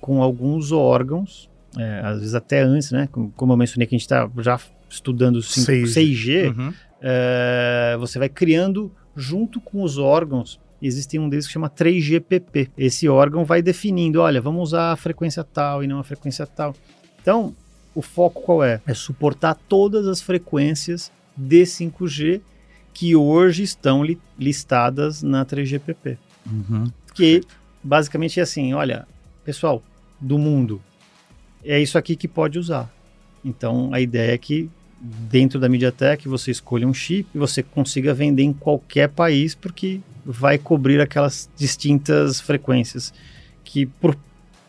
com 0.00 0.22
alguns 0.22 0.72
órgãos 0.72 1.50
é, 1.78 2.00
às 2.02 2.18
vezes 2.18 2.34
até 2.34 2.62
antes, 2.62 2.90
né? 2.90 3.08
Como 3.36 3.52
eu 3.52 3.56
mencionei 3.56 3.86
que 3.86 3.94
a 3.94 3.98
gente 3.98 4.06
está 4.06 4.28
já 4.38 4.58
estudando 4.88 5.40
5, 5.40 5.70
6G, 5.86 6.56
uhum. 6.56 6.72
é, 7.00 7.96
você 7.98 8.18
vai 8.18 8.28
criando 8.28 8.92
junto 9.16 9.60
com 9.60 9.82
os 9.82 9.98
órgãos. 9.98 10.58
Existe 10.82 11.18
um 11.18 11.28
deles 11.28 11.46
que 11.46 11.52
chama 11.52 11.68
3GPP. 11.68 12.70
Esse 12.76 13.08
órgão 13.08 13.44
vai 13.44 13.60
definindo, 13.60 14.20
olha, 14.20 14.40
vamos 14.40 14.62
usar 14.62 14.92
a 14.92 14.96
frequência 14.96 15.44
tal 15.44 15.84
e 15.84 15.86
não 15.86 15.98
a 15.98 16.04
frequência 16.04 16.46
tal. 16.46 16.74
Então, 17.20 17.54
o 17.94 18.00
foco 18.00 18.40
qual 18.42 18.64
é? 18.64 18.80
É 18.86 18.94
suportar 18.94 19.54
todas 19.68 20.06
as 20.06 20.20
frequências 20.22 21.12
de 21.36 21.62
5G 21.62 22.40
que 22.92 23.14
hoje 23.14 23.62
estão 23.62 24.02
li 24.02 24.18
listadas 24.38 25.22
na 25.22 25.44
3GPP. 25.44 26.16
Uhum. 26.46 26.90
Que 27.14 27.42
basicamente 27.82 28.40
é 28.40 28.42
assim, 28.42 28.72
olha, 28.72 29.06
pessoal 29.44 29.82
do 30.20 30.38
mundo, 30.38 30.82
é 31.64 31.80
isso 31.80 31.96
aqui 31.98 32.16
que 32.16 32.28
pode 32.28 32.58
usar. 32.58 32.92
Então 33.44 33.92
a 33.92 34.00
ideia 34.00 34.32
é 34.32 34.38
que 34.38 34.70
dentro 35.00 35.58
da 35.58 35.68
MediaTek 35.68 36.28
você 36.28 36.50
escolha 36.50 36.86
um 36.86 36.92
chip 36.92 37.28
e 37.34 37.38
você 37.38 37.62
consiga 37.62 38.12
vender 38.12 38.42
em 38.42 38.52
qualquer 38.52 39.08
país 39.08 39.54
porque 39.54 40.00
vai 40.24 40.58
cobrir 40.58 41.00
aquelas 41.00 41.48
distintas 41.56 42.40
frequências 42.40 43.12
que 43.64 43.86
por 43.86 44.16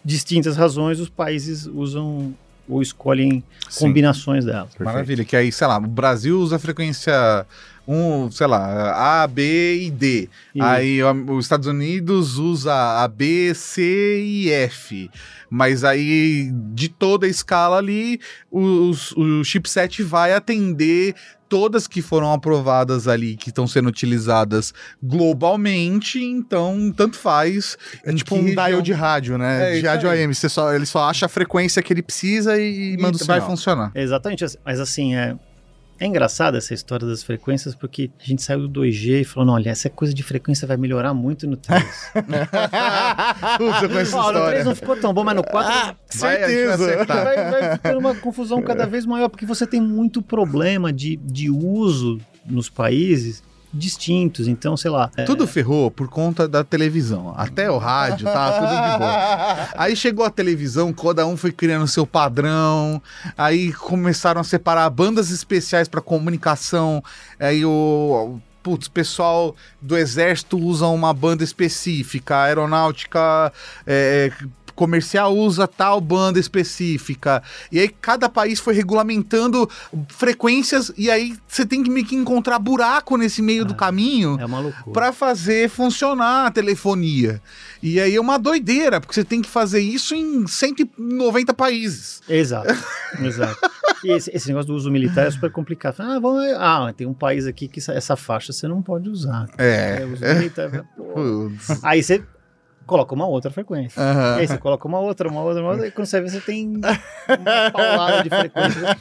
distintas 0.04 0.56
razões 0.56 1.00
os 1.00 1.10
países 1.10 1.65
usam 1.67 2.34
ou 2.70 2.82
escolhem 2.82 3.44
Sim. 3.70 3.88
combinações 3.88 4.46
delas. 4.46 4.72
Maravilha, 4.80 5.26
que 5.26 5.36
aí, 5.36 5.52
sei 5.52 5.67
lá, 5.67 5.78
o 5.78 5.82
Brasil 5.82 6.39
usa 6.39 6.56
a 6.56 6.60
frequência 6.60 7.46
um, 7.88 8.30
sei 8.32 8.48
lá, 8.48 9.22
A, 9.24 9.28
B 9.28 9.84
e 9.84 9.91
D. 9.91 10.30
E- 10.56 10.62
Aí 10.62 11.00
os 11.04 11.46
Estados 11.46 11.67
Unidos 11.67 12.38
usa 12.38 12.74
a 13.04 13.08
B, 13.08 13.54
C 13.54 14.22
e 14.24 14.50
F. 14.52 15.10
Mas 15.50 15.84
aí, 15.84 16.50
de 16.74 16.88
toda 16.88 17.26
a 17.26 17.30
escala 17.30 17.78
ali, 17.78 18.20
os- 18.50 19.12
o 19.13 19.44
chipset 19.44 20.02
vai 20.04 20.34
atender 20.34 21.13
todas 21.50 21.86
que 21.86 22.02
foram 22.02 22.32
aprovadas 22.32 23.10
ali, 23.10 23.36
que 23.36 23.50
estão 23.50 23.67
sendo 23.67 23.89
utilizadas 23.89 24.74
globalmente, 25.04 26.24
então 26.24 26.94
tanto 26.96 27.17
faz. 27.17 27.78
É 28.06 28.13
tipo 28.13 28.36
um 28.36 28.46
dial 28.46 28.82
de 28.82 28.94
rádio, 28.94 29.38
né? 29.38 29.76
É, 29.78 29.80
de 29.82 29.86
rádio. 29.86 30.10
AM. 30.10 30.34
Você 30.34 30.48
só, 30.48 30.74
ele 30.74 30.86
só 30.86 31.10
acha 31.10 31.26
a 31.26 31.30
frequência 31.30 31.82
que 31.82 31.91
ele 31.91 32.02
precisa 32.02 32.58
e, 32.58 32.94
e 32.94 32.98
manda 32.98 33.17
o 33.17 33.26
vai 33.26 33.38
sinal. 33.39 33.50
funcionar. 33.50 33.91
Exatamente, 33.94 34.46
mas 34.65 34.80
assim, 34.80 35.15
é, 35.15 35.36
é 36.03 36.07
engraçado 36.07 36.57
essa 36.57 36.73
história 36.73 37.05
das 37.07 37.21
frequências, 37.21 37.75
porque 37.75 38.09
a 38.19 38.23
gente 38.25 38.41
saiu 38.41 38.67
do 38.67 38.81
2G 38.81 39.21
e 39.21 39.23
falou, 39.23 39.45
não, 39.45 39.53
olha, 39.53 39.69
essa 39.69 39.87
coisa 39.89 40.11
de 40.13 40.23
frequência 40.23 40.67
vai 40.67 40.75
melhorar 40.75 41.13
muito 41.13 41.47
no 41.47 41.55
3. 41.55 41.83
Putz, 43.57 43.81
eu 43.83 43.89
conheço 43.89 44.17
essa 44.17 44.17
Ó, 44.17 44.31
no 44.31 44.39
3 44.39 44.45
história. 44.49 44.63
não 44.63 44.75
ficou 44.75 44.97
tão 44.97 45.13
bom, 45.13 45.23
mas 45.23 45.35
no 45.35 45.43
4 45.43 45.71
Ah, 45.71 45.95
Vai, 46.15 46.39
vai 46.39 46.49
certeza. 46.49 46.73
acertar. 46.73 47.23
vai, 47.23 47.51
vai 47.51 47.71
ficando 47.73 47.99
uma 47.99 48.15
confusão 48.15 48.61
cada 48.61 48.85
vez 48.85 49.05
maior, 49.05 49.29
porque 49.29 49.45
você 49.45 49.65
tem 49.67 49.79
muito 49.81 50.21
problema 50.21 50.91
de, 50.91 51.17
de 51.17 51.49
uso 51.49 52.19
nos 52.45 52.69
países 52.69 53.43
distintos. 53.73 54.47
Então, 54.47 54.75
sei 54.75 54.91
lá. 54.91 55.10
é, 55.15 55.23
Tudo 55.23 55.47
ferrou 55.47 55.89
por 55.89 56.07
conta 56.07 56.47
da 56.47 56.63
televisão. 56.63 57.34
Até 57.38 57.69
o 57.69 57.77
rádio, 57.77 58.25
tá 58.25 58.51
tudo 58.53 58.69
de 58.69 58.97
boa. 58.97 59.69
Aí 59.75 59.95
chegou 59.95 60.25
a 60.25 60.29
televisão, 60.29 60.91
cada 60.93 61.25
um 61.25 61.38
foi 61.38 61.51
criando 61.51 61.88
seu 61.88 62.05
padrão. 62.05 63.01
Aí 63.38 63.71
começaram 63.73 64.41
a 64.41 64.43
separar 64.43 64.89
bandas 64.89 65.31
especiais 65.31 65.88
para 65.88 66.01
comunicação. 66.01 67.03
Aí 67.39 67.65
o 67.65 68.39
putz, 68.62 68.88
pessoal 68.88 69.55
do 69.81 69.97
exército 69.97 70.57
usa 70.57 70.86
uma 70.88 71.13
banda 71.13 71.43
específica, 71.43 72.43
aeronáutica 72.43 73.51
é, 73.86 74.31
comercial 74.82 75.38
usa 75.38 75.67
tal 75.67 76.02
banda 76.02 76.39
específica. 76.39 77.44
E 77.72 77.80
aí 77.80 77.88
cada 77.88 78.28
país 78.28 78.60
foi 78.60 78.74
regulamentando 78.74 79.70
frequências 80.10 80.91
e 80.98 81.12
aí 81.12 81.38
você 81.48 81.63
tem 81.67 81.84
que 81.84 81.89
meio 81.91 82.04
que 82.04 82.15
encontrar 82.15 82.58
buraco 82.58 83.15
nesse 83.15 83.44
meio 83.44 83.63
do 83.63 83.74
Ah, 83.74 83.78
caminho 83.78 84.39
É 84.39 84.91
para 84.91 85.13
fazer 85.13 85.70
funcionar 85.70 86.48
a 86.48 86.52
telefonia. 86.52 87.39
E 87.84 88.00
aí 88.00 88.15
é 88.15 88.20
uma 88.20 88.39
doideira, 88.39 89.00
porque 89.00 89.13
você 89.13 89.24
tem 89.24 89.39
que 89.39 89.50
fazer 89.50 89.82
isso 89.82 90.15
em 90.15 90.48
190 90.48 91.54
países. 91.54 92.24
Exato, 92.28 92.74
exato. 93.22 93.60
E 94.04 94.12
esse, 94.12 94.32
esse 94.34 94.48
negócio 94.48 94.70
do 94.70 94.76
uso 94.76 94.89
militar 94.89 95.28
é 95.28 95.32
super 95.32 95.52
complicado. 95.52 95.98
Ah, 96.00 96.17
vamos, 96.20 96.44
ah, 96.58 96.91
tem 96.98 97.06
um 97.06 97.13
país 97.13 97.46
aqui 97.46 97.67
que 97.67 97.80
essa, 97.80 97.94
essa 97.94 98.15
faixa 98.15 98.52
você 98.52 98.67
não 98.67 98.82
pode 98.82 99.10
usar. 99.10 99.48
É. 99.60 100.00
É, 100.02 100.06
uso 100.06 100.26
militar. 100.26 100.86
pô. 100.98 101.52
Aí 101.84 102.02
você 102.02 102.24
coloca 102.91 103.15
uma 103.15 103.25
outra 103.25 103.49
frequência. 103.49 104.01
Aham. 104.01 104.36
E 104.36 104.39
aí 104.41 104.47
você 104.47 104.58
coloca 104.58 104.86
uma 104.86 104.99
outra, 104.99 105.30
uma 105.30 105.41
outra, 105.41 105.62
uma 105.63 105.71
outra, 105.71 105.88
e 105.88 105.91
quando 105.91 106.06
você 106.08 106.19
vê, 106.19 106.30
você 106.30 106.41
tem 106.41 106.67
uma 106.75 107.71
paulada 107.71 108.21
de 108.23 108.30
frequência. 108.30 108.99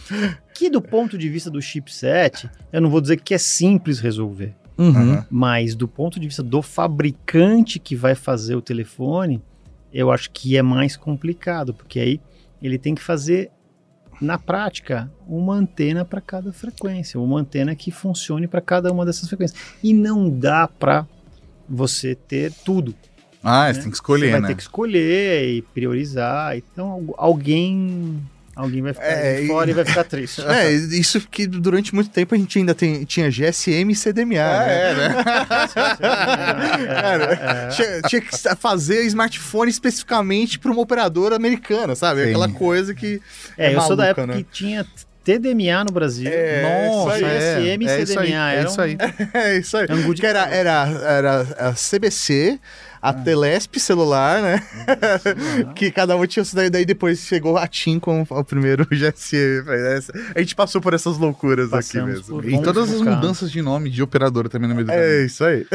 Que 0.55 0.71
do 0.71 0.81
ponto 0.81 1.19
de 1.19 1.29
vista 1.29 1.51
do 1.51 1.61
chipset, 1.61 2.49
eu 2.73 2.81
não 2.81 2.89
vou 2.89 3.01
dizer 3.01 3.21
que 3.21 3.35
é 3.35 3.39
simples 3.39 3.99
resolver, 3.99 4.55
Uhum. 4.79 5.25
mas 5.29 5.75
do 5.75 5.89
ponto 5.89 6.21
de 6.21 6.27
vista 6.29 6.43
do 6.43 6.63
fabricante 6.63 7.81
que 7.81 7.97
vai 7.97 8.15
fazer 8.15 8.55
o 8.55 8.63
telefone, 8.63 9.43
eu 9.93 10.13
acho 10.13 10.31
que 10.31 10.57
é 10.57 10.63
mais 10.63 10.97
complicado, 10.97 11.75
porque 11.75 11.99
aí 11.99 12.21
ele 12.63 12.79
tem 12.79 12.95
que 12.95 13.03
fazer 13.03 13.51
na 14.21 14.39
prática 14.39 15.11
uma 15.27 15.55
antena 15.55 16.05
para 16.05 16.21
cada 16.21 16.53
frequência, 16.53 17.19
uma 17.19 17.41
antena 17.41 17.75
que 17.75 17.91
funcione 17.91 18.47
para 18.47 18.61
cada 18.61 18.93
uma 18.93 19.05
dessas 19.05 19.29
frequências. 19.29 19.61
E 19.83 19.93
não 19.93 20.31
dá 20.31 20.69
para 20.69 21.07
você 21.69 22.15
ter 22.15 22.53
tudo. 22.65 22.95
Ah, 23.43 23.67
você 23.69 23.79
né? 23.79 23.83
tem 23.83 23.91
que 23.91 23.97
escolher, 23.97 24.27
Você 24.27 24.31
vai 24.33 24.41
né? 24.43 24.49
ter 24.49 24.55
que 24.55 24.63
escolher 24.63 25.49
e 25.49 25.63
priorizar. 25.63 26.57
Então 26.57 26.91
al- 26.91 27.15
alguém 27.17 28.21
alguém 28.55 28.83
vai 28.83 28.93
ficar 28.93 29.07
É, 29.07 29.37
de 29.39 29.45
e- 29.45 29.47
fora 29.47 29.71
e 29.71 29.73
vai 29.73 29.85
ficar 29.87 30.05
triste. 30.05 30.43
É, 30.47 30.71
isso 30.71 31.21
que 31.31 31.47
durante 31.47 31.95
muito 31.95 32.11
tempo 32.11 32.35
a 32.35 32.39
gente 32.39 32.59
ainda 32.59 32.75
tem- 32.75 33.05
tinha 33.05 33.31
GSM 33.31 33.91
e 33.91 33.95
CDMA, 33.97 34.35
né? 34.35 34.91
é, 34.91 34.95
né? 34.95 35.15
Cara, 36.87 37.69
tinha, 37.75 38.03
tinha 38.03 38.21
que 38.21 38.37
fazer 38.57 39.03
smartphone 39.07 39.71
especificamente 39.71 40.59
para 40.59 40.71
uma 40.71 40.81
operadora 40.83 41.37
americana, 41.37 41.95
sabe? 41.95 42.23
Sim. 42.25 42.29
Aquela 42.31 42.49
coisa 42.51 42.95
que. 42.95 43.21
É, 43.57 43.73
é 43.73 43.77
eu 43.77 43.81
sou 43.83 43.97
da 43.97 44.05
maluca, 44.05 44.21
época 44.23 44.27
né? 44.27 44.35
que 44.39 44.45
tinha 44.53 44.87
TDMA 45.25 45.85
no 45.85 45.93
Brasil. 45.93 46.31
É, 46.33 46.63
Nossa, 46.89 47.17
isso 47.17 47.27
aí, 47.27 47.33
SM 47.33 47.85
e 47.85 47.89
é 47.89 48.03
isso 48.03 48.19
aí, 48.19 48.27
CDMA. 48.27 48.53
é 48.53 48.57
era 48.57 48.69
isso 48.69 48.81
aí. 48.81 48.97
É 49.35 49.59
isso 49.59 49.77
aí. 49.77 49.87
um 49.91 49.95
angu 49.95 50.15
de 50.15 50.21
Que 50.21 50.27
era, 50.27 50.45
era, 50.49 50.89
era 51.05 51.41
a 51.59 51.73
CBC, 51.75 52.59
a 53.03 53.13
Telesp 53.13 53.77
celular, 53.79 54.43
né? 54.43 54.63
que 55.75 55.91
cada 55.91 56.17
um 56.17 56.27
tinha 56.27 56.43
isso 56.43 56.55
daí, 56.55 56.69
daí 56.71 56.85
depois 56.85 57.21
chegou 57.21 57.57
a 57.57 57.67
TIM 57.67 57.99
com 57.99 58.27
o 58.29 58.45
primeiro 58.45 58.87
GSM. 58.93 59.69
Essa- 59.97 60.13
A 60.35 60.39
gente 60.41 60.55
passou 60.55 60.81
por 60.81 60.93
essas 60.95 61.17
loucuras 61.19 61.71
Passamos 61.71 62.19
aqui 62.21 62.33
mesmo. 62.33 62.45
E 62.61 62.63
todas 62.63 62.93
as 62.93 63.01
mudanças 63.01 63.51
de 63.51 63.63
nome 63.63 63.89
de 63.91 64.03
operadora 64.03 64.49
também 64.49 64.69
no 64.69 64.75
meio 64.75 64.87
do 64.87 64.93
É 64.93 64.97
caminho. 64.97 65.27
isso 65.27 65.45
aí. 65.45 65.67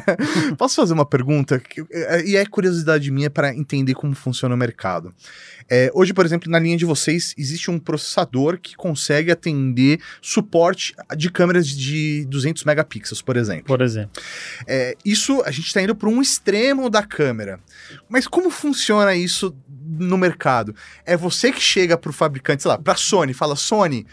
Posso 0.56 0.76
fazer 0.76 0.92
uma 0.92 1.06
pergunta? 1.06 1.60
É- 1.90 2.24
E 2.26 2.36
é 2.36 2.46
curiosidade 2.46 3.10
minha 3.10 3.30
para 3.30 3.54
entender 3.54 3.94
como 3.94 4.14
funciona 4.14 4.54
o 4.54 4.58
mercado. 4.58 5.12
É, 5.70 5.90
hoje, 5.94 6.12
por 6.12 6.26
exemplo, 6.26 6.50
na 6.50 6.58
linha 6.58 6.76
de 6.76 6.84
vocês, 6.84 7.32
existe 7.38 7.70
um 7.70 7.78
processador 7.78 8.58
que 8.58 8.74
consegue 8.74 9.30
atender 9.30 10.00
suporte 10.20 10.94
de 11.16 11.30
câmeras 11.30 11.68
de 11.68 12.24
200 12.26 12.64
megapixels, 12.64 13.22
por 13.22 13.36
exemplo. 13.36 13.66
Por 13.66 13.80
exemplo. 13.80 14.20
É, 14.66 14.96
isso 15.04 15.40
a 15.46 15.50
gente 15.52 15.68
está 15.68 15.80
indo 15.80 15.94
para 15.94 16.08
um 16.08 16.20
extremo 16.20 16.90
da 16.90 17.04
câmera. 17.04 17.60
Mas 18.08 18.26
como 18.26 18.50
funciona 18.50 19.14
isso 19.14 19.56
no 19.88 20.18
mercado? 20.18 20.74
É 21.06 21.16
você 21.16 21.52
que 21.52 21.60
chega 21.60 21.96
para 21.96 22.10
o 22.10 22.12
fabricante, 22.12 22.62
sei 22.62 22.70
lá, 22.70 22.78
para 22.78 22.94
a 22.94 22.96
Sony, 22.96 23.32
fala: 23.32 23.54
Sony. 23.54 24.06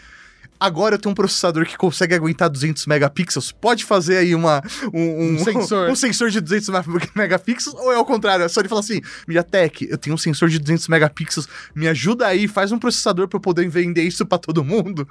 Agora 0.60 0.96
eu 0.96 0.98
tenho 0.98 1.12
um 1.12 1.14
processador 1.14 1.64
que 1.64 1.76
consegue 1.76 2.14
aguentar 2.14 2.48
200 2.48 2.86
megapixels. 2.86 3.52
Pode 3.52 3.84
fazer 3.84 4.18
aí 4.18 4.34
uma, 4.34 4.62
um, 4.92 5.34
Um 5.34 5.38
sensor. 5.38 5.88
um 5.90 5.94
sensor 5.94 6.30
de 6.30 6.40
200 6.40 6.68
me- 6.68 7.00
megapixels? 7.14 7.74
Ou 7.76 7.92
é 7.92 7.96
ao 7.96 8.04
contrário? 8.04 8.44
A 8.44 8.48
Sony 8.48 8.68
fala 8.68 8.80
assim: 8.80 9.00
MediaTek, 9.26 9.88
eu 9.90 9.96
tenho 9.96 10.14
um 10.14 10.18
sensor 10.18 10.48
de 10.48 10.58
200 10.58 10.88
megapixels. 10.88 11.48
Me 11.74 11.86
ajuda 11.88 12.26
aí, 12.26 12.48
faz 12.48 12.72
um 12.72 12.78
processador 12.78 13.28
para 13.28 13.36
eu 13.36 13.40
poder 13.40 13.68
vender 13.68 14.02
isso 14.02 14.26
para 14.26 14.38
todo 14.38 14.64
mundo. 14.64 15.06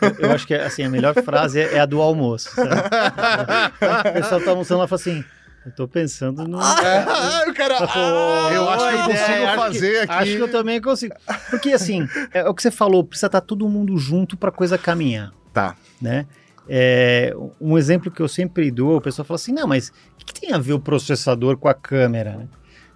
Eu, 0.00 0.28
eu 0.28 0.30
acho 0.32 0.46
que 0.46 0.54
assim, 0.54 0.84
a 0.84 0.88
melhor 0.90 1.14
frase 1.22 1.58
é, 1.60 1.74
é 1.74 1.80
a 1.80 1.86
do 1.86 2.00
almoço. 2.00 2.50
o 2.58 4.12
pessoal 4.12 4.40
tá 4.40 4.50
almoçando 4.50 4.78
lá 4.80 4.84
e 4.86 4.88
fala 4.88 5.00
assim: 5.00 5.24
Eu 5.66 5.72
tô 5.74 5.88
pensando 5.88 6.46
no. 6.46 6.58
Ah, 6.60 7.44
o 7.48 7.54
cara. 7.54 7.78
ah, 7.88 8.50
eu 8.52 8.68
acho 8.68 8.86
que 8.88 8.94
eu 8.94 8.98
consigo 9.04 9.12
ideia, 9.32 9.48
acho 9.50 9.60
fazer 9.60 9.90
que- 9.92 9.98
aqui. 9.98 10.12
Acho 10.12 10.36
que 10.36 10.42
eu 10.42 10.50
também 10.50 10.80
consigo. 10.80 11.14
Porque 11.50 11.72
assim, 11.72 12.06
é, 12.32 12.46
o 12.48 12.54
que 12.54 12.62
você 12.62 12.70
falou, 12.70 13.02
precisa 13.04 13.26
estar 13.26 13.40
todo 13.40 13.68
mundo 13.68 13.96
junto 13.96 14.36
pra 14.36 14.50
coisa 14.50 14.76
caminhar, 14.76 15.32
Tá. 15.52 15.74
né? 16.00 16.26
É, 16.68 17.34
um 17.60 17.76
exemplo 17.78 18.10
que 18.10 18.20
eu 18.22 18.28
sempre 18.28 18.70
dou, 18.70 18.96
o 18.96 19.00
pessoal 19.00 19.24
fala 19.24 19.36
assim, 19.36 19.52
não, 19.52 19.66
mas 19.66 19.88
o 19.88 19.92
que, 20.24 20.32
que 20.32 20.40
tem 20.40 20.52
a 20.52 20.58
ver 20.58 20.72
o 20.72 20.80
processador 20.80 21.56
com 21.58 21.68
a 21.68 21.74
câmera? 21.74 22.36
né? 22.36 22.48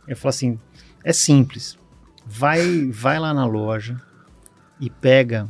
Eu 0.07 0.17
falo 0.17 0.31
assim, 0.31 0.59
é 1.05 1.13
simples. 1.13 1.79
Vai, 2.27 2.87
vai 2.91 3.19
lá 3.19 3.33
na 3.33 3.45
loja 3.47 4.01
e 4.81 4.89
pega 4.91 5.49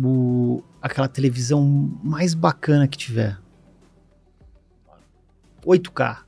o, 0.00 0.62
aquela 0.82 1.08
televisão 1.08 1.62
mais 2.02 2.34
bacana 2.34 2.86
que 2.88 2.96
tiver. 2.98 3.36
8K 5.66 6.18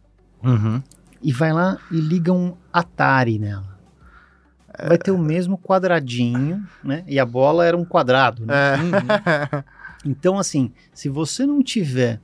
Uhum. 0.43 0.83
e 1.23 1.33
vai 1.33 1.53
lá 1.53 1.79
e 1.91 2.01
liga 2.01 2.33
um 2.33 2.55
Atari 2.73 3.39
nela. 3.39 3.77
Vai 4.87 4.99
ter 4.99 5.11
o 5.11 5.19
mesmo 5.19 5.57
quadradinho, 5.57 6.67
né? 6.85 7.03
E 7.07 7.19
a 7.19 7.25
bola 7.25 7.65
era 7.65 7.77
um 7.77 7.85
quadrado, 7.85 8.45
né? 8.45 8.55
É. 8.55 9.65
Então, 10.05 10.39
assim, 10.39 10.71
se 10.93 11.09
você 11.09 11.45
não 11.47 11.63
tiver 11.63 12.21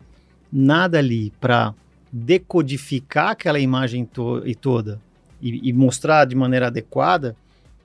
nada 0.52 0.98
ali 0.98 1.32
para 1.40 1.74
decodificar 2.12 3.30
aquela 3.30 3.58
imagem 3.58 4.04
to 4.04 4.42
e 4.46 4.54
toda 4.54 5.00
e, 5.40 5.68
e 5.68 5.72
mostrar 5.72 6.26
de 6.26 6.36
maneira 6.36 6.66
adequada, 6.68 7.34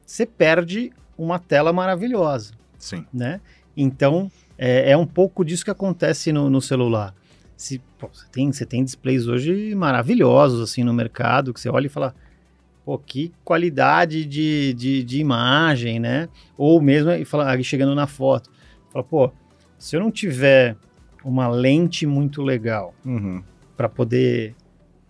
você 0.06 0.26
perde 0.26 0.92
uma 1.18 1.40
tela 1.40 1.74
maravilhosa 1.74 2.54
Sim. 2.78 3.06
né? 3.14 3.40
Então, 3.76 4.30
é, 4.58 4.92
é 4.92 4.98
um 4.98 5.08
pouco 5.08 5.44
disso 5.46 5.64
que 5.64 5.72
acontece 5.72 6.32
no, 6.32 6.50
no 6.50 6.62
celular. 6.62 7.14
Se, 7.58 7.82
pô, 8.00 8.08
você, 8.14 8.26
tem, 8.32 8.52
você 8.52 8.66
tem 8.66 8.84
displays 8.84 9.28
hoje 9.28 9.74
maravilhosos, 9.76 10.62
assim, 10.62 10.84
no 10.84 10.94
mercado, 10.94 11.52
que 11.54 11.60
você 11.60 11.70
olha 11.70 11.88
e 11.88 11.90
fala, 11.90 12.14
pô, 12.86 12.98
que 13.00 13.34
qualidade 13.44 14.24
de, 14.26 14.74
de, 14.76 15.04
de 15.04 15.20
imagem, 15.20 16.00
né? 16.00 16.30
Ou 16.56 16.80
mesmo 16.80 17.12
e 17.12 17.26
fala, 17.26 17.60
chegando 17.64 17.96
na 17.96 18.06
foto, 18.08 18.50
fala, 18.94 19.04
pô, 19.04 19.32
se 19.80 19.96
eu 19.96 20.00
não 20.00 20.12
tiver 20.12 20.78
uma 21.26 21.48
lente 21.48 22.06
muito 22.06 22.42
legal 22.44 22.94
Uhum. 23.04 23.44
para 23.76 23.90
poder 23.90 24.56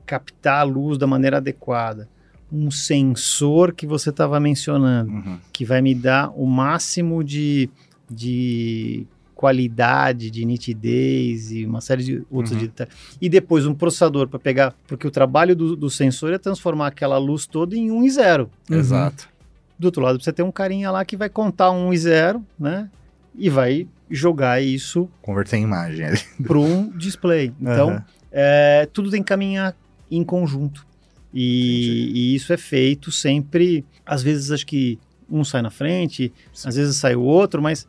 captar 0.05 0.61
a 0.61 0.63
luz 0.63 0.97
da 0.97 1.05
maneira 1.05 1.37
adequada, 1.37 2.07
um 2.49 2.71
sensor 2.71 3.73
que 3.73 3.85
você 3.85 4.09
estava 4.09 4.39
mencionando, 4.39 5.11
Uhum. 5.11 5.37
que 5.51 5.65
vai 5.65 5.81
me 5.81 5.93
dar 5.93 6.31
o 6.33 6.45
máximo 6.45 7.21
de, 7.21 7.69
de 8.09 9.05
qualidade, 9.37 10.31
de 10.31 10.43
nitidez 10.43 11.51
e 11.51 11.63
uma 11.65 11.79
série 11.79 12.03
de 12.03 12.23
outros 12.29 12.53
Uhum. 12.55 12.61
detalhes. 12.63 12.93
E 13.21 13.29
depois 13.29 13.65
um 13.67 13.73
processador 13.73 14.27
para 14.27 14.39
pegar, 14.39 14.73
porque 14.87 15.05
o 15.07 15.11
trabalho 15.11 15.55
do, 15.55 15.75
do 15.75 15.89
sensor 15.89 16.33
é 16.33 16.37
transformar 16.39 16.87
aquela 16.87 17.17
luz 17.19 17.45
toda 17.45 17.75
em 17.75 17.91
1 17.91 18.03
e 18.03 18.09
0. 18.09 18.49
Exato. 18.69 19.29
Do 19.77 19.85
outro 19.85 20.01
lado, 20.01 20.21
você 20.21 20.33
tem 20.33 20.43
um 20.43 20.51
carinha 20.51 20.89
lá 20.89 21.05
que 21.05 21.15
vai 21.15 21.29
contar 21.29 21.69
1 21.71 21.93
e 21.93 21.97
0, 21.99 22.45
né? 22.59 22.89
E 23.37 23.47
vai 23.49 23.87
jogar 24.09 24.59
isso 24.61 25.07
Converter 25.21 25.57
em 25.59 25.63
imagem 25.63 26.05
ali. 26.05 26.19
para 26.43 26.57
um 26.57 26.89
display. 26.97 27.53
Então, 27.61 27.89
Aham. 27.91 28.05
é, 28.31 28.89
tudo 28.91 29.11
tem 29.11 29.21
que 29.21 29.27
caminhar 29.27 29.75
em 30.09 30.23
conjunto. 30.23 30.85
E, 31.31 32.11
e 32.15 32.35
isso 32.35 32.51
é 32.51 32.57
feito 32.57 33.11
sempre. 33.11 33.85
Às 34.03 34.23
vezes, 34.23 34.49
acho 34.49 34.65
que 34.65 34.97
um 35.29 35.43
sai 35.43 35.61
na 35.61 35.69
frente, 35.69 36.31
Sim. 36.53 36.69
às 36.69 36.75
vezes 36.75 36.95
sai 36.95 37.15
o 37.15 37.21
outro, 37.21 37.61
mas 37.61 37.85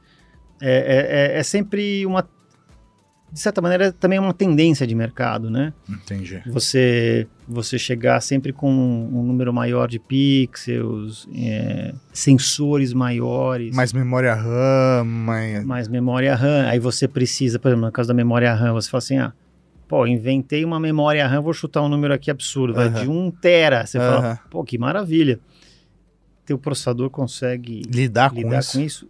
é, 0.60 0.70
é- 0.70 1.36
é- 1.36 1.38
é 1.38 1.42
sempre 1.42 2.04
uma. 2.06 2.26
De 3.30 3.38
certa 3.40 3.60
maneira, 3.60 3.92
também 3.92 4.16
é 4.16 4.20
uma 4.20 4.32
tendência 4.32 4.86
de 4.86 4.94
mercado, 4.94 5.50
né? 5.50 5.74
Entendi. 5.86 6.42
Você, 6.46 7.26
você 7.46 7.78
chegar 7.78 8.22
sempre 8.22 8.54
com 8.54 8.70
um 8.72 9.22
número 9.22 9.52
maior 9.52 9.86
de 9.86 9.98
pixels, 9.98 11.28
é, 11.36 11.94
sensores 12.10 12.94
maiores 12.94 13.76
Mais 13.76 13.92
memória 13.92 14.34
RAM, 14.34 15.04
mais... 15.04 15.62
mais 15.66 15.88
memória 15.88 16.34
RAM. 16.34 16.68
Aí 16.68 16.78
você 16.78 17.06
precisa, 17.06 17.58
por 17.58 17.68
exemplo, 17.68 17.84
no 17.84 17.92
caso 17.92 18.08
da 18.08 18.14
memória 18.14 18.52
RAM, 18.54 18.72
você 18.72 18.88
fala 18.88 18.98
assim, 18.98 19.18
ah, 19.18 19.34
pô, 19.86 20.06
inventei 20.06 20.64
uma 20.64 20.80
memória 20.80 21.26
RAM, 21.28 21.42
vou 21.42 21.52
chutar 21.52 21.82
um 21.82 21.88
número 21.88 22.14
aqui 22.14 22.30
absurdo, 22.30 22.72
vai 22.72 22.88
de 22.88 23.06
1 23.10 23.30
tera. 23.30 23.84
Você 23.84 23.98
Aham. 23.98 24.06
fala, 24.22 24.40
pô, 24.48 24.64
que 24.64 24.78
maravilha. 24.78 25.38
Teu 26.46 26.56
processador 26.58 27.10
consegue 27.10 27.82
lidar 27.90 28.30
com 28.30 28.36
lidar 28.36 28.60
isso. 28.60 28.72
com 28.78 28.80
isso. 28.84 29.08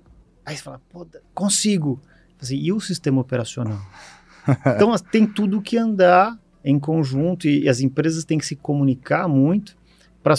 Aí 0.48 0.56
você 0.56 0.62
fala, 0.62 0.80
pô, 0.88 1.06
consigo. 1.34 2.00
Assim, 2.40 2.56
e 2.56 2.72
o 2.72 2.80
sistema 2.80 3.20
operacional? 3.20 3.78
então, 4.74 4.92
as- 4.94 5.02
tem 5.02 5.26
tudo 5.26 5.60
que 5.60 5.76
andar 5.76 6.38
em 6.64 6.78
conjunto 6.78 7.46
e, 7.46 7.64
e 7.64 7.68
as 7.68 7.80
empresas 7.80 8.24
têm 8.24 8.38
que 8.38 8.46
se 8.46 8.56
comunicar 8.56 9.28
muito 9.28 9.76
para 10.22 10.34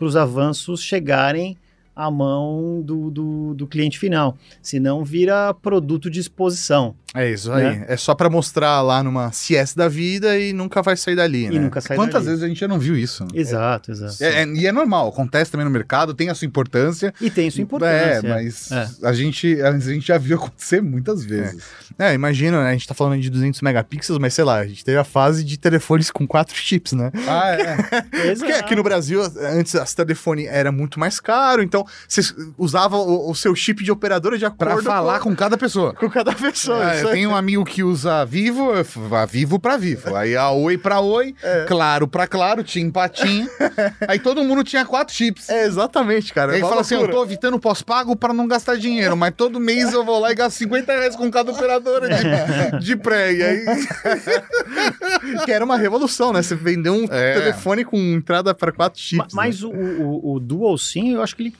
os 0.00 0.16
avanços 0.16 0.82
chegarem 0.82 1.56
à 1.94 2.10
mão 2.10 2.82
do, 2.82 3.08
do, 3.10 3.54
do 3.54 3.66
cliente 3.68 3.98
final. 4.00 4.36
Senão 4.60 5.04
vira 5.04 5.54
produto 5.54 6.10
de 6.10 6.18
exposição 6.18 6.96
É 7.14 7.30
isso 7.30 7.52
aí. 7.52 7.64
Né? 7.78 7.84
É 7.88 7.96
só 7.96 8.14
pra 8.14 8.30
mostrar 8.30 8.80
lá 8.80 9.02
numa 9.02 9.30
CS 9.32 9.74
da 9.74 9.86
vida 9.88 10.38
e 10.38 10.52
nunca 10.52 10.80
vai 10.80 10.96
sair 10.96 11.14
dali, 11.14 11.44
e 11.44 11.50
né? 11.50 11.58
nunca 11.60 11.80
sai 11.80 11.96
Quantas 11.96 12.14
dali. 12.24 12.26
vezes 12.26 12.42
a 12.42 12.48
gente 12.48 12.58
já 12.60 12.66
não 12.68 12.78
viu 12.78 12.96
isso? 12.96 13.26
Exato, 13.34 13.90
exato. 13.90 14.16
É, 14.24 14.42
é- 14.42 14.46
e 14.46 14.66
é 14.66 14.72
normal, 14.72 15.08
acontece 15.08 15.50
também 15.50 15.64
no 15.64 15.70
mercado, 15.70 16.14
tem 16.14 16.30
a 16.30 16.34
sua 16.34 16.46
importância. 16.46 17.12
E 17.20 17.30
tem 17.30 17.50
sua 17.50 17.62
importância. 17.62 17.92
É, 17.94 18.22
mas 18.22 18.70
É. 18.72 18.88
A, 19.02 19.12
gente, 19.12 19.60
a 19.60 19.78
gente 19.78 20.06
já 20.06 20.16
viu 20.16 20.36
acontecer 20.36 20.80
muitas 20.82 21.24
vezes. 21.24 21.62
É, 21.98 22.14
imagina, 22.14 22.62
né? 22.64 22.70
A 22.70 22.72
gente 22.72 22.88
tá 22.88 22.94
falando 22.94 23.20
de 23.20 23.28
200 23.28 23.60
megapixels, 23.60 24.18
mas 24.18 24.32
sei 24.32 24.44
lá, 24.44 24.58
a 24.58 24.66
gente 24.66 24.82
teve 24.84 24.96
a 24.96 25.04
fase 25.04 25.44
de 25.44 25.58
telefones 25.58 26.10
com 26.10 26.26
quatro 26.26 26.56
chips, 26.56 26.92
né? 26.92 27.10
Ah, 27.28 27.50
é. 27.52 27.76
Exato. 28.32 28.38
Porque 28.38 28.52
aqui 28.52 28.74
no 28.74 28.82
Brasil, 28.82 29.20
antes 29.38 29.74
as 29.74 29.92
telefone 29.92 30.46
era 30.46 30.72
muito 30.72 30.98
mais 30.98 31.20
caro, 31.20 31.62
então 31.62 31.84
você 32.08 32.22
usava 32.56 32.96
o, 32.96 33.30
o 33.30 33.34
seu 33.34 33.54
chip 33.54 33.84
de 33.84 33.92
operadora 33.92 34.38
de 34.38 34.46
acordo 34.46 34.82
Pra 34.82 34.82
falar 34.82 35.18
com, 35.20 35.30
com 35.30 35.36
cada 35.36 35.58
pessoa. 35.58 35.92
com 35.92 36.08
cada 36.08 36.32
pessoa. 36.34 36.94
Isso 36.96 37.01
eu 37.02 37.08
aí. 37.08 37.14
tenho 37.14 37.30
um 37.30 37.36
amigo 37.36 37.64
que 37.64 37.82
usa 37.82 38.24
Vivo, 38.24 38.72
a 39.14 39.26
Vivo 39.26 39.58
pra 39.58 39.76
Vivo. 39.76 40.14
Aí 40.16 40.36
a 40.36 40.50
Oi 40.50 40.76
pra 40.78 41.00
Oi, 41.00 41.34
É. 41.42 41.64
Claro 41.66 42.06
pra 42.08 42.26
Claro, 42.26 42.62
Tim 42.62 42.90
pra 42.90 43.08
Tim. 43.08 43.46
Aí 44.08 44.18
todo 44.18 44.42
mundo 44.44 44.62
tinha 44.64 44.84
quatro 44.84 45.14
chips. 45.14 45.48
É, 45.48 45.64
exatamente, 45.66 46.32
cara. 46.32 46.52
Aí 46.52 46.60
é 46.60 46.62
uma 46.62 46.68
fala 46.70 46.80
assim, 46.82 46.94
eu 46.94 47.08
tô 47.10 47.22
evitando 47.24 47.58
pós-pago 47.58 48.14
pra 48.16 48.32
não 48.32 48.46
gastar 48.46 48.76
dinheiro, 48.76 49.16
mas 49.16 49.32
todo 49.36 49.58
mês 49.60 49.92
eu 49.92 50.04
vou 50.04 50.18
lá 50.18 50.30
e 50.32 50.34
gasto 50.34 50.56
50 50.58 50.92
reais 50.92 51.16
com 51.16 51.30
cada 51.30 51.50
operadora 51.52 52.08
de, 52.08 52.78
de 52.84 52.96
pré. 52.96 53.32
E 53.32 53.42
aí, 53.42 53.64
Que 55.44 55.52
era 55.52 55.64
uma 55.64 55.76
revolução, 55.76 56.32
né? 56.32 56.42
Você 56.42 56.54
vendeu 56.54 56.94
um 56.94 57.04
É. 57.10 57.34
telefone 57.34 57.84
com 57.84 57.96
entrada 57.96 58.54
para 58.54 58.72
quatro 58.72 59.00
chips. 59.00 59.26
né? 59.34 59.42
Mas 59.42 59.62
o, 59.62 59.70
o, 59.70 60.34
o 60.34 60.40
Dual 60.40 60.76
SIM, 60.78 61.12
eu 61.14 61.22
acho 61.22 61.36
que 61.36 61.42
ele. 61.44 61.54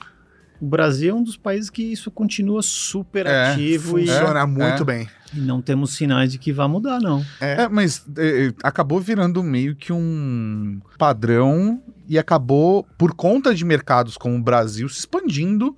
O 0.61 0.65
Brasil 0.65 1.11
é 1.11 1.13
um 1.13 1.23
dos 1.23 1.35
países 1.35 1.69
que 1.69 1.81
isso 1.91 2.09
continua 2.09 2.61
super 2.61 3.25
É, 3.25 3.51
ativo 3.51 3.99
e, 3.99 4.07
Funciona 4.07 4.47
muito 4.47 4.83
é. 4.83 4.85
bem. 4.85 5.09
E 5.33 5.39
não 5.39 5.61
temos 5.61 5.95
sinais 5.95 6.31
de 6.31 6.37
que 6.37 6.53
vá 6.53 6.67
mudar, 6.67 6.99
não. 6.99 7.25
É, 7.39 7.67
mas 7.67 8.05
é, 8.17 8.47
é, 8.47 8.53
acabou 8.63 8.99
virando 8.99 9.41
meio 9.43 9.75
que 9.75 9.91
um 9.91 10.79
padrão 10.97 11.81
e 12.07 12.19
acabou, 12.19 12.85
por 12.97 13.13
conta 13.13 13.55
de 13.55 13.63
mercados 13.63 14.17
como 14.17 14.35
o 14.35 14.41
Brasil, 14.41 14.87
se 14.89 14.99
expandindo 14.99 15.75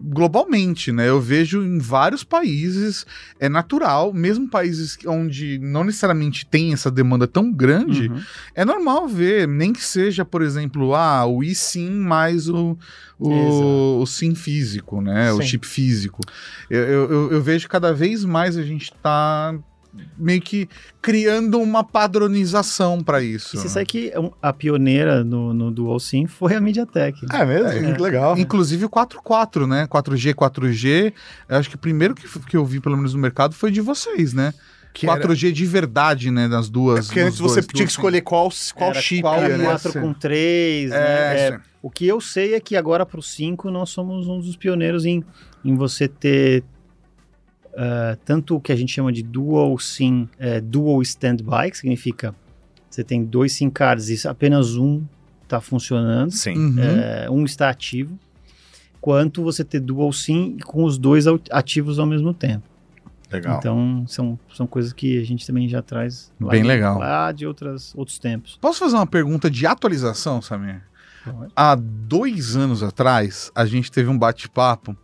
globalmente, 0.00 0.90
né? 0.92 1.08
Eu 1.08 1.20
vejo 1.20 1.62
em 1.62 1.78
vários 1.78 2.24
países, 2.24 3.04
é 3.38 3.48
natural, 3.48 4.12
mesmo 4.12 4.48
países 4.48 4.96
onde 5.06 5.58
não 5.58 5.84
necessariamente 5.84 6.46
tem 6.46 6.72
essa 6.72 6.90
demanda 6.90 7.26
tão 7.26 7.52
grande, 7.52 8.08
Uhum. 8.08 8.20
é 8.54 8.64
normal 8.64 9.06
ver, 9.08 9.46
nem 9.46 9.72
que 9.72 9.84
seja, 9.84 10.24
por 10.24 10.42
exemplo, 10.42 10.94
ah, 10.94 11.26
o 11.26 11.42
eSIM 11.42 11.90
mais 11.90 12.48
o, 12.48 12.76
o, 13.18 14.00
o 14.00 14.06
SIM 14.06 14.34
físico, 14.34 15.00
né? 15.00 15.32
O 15.32 15.42
Sim. 15.42 15.48
chip 15.48 15.66
físico. 15.66 16.20
Eu, 16.70 16.80
eu, 16.82 17.10
eu- 17.12 17.32
eu 17.32 17.42
vejo 17.42 17.68
cada 17.68 17.92
vez 17.92 18.24
mais 18.24 18.56
a 18.56 18.62
gente 18.62 18.92
tá 19.02 19.54
meio 20.16 20.40
que 20.40 20.68
criando 21.00 21.60
uma 21.60 21.84
padronização 21.84 23.02
para 23.02 23.22
isso. 23.22 23.56
E 23.56 23.58
você 23.58 23.64
né? 23.64 23.70
sabe 23.70 23.86
que 23.86 24.12
a 24.40 24.52
pioneira 24.52 25.22
no, 25.22 25.52
no 25.52 25.70
Dual 25.70 25.98
SIM 26.00 26.26
foi 26.26 26.54
a 26.54 26.60
MediaTek. 26.60 27.26
É 27.32 27.44
mesmo? 27.44 27.68
É. 27.68 27.92
Que 27.92 28.00
legal. 28.02 28.38
Inclusive 28.38 28.84
o 28.84 28.90
4.4, 28.90 29.66
né? 29.66 29.86
4G, 29.86 30.34
4G. 30.34 31.12
Eu 31.48 31.56
acho 31.58 31.68
que 31.68 31.76
o 31.76 31.78
primeiro 31.78 32.14
que, 32.14 32.26
que 32.40 32.56
eu 32.56 32.64
vi, 32.64 32.80
pelo 32.80 32.96
menos 32.96 33.14
no 33.14 33.20
mercado, 33.20 33.54
foi 33.54 33.70
de 33.70 33.80
vocês, 33.80 34.32
né? 34.32 34.54
Que 34.94 35.08
era- 35.08 35.20
4G 35.26 35.52
de 35.52 35.64
verdade, 35.66 36.30
né? 36.30 36.48
Das 36.48 36.68
duas. 36.68 37.06
Porque 37.06 37.20
antes 37.20 37.38
você 37.38 37.60
dois, 37.60 37.66
tinha 37.66 37.86
que 37.86 37.92
escolher 37.92 38.20
qual, 38.20 38.50
qual 38.74 38.90
Era 38.90 39.00
chip 39.00 39.22
qual 39.22 39.34
Era 39.42 39.56
né? 39.56 39.64
4 39.64 39.92
com 40.00 40.12
3, 40.12 40.90
É, 40.90 40.94
né? 40.94 41.36
É, 41.48 41.52
sim. 41.52 41.58
o 41.82 41.90
que 41.90 42.06
eu 42.06 42.20
sei 42.20 42.54
é 42.54 42.60
que 42.60 42.76
agora 42.76 43.06
para 43.06 43.18
o 43.18 43.22
5 43.22 43.70
nós 43.70 43.90
somos 43.90 44.28
um 44.28 44.38
dos 44.38 44.54
pioneiros 44.56 45.04
em, 45.06 45.24
em 45.64 45.74
você 45.74 46.06
ter 46.08 46.62
ah, 47.76 48.16
tanto 48.24 48.56
o 48.56 48.60
que 48.60 48.72
a 48.72 48.76
gente 48.76 48.92
chama 48.92 49.12
de 49.12 49.22
Dual 49.22 49.78
SIM, 49.78 50.28
eh, 50.38 50.60
Dual 50.60 51.00
Standby, 51.02 51.70
que 51.70 51.78
significa 51.78 52.34
você 52.90 53.02
tem 53.02 53.24
dois 53.24 53.52
SIM 53.54 53.70
cards 53.70 54.08
e 54.10 54.28
apenas 54.28 54.76
um 54.76 55.02
está 55.42 55.60
funcionando, 55.60 56.30
Sim. 56.30 56.56
Uhum. 56.56 56.76
eh, 56.78 57.26
um 57.30 57.44
está 57.44 57.68
ativo, 57.70 58.18
quanto 59.00 59.42
você 59.42 59.64
ter 59.64 59.80
Dual 59.80 60.12
SIM 60.12 60.56
com 60.64 60.84
os 60.84 60.96
dois 60.98 61.24
ativos 61.50 61.98
ao 61.98 62.06
mesmo 62.06 62.32
tempo. 62.34 62.64
Legal. 63.30 63.56
Então, 63.58 64.04
são, 64.06 64.38
são 64.54 64.66
coisas 64.66 64.92
que 64.92 65.18
a 65.18 65.24
gente 65.24 65.46
também 65.46 65.66
já 65.66 65.80
traz 65.80 66.30
lá 66.38 66.50
Bem 66.50 66.60
de- 66.62 66.68
legal. 66.68 66.98
lá 66.98 67.32
de 67.32 67.46
outras, 67.46 67.94
outros 67.96 68.18
tempos. 68.18 68.58
Posso 68.60 68.78
fazer 68.80 68.94
uma 68.96 69.06
pergunta 69.06 69.50
de 69.50 69.66
atualização, 69.66 70.42
Samir? 70.42 70.82
Há 71.56 71.74
dois 71.76 72.56
anos 72.56 72.82
atrás, 72.82 73.50
a 73.54 73.64
gente 73.64 73.90
teve 73.92 74.10
um 74.10 74.18
bate-papo 74.18 74.94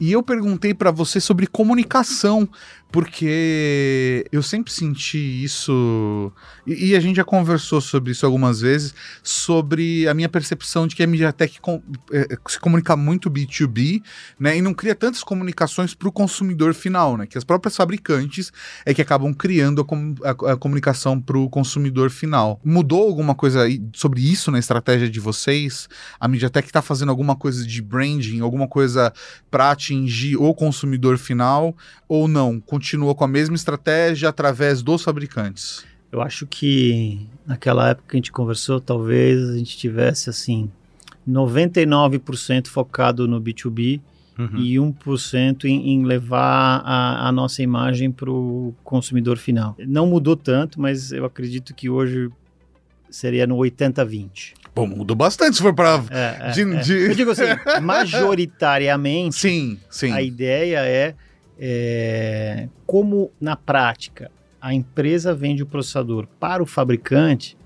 e 0.00 0.12
eu 0.12 0.22
perguntei 0.22 0.74
para 0.74 0.90
você 0.90 1.20
sobre 1.20 1.46
comunicação, 1.46 2.48
porque 2.92 4.24
eu 4.30 4.42
sempre 4.42 4.72
senti 4.72 5.18
isso, 5.18 6.32
e, 6.66 6.88
e 6.90 6.96
a 6.96 7.00
gente 7.00 7.16
já 7.16 7.24
conversou 7.24 7.80
sobre 7.80 8.12
isso 8.12 8.24
algumas 8.24 8.60
vezes, 8.60 8.94
sobre 9.22 10.06
a 10.08 10.14
minha 10.14 10.28
percepção 10.28 10.86
de 10.86 10.94
que 10.94 11.02
a 11.02 11.06
MediaTek 11.06 11.60
com- 11.60 11.82
eh, 12.12 12.36
se 12.48 12.58
comunica 12.60 12.96
muito 12.96 13.30
B2B, 13.30 14.02
né, 14.38 14.56
e 14.56 14.62
não 14.62 14.72
cria 14.72 14.94
tantas 14.94 15.22
comunicações 15.22 15.94
para 15.94 16.08
o 16.08 16.12
consumidor 16.12 16.74
final, 16.74 17.16
né, 17.16 17.26
que 17.26 17.36
as 17.36 17.44
próprias 17.44 17.76
fabricantes 17.76 18.52
é 18.84 18.94
que 18.94 19.02
acabam 19.02 19.34
criando 19.34 19.82
a, 19.82 19.84
com- 19.84 20.14
a- 20.22 20.52
a 20.52 20.56
comunicação 20.56 21.20
para 21.20 21.36
o 21.38 21.50
consumidor 21.50 22.10
final. 22.10 22.60
Mudou 22.64 23.02
alguma 23.06 23.34
coisa 23.34 23.64
sobre 23.94 24.20
isso 24.20 24.50
na 24.50 24.58
estratégia 24.58 25.08
de 25.10 25.20
vocês? 25.20 25.88
A 26.20 26.28
MediaTek 26.28 26.68
está 26.68 26.80
fazendo 26.80 27.10
alguma 27.10 27.34
coisa 27.36 27.66
de 27.66 27.82
branding, 27.82 28.40
alguma 28.40 28.68
coisa 28.68 29.12
para 29.50 29.70
atingir 29.86 30.36
o 30.36 30.52
consumidor 30.54 31.18
final 31.18 31.74
ou 32.08 32.26
não? 32.26 32.60
Continua 32.60 33.14
com 33.14 33.24
a 33.24 33.28
mesma 33.28 33.54
estratégia 33.54 34.28
através 34.28 34.82
dos 34.82 35.02
fabricantes? 35.02 35.84
Eu 36.10 36.20
acho 36.20 36.46
que 36.46 37.26
naquela 37.46 37.90
época 37.90 38.08
que 38.10 38.16
a 38.16 38.18
gente 38.18 38.32
conversou, 38.32 38.80
talvez 38.80 39.50
a 39.50 39.56
gente 39.56 39.76
tivesse 39.76 40.30
assim 40.30 40.70
99% 41.28 42.68
focado 42.68 43.26
no 43.26 43.40
B2B 43.40 44.00
Uhum. 44.38 44.58
e 44.58 44.74
1% 44.74 45.64
em, 45.64 45.92
em 45.92 46.04
levar 46.04 46.82
a, 46.84 47.26
a 47.26 47.32
nossa 47.32 47.62
imagem 47.62 48.12
para 48.12 48.30
o 48.30 48.74
consumidor 48.84 49.38
final. 49.38 49.74
Não 49.78 50.06
mudou 50.06 50.36
tanto, 50.36 50.78
mas 50.78 51.10
eu 51.10 51.24
acredito 51.24 51.72
que 51.72 51.88
hoje 51.88 52.28
seria 53.08 53.46
no 53.46 53.56
80-20. 53.56 54.52
Bom, 54.76 54.86
mudou 54.86 55.16
bastante 55.16 55.56
se 55.56 55.62
for 55.62 55.74
para. 55.74 56.04
É, 56.10 56.48
é, 56.48 56.50
de- 56.50 56.60
é. 56.76 56.80
de- 56.82 56.92
Eu 57.08 57.14
digo 57.14 57.30
assim, 57.30 57.44
majoritariamente, 57.82 59.34
Sim, 59.36 59.80
sim. 59.88 60.12
a 60.12 60.20
ideia 60.20 60.80
é, 60.84 61.14
é, 61.58 62.68
como 62.86 63.30
na 63.40 63.56
prática 63.56 64.30
a 64.60 64.74
empresa 64.74 65.34
vende 65.34 65.62
o 65.62 65.66
processador 65.66 66.26
para 66.38 66.62
o 66.62 66.66
fabricante, 66.66 67.56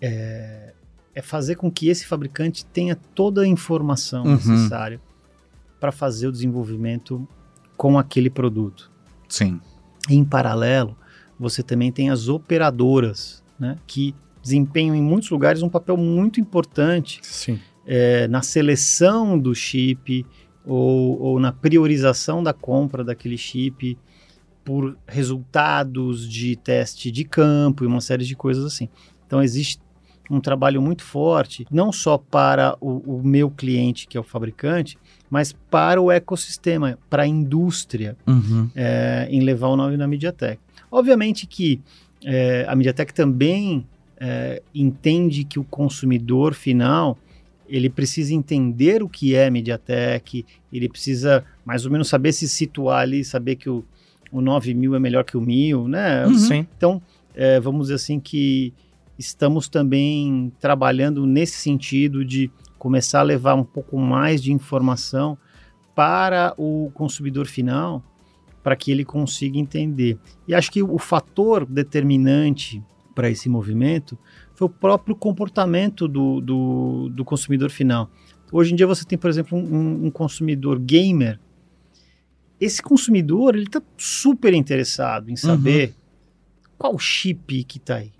é, 0.00 0.72
é 1.14 1.20
fazer 1.22 1.56
com 1.56 1.68
que 1.70 1.88
esse 1.88 2.06
fabricante 2.06 2.64
tenha 2.66 2.94
toda 2.94 3.42
a 3.42 3.46
informação 3.46 4.24
Uhum. 4.24 4.34
necessária 4.36 5.00
para 5.80 5.90
fazer 5.90 6.28
o 6.28 6.32
desenvolvimento 6.32 7.26
com 7.76 7.98
aquele 7.98 8.30
produto. 8.30 8.90
Sim. 9.28 9.60
Em 10.08 10.24
paralelo, 10.24 10.96
você 11.38 11.62
também 11.64 11.90
tem 11.90 12.10
as 12.10 12.28
operadoras, 12.28 13.42
né, 13.58 13.76
que 13.88 14.14
desempenham 14.42 14.94
em 14.94 15.02
muitos 15.02 15.30
lugares 15.30 15.62
um 15.62 15.68
papel 15.68 15.96
muito 15.96 16.40
importante 16.40 17.20
Sim. 17.22 17.58
é, 17.86 18.26
na 18.28 18.42
seleção 18.42 19.38
do 19.38 19.54
chip 19.54 20.26
ou, 20.64 21.20
ou 21.20 21.40
na 21.40 21.52
priorização 21.52 22.42
da 22.42 22.52
compra 22.52 23.02
daquele 23.04 23.38
chip 23.38 23.96
por 24.64 24.96
resultados 25.06 26.28
de 26.28 26.54
teste 26.56 27.10
de 27.10 27.24
campo 27.24 27.84
e 27.84 27.86
uma 27.86 28.00
série 28.00 28.24
de 28.24 28.36
coisas 28.36 28.64
assim. 28.64 28.88
Então 29.26 29.42
existe 29.42 29.80
um 30.30 30.40
trabalho 30.40 30.80
muito 30.80 31.02
forte, 31.02 31.66
não 31.70 31.92
só 31.92 32.16
para 32.16 32.76
o, 32.80 33.18
o 33.18 33.22
meu 33.22 33.50
cliente, 33.50 34.06
que 34.06 34.16
é 34.16 34.20
o 34.20 34.22
fabricante, 34.22 34.96
mas 35.28 35.52
para 35.52 36.00
o 36.00 36.10
ecossistema, 36.10 36.98
para 37.10 37.24
a 37.24 37.26
indústria, 37.26 38.16
Uhum. 38.26 38.70
é, 38.74 39.26
em 39.30 39.40
levar 39.40 39.68
o 39.68 39.76
nome 39.76 39.96
na 39.96 40.06
MediaTek. 40.06 40.60
Obviamente 40.90 41.46
que 41.46 41.80
é, 42.24 42.64
a 42.68 42.74
MediaTek 42.76 43.12
também 43.12 43.84
é, 44.24 44.62
entende 44.72 45.42
que 45.42 45.58
o 45.58 45.64
consumidor 45.64 46.54
final 46.54 47.18
ele 47.68 47.90
precisa 47.90 48.32
entender 48.32 49.02
o 49.02 49.08
que 49.08 49.34
é 49.34 49.50
MediaTek, 49.50 50.46
ele 50.72 50.88
precisa 50.88 51.44
mais 51.64 51.84
ou 51.84 51.90
menos 51.90 52.06
saber 52.06 52.32
se 52.32 52.48
situar 52.48 53.00
ali, 53.00 53.24
saber 53.24 53.56
que 53.56 53.68
o, 53.68 53.84
o 54.30 54.40
9000 54.40 54.94
é 54.94 54.98
melhor 55.00 55.24
que 55.24 55.36
o 55.36 55.40
1000, 55.40 55.88
né? 55.88 56.24
Uhum. 56.26 56.38
Sim. 56.38 56.66
Então, 56.76 57.02
é, 57.34 57.58
vamos 57.58 57.86
dizer 57.86 57.94
assim 57.94 58.20
que 58.20 58.72
estamos 59.18 59.68
também 59.68 60.52
trabalhando 60.60 61.26
nesse 61.26 61.56
sentido 61.56 62.24
de 62.24 62.48
começar 62.78 63.20
a 63.20 63.24
levar 63.24 63.56
um 63.56 63.64
pouco 63.64 63.98
mais 63.98 64.40
de 64.40 64.52
informação 64.52 65.36
para 65.96 66.54
o 66.56 66.92
consumidor 66.94 67.46
final, 67.46 68.04
para 68.62 68.76
que 68.76 68.92
ele 68.92 69.04
consiga 69.04 69.58
entender. 69.58 70.16
E 70.46 70.54
acho 70.54 70.70
que 70.70 70.82
o 70.82 70.98
fator 70.98 71.66
determinante 71.66 72.80
para 73.14 73.30
esse 73.30 73.48
movimento 73.48 74.18
foi 74.54 74.66
o 74.66 74.70
próprio 74.70 75.14
comportamento 75.14 76.06
do, 76.06 76.40
do, 76.40 77.08
do 77.10 77.24
consumidor 77.24 77.70
final. 77.70 78.10
Hoje 78.50 78.72
em 78.72 78.76
dia 78.76 78.86
você 78.86 79.04
tem, 79.04 79.18
por 79.18 79.30
exemplo, 79.30 79.56
um, 79.56 80.06
um 80.06 80.10
consumidor 80.10 80.78
gamer. 80.78 81.40
Esse 82.60 82.82
consumidor 82.82 83.54
ele 83.54 83.64
está 83.64 83.82
super 83.96 84.52
interessado 84.54 85.30
em 85.30 85.36
saber 85.36 85.94
qual 86.78 86.98
chip 86.98 87.64
que 87.64 87.78
está 87.78 87.96
aí 87.96 88.12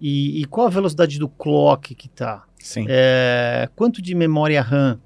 e, 0.00 0.42
e 0.42 0.44
qual 0.44 0.66
a 0.66 0.70
velocidade 0.70 1.18
do 1.18 1.28
clock 1.28 1.94
que 1.94 2.06
está, 2.06 2.44
Sim. 2.58 2.86
é, 2.88 3.68
quanto 3.74 4.00
de 4.00 4.14
memória 4.14 4.62
RAM. 4.62 5.00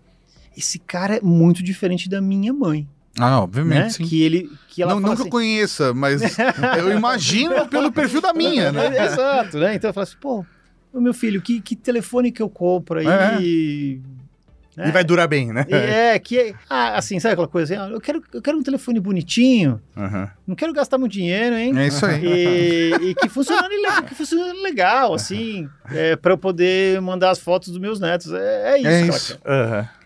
Esse 0.55 0.79
cara 0.79 1.17
é 1.17 1.21
muito 1.23 1.63
diferente 1.63 2.11
da 2.11 2.21
minha 2.21 2.53
mãe, 2.53 2.87
Ah, 3.19 3.41
obviamente, 3.41 3.79
né? 3.79 3.89
sim. 3.91 4.05
Que 4.05 4.23
ele, 4.23 4.51
que 4.69 4.83
ela 4.83 4.95
não, 4.95 5.01
não 5.01 5.09
que 5.11 5.15
assim, 5.15 5.25
eu 5.25 5.31
conheça, 5.31 5.95
mas 5.95 6.23
eu 6.79 6.91
imagino 6.97 7.69
pelo 7.69 7.93
perfil 7.93 8.21
da 8.21 8.33
minha, 8.33 8.73
né? 8.73 8.97
É, 8.97 9.05
Exato, 9.07 9.59
né? 9.59 9.75
Então 9.75 9.91
eu 9.91 9.95
falo 9.95 10.05
assim, 10.05 10.17
pô, 10.21 10.47
meu 10.95 11.13
filho, 11.13 11.41
que, 11.43 11.61
que 11.61 11.77
telefone 11.77 12.33
que 12.33 12.43
eu 12.43 12.49
compro 12.49 12.99
aí? 13.01 13.07
né? 13.07 13.41
E 13.43 14.91
vai 14.91 15.05
durar 15.05 15.29
bem, 15.29 15.53
né? 15.53 15.67
E 15.69 15.75
é, 15.75 16.19
que 16.19 16.39
é, 16.39 16.55
ah, 16.69 16.97
assim, 16.97 17.21
sabe 17.21 17.35
aquela 17.35 17.49
coisa 17.49 17.75
assim, 17.75 17.83
ah, 17.83 17.93
eu 17.93 18.01
quero, 18.01 18.23
eu 18.33 18.41
quero 18.41 18.57
um 18.57 18.63
telefone 18.63 18.99
bonitinho, 18.99 19.81
Aham. 19.95 20.31
não 20.47 20.57
quero 20.57 20.73
gastar 20.73 20.97
muito 20.97 21.13
dinheiro, 21.13 21.55
hein? 21.55 21.77
É 21.79 21.87
isso 21.89 22.07
aí. 22.07 22.25
E, 22.25 23.11
e 23.11 23.15
que 23.15 23.29
funcione 23.29 23.69
legal, 23.69 24.03
que 24.05 24.15
funcione 24.15 24.63
legal, 24.63 25.13
assim, 25.13 25.69
é, 25.91 26.17
para 26.17 26.33
eu 26.33 26.39
poder 26.39 26.99
mandar 27.03 27.31
as 27.31 27.39
fotos 27.39 27.69
dos 27.69 27.79
meus 27.79 28.01
netos. 28.01 28.33
É, 28.33 28.73
é 28.73 28.79
isso, 28.79 28.89
É 28.89 29.03
que 29.03 29.09
isso. 29.11 29.39
quer. 29.39 30.02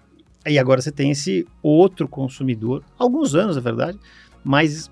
E 0.46 0.58
agora 0.58 0.80
você 0.80 0.92
tem 0.92 1.10
esse 1.10 1.46
outro 1.62 2.06
consumidor, 2.08 2.82
alguns 2.98 3.34
anos, 3.34 3.56
é 3.56 3.60
verdade, 3.60 3.98
mas 4.44 4.90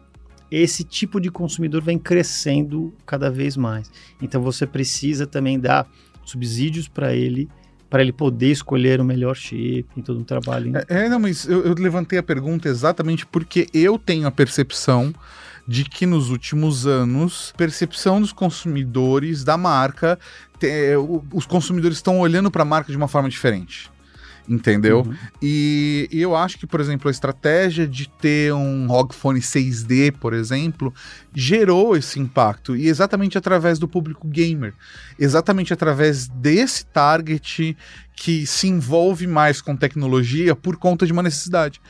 esse 0.51 0.85
tipo 0.85 1.21
de 1.21 1.31
consumidor 1.31 1.83
vem 1.83 1.99
crescendo 1.99 2.93
cada 3.07 3.31
vez 3.31 3.57
mais. 3.57 3.91
Então 4.21 4.43
você 4.43 4.67
precisa 4.67 5.27
também 5.27 5.59
dar 5.59 5.87
subsídios 6.25 6.89
para 6.89 7.15
ele, 7.15 7.49
para 7.91 8.03
ele 8.03 8.13
poder 8.13 8.51
escolher 8.51 9.01
o 9.01 9.05
melhor 9.05 9.37
chip 9.37 9.87
em 9.97 10.03
todo 10.03 10.19
um 10.21 10.25
trabalho. 10.25 10.73
É, 10.89 11.05
é, 11.05 11.09
não, 11.09 11.19
mas 11.21 11.47
eu, 11.47 11.65
eu 11.65 11.75
levantei 11.75 12.19
a 12.19 12.23
pergunta 12.23 12.69
exatamente 12.69 13.25
porque 13.27 13.67
eu 13.73 13.99
tenho 13.99 14.27
a 14.27 14.31
percepção 14.31 15.15
de 15.67 15.85
que 15.85 16.05
nos 16.05 16.29
últimos 16.31 16.87
anos, 16.87 17.53
percepção 17.57 18.21
dos 18.21 18.33
consumidores 18.33 19.45
da 19.45 19.57
marca, 19.57 20.19
te- 20.59 20.95
o- 20.97 21.25
os 21.33 21.47
consumidores 21.47 21.97
estão 21.99 22.19
olhando 22.21 22.51
para 22.51 22.63
a 22.63 22.67
marca 22.67 22.91
de 22.91 22.97
uma 22.97 23.09
forma 23.09 23.29
diferente. 23.29 23.91
Entendeu? 24.49 25.01
Uhum. 25.01 25.15
E, 25.41 26.09
e 26.13 26.21
eu 26.21 26.37
acho 26.37 26.59
que, 26.59 26.67
por 26.67 26.79
exemplo, 26.79 27.09
a 27.09 27.11
estratégia 27.11 27.87
de 27.87 28.09
ter 28.09 28.53
um 28.53 28.87
ROG 28.87 29.15
Phone 29.15 29.41
6D, 29.41 30.13
por 30.13 30.35
exemplo, 30.35 30.93
gerou 31.35 31.97
esse 31.97 32.21
impacto. 32.21 32.77
E 32.77 32.89
exatamente 32.89 33.39
através 33.39 33.79
do 33.79 33.89
público 33.89 34.29
gamer. 34.29 34.75
Exatamente 35.19 35.73
através 35.73 36.29
desse 36.29 36.85
target 36.87 37.77
que 38.17 38.47
se 38.47 38.69
envolve 38.69 39.27
mais 39.27 39.61
com 39.61 39.77
tecnologia 39.77 40.55
por 40.55 40.77
conta 40.77 41.05
de 41.05 41.13
uma 41.13 41.23
necessidade. 41.23 41.81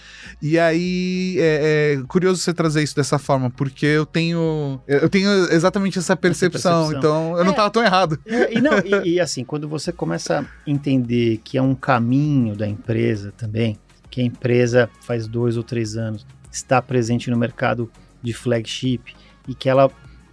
E 0.40 0.58
aí 0.58 1.36
é, 1.38 1.96
é 2.00 2.02
curioso 2.08 2.40
você 2.40 2.52
trazer 2.54 2.82
isso 2.82 2.96
dessa 2.96 3.18
forma, 3.18 3.50
porque 3.50 3.84
eu 3.84 4.06
tenho 4.06 4.80
eu 4.88 5.08
tenho 5.08 5.28
exatamente 5.52 5.98
essa 5.98 6.16
percepção, 6.16 6.88
percepção. 6.88 6.98
então 6.98 7.38
eu 7.38 7.44
não 7.44 7.52
É. 7.52 7.54
tava 7.54 7.70
tão 7.70 7.84
errado. 7.84 8.18
É, 8.26 8.54
e, 8.54 8.60
não, 8.60 8.72
e, 8.78 9.14
e 9.14 9.20
assim, 9.20 9.44
quando 9.44 9.68
você 9.68 9.92
começa 9.92 10.40
a 10.40 10.70
entender 10.70 11.40
que 11.44 11.58
é 11.58 11.62
um 11.62 11.74
caminho 11.74 12.56
da 12.56 12.66
empresa 12.66 13.32
também, 13.36 13.78
que 14.10 14.20
a 14.20 14.24
empresa 14.24 14.88
faz 15.02 15.26
dois 15.26 15.56
ou 15.58 15.62
três 15.62 15.94
anos 15.96 16.26
está 16.50 16.80
presente 16.80 17.30
no 17.30 17.36
mercado 17.36 17.90
de 18.22 18.32
flagship 18.32 19.14
e 19.46 19.54
que 19.54 19.68
ela 19.68 19.90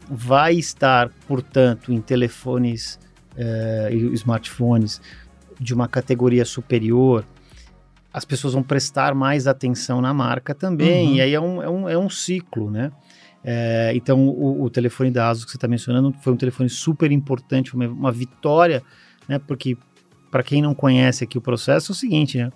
vai 0.09 0.53
estar, 0.55 1.09
portanto, 1.27 1.91
em 1.91 1.99
telefones 1.99 2.97
eh, 3.35 3.89
e 3.91 4.13
smartphones 4.13 5.01
de 5.61 5.73
uma 5.75 5.87
categoria 5.87 6.43
superior, 6.43 7.23
as 8.11 8.25
pessoas 8.25 8.53
vão 8.55 8.63
prestar 8.63 9.13
mais 9.13 9.45
atenção 9.45 10.01
na 10.01 10.11
marca 10.13 10.55
também, 10.55 11.09
Uhum. 11.09 11.15
e 11.15 11.21
aí 11.21 11.33
é 11.35 11.39
um, 11.39 11.61
é 11.61 11.69
um, 11.69 11.89
é 11.89 11.97
um 11.97 12.09
ciclo, 12.09 12.71
né? 12.71 12.91
É, 13.43 13.91
então, 13.95 14.27
o, 14.27 14.63
o 14.63 14.69
telefone 14.69 15.11
da 15.11 15.29
ASUS 15.29 15.45
que 15.45 15.51
você 15.51 15.57
está 15.57 15.67
mencionando 15.67 16.13
foi 16.21 16.33
um 16.33 16.37
telefone 16.37 16.67
super 16.69 17.11
importante, 17.11 17.73
uma, 17.75 17.87
uma 17.87 18.11
vitória, 18.11 18.83
né? 19.27 19.39
Porque, 19.39 19.77
para 20.31 20.43
quem 20.43 20.61
não 20.61 20.73
conhece 20.73 21.23
aqui 21.23 21.37
o 21.37 21.41
processo, 21.41 21.91
é 21.91 21.93
o 21.93 21.95
seguinte, 21.95 22.37
né? 22.39 22.51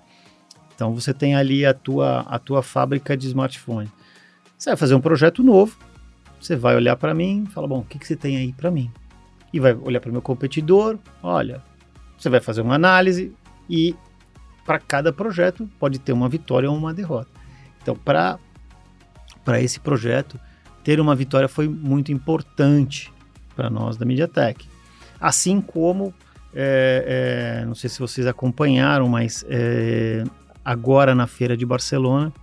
Então, 0.76 0.94
você 0.94 1.14
tem 1.14 1.36
ali 1.36 1.66
a 1.66 1.74
tua, 1.74 2.22
a 2.22 2.38
tua 2.38 2.62
fábrica 2.62 3.16
de 3.16 3.28
smartphone. 3.28 3.90
Você 4.58 4.72
vai 4.72 4.78
fazer 4.78 4.96
um 4.96 5.02
projeto 5.02 5.42
novo, 5.44 5.78
você 6.40 6.56
vai 6.56 6.76
olhar 6.76 6.96
para 6.98 7.14
mim 7.14 7.46
e 7.48 7.52
fala, 7.52 7.68
bom, 7.68 7.80
o 7.80 7.84
que, 7.86 7.98
que 7.98 8.06
você 8.06 8.16
tem 8.16 8.38
aí 8.38 8.52
para 8.52 8.70
mim? 8.70 8.92
E 9.54 9.60
vai 9.60 9.74
olhar 9.74 10.02
para 10.02 10.10
o 10.10 10.12
meu 10.12 10.22
competidor, 10.22 11.00
olha, 11.24 11.64
você 12.18 12.30
vai 12.30 12.40
fazer 12.40 12.62
uma 12.62 12.76
análise 12.76 13.34
e 13.70 13.96
para 14.66 14.80
cada 14.80 15.14
projeto 15.14 15.70
pode 15.80 16.00
ter 16.00 16.12
uma 16.12 16.28
vitória 16.28 16.70
ou 16.70 16.76
uma 16.76 16.94
derrota. 16.94 17.30
Então, 17.82 17.96
para 17.96 18.40
esse 19.62 19.80
projeto, 19.80 20.40
ter 20.84 21.00
uma 21.00 21.16
vitória 21.16 21.48
foi 21.48 21.68
muito 21.68 22.12
importante 22.12 23.14
para 23.56 23.70
nós 23.70 23.96
da 23.96 24.06
MediaTek. 24.06 24.68
Assim 25.20 25.62
como, 25.62 26.14
é, 26.54 27.62
é, 27.62 27.66
não 27.66 27.76
sei 27.76 27.90
se 27.90 28.00
vocês 28.00 28.26
acompanharam, 28.28 29.08
mas 29.08 29.46
é, 29.48 30.24
agora 30.64 31.14
na 31.14 31.28
feira 31.28 31.56
de 31.56 31.66
Barcelona, 31.66 32.34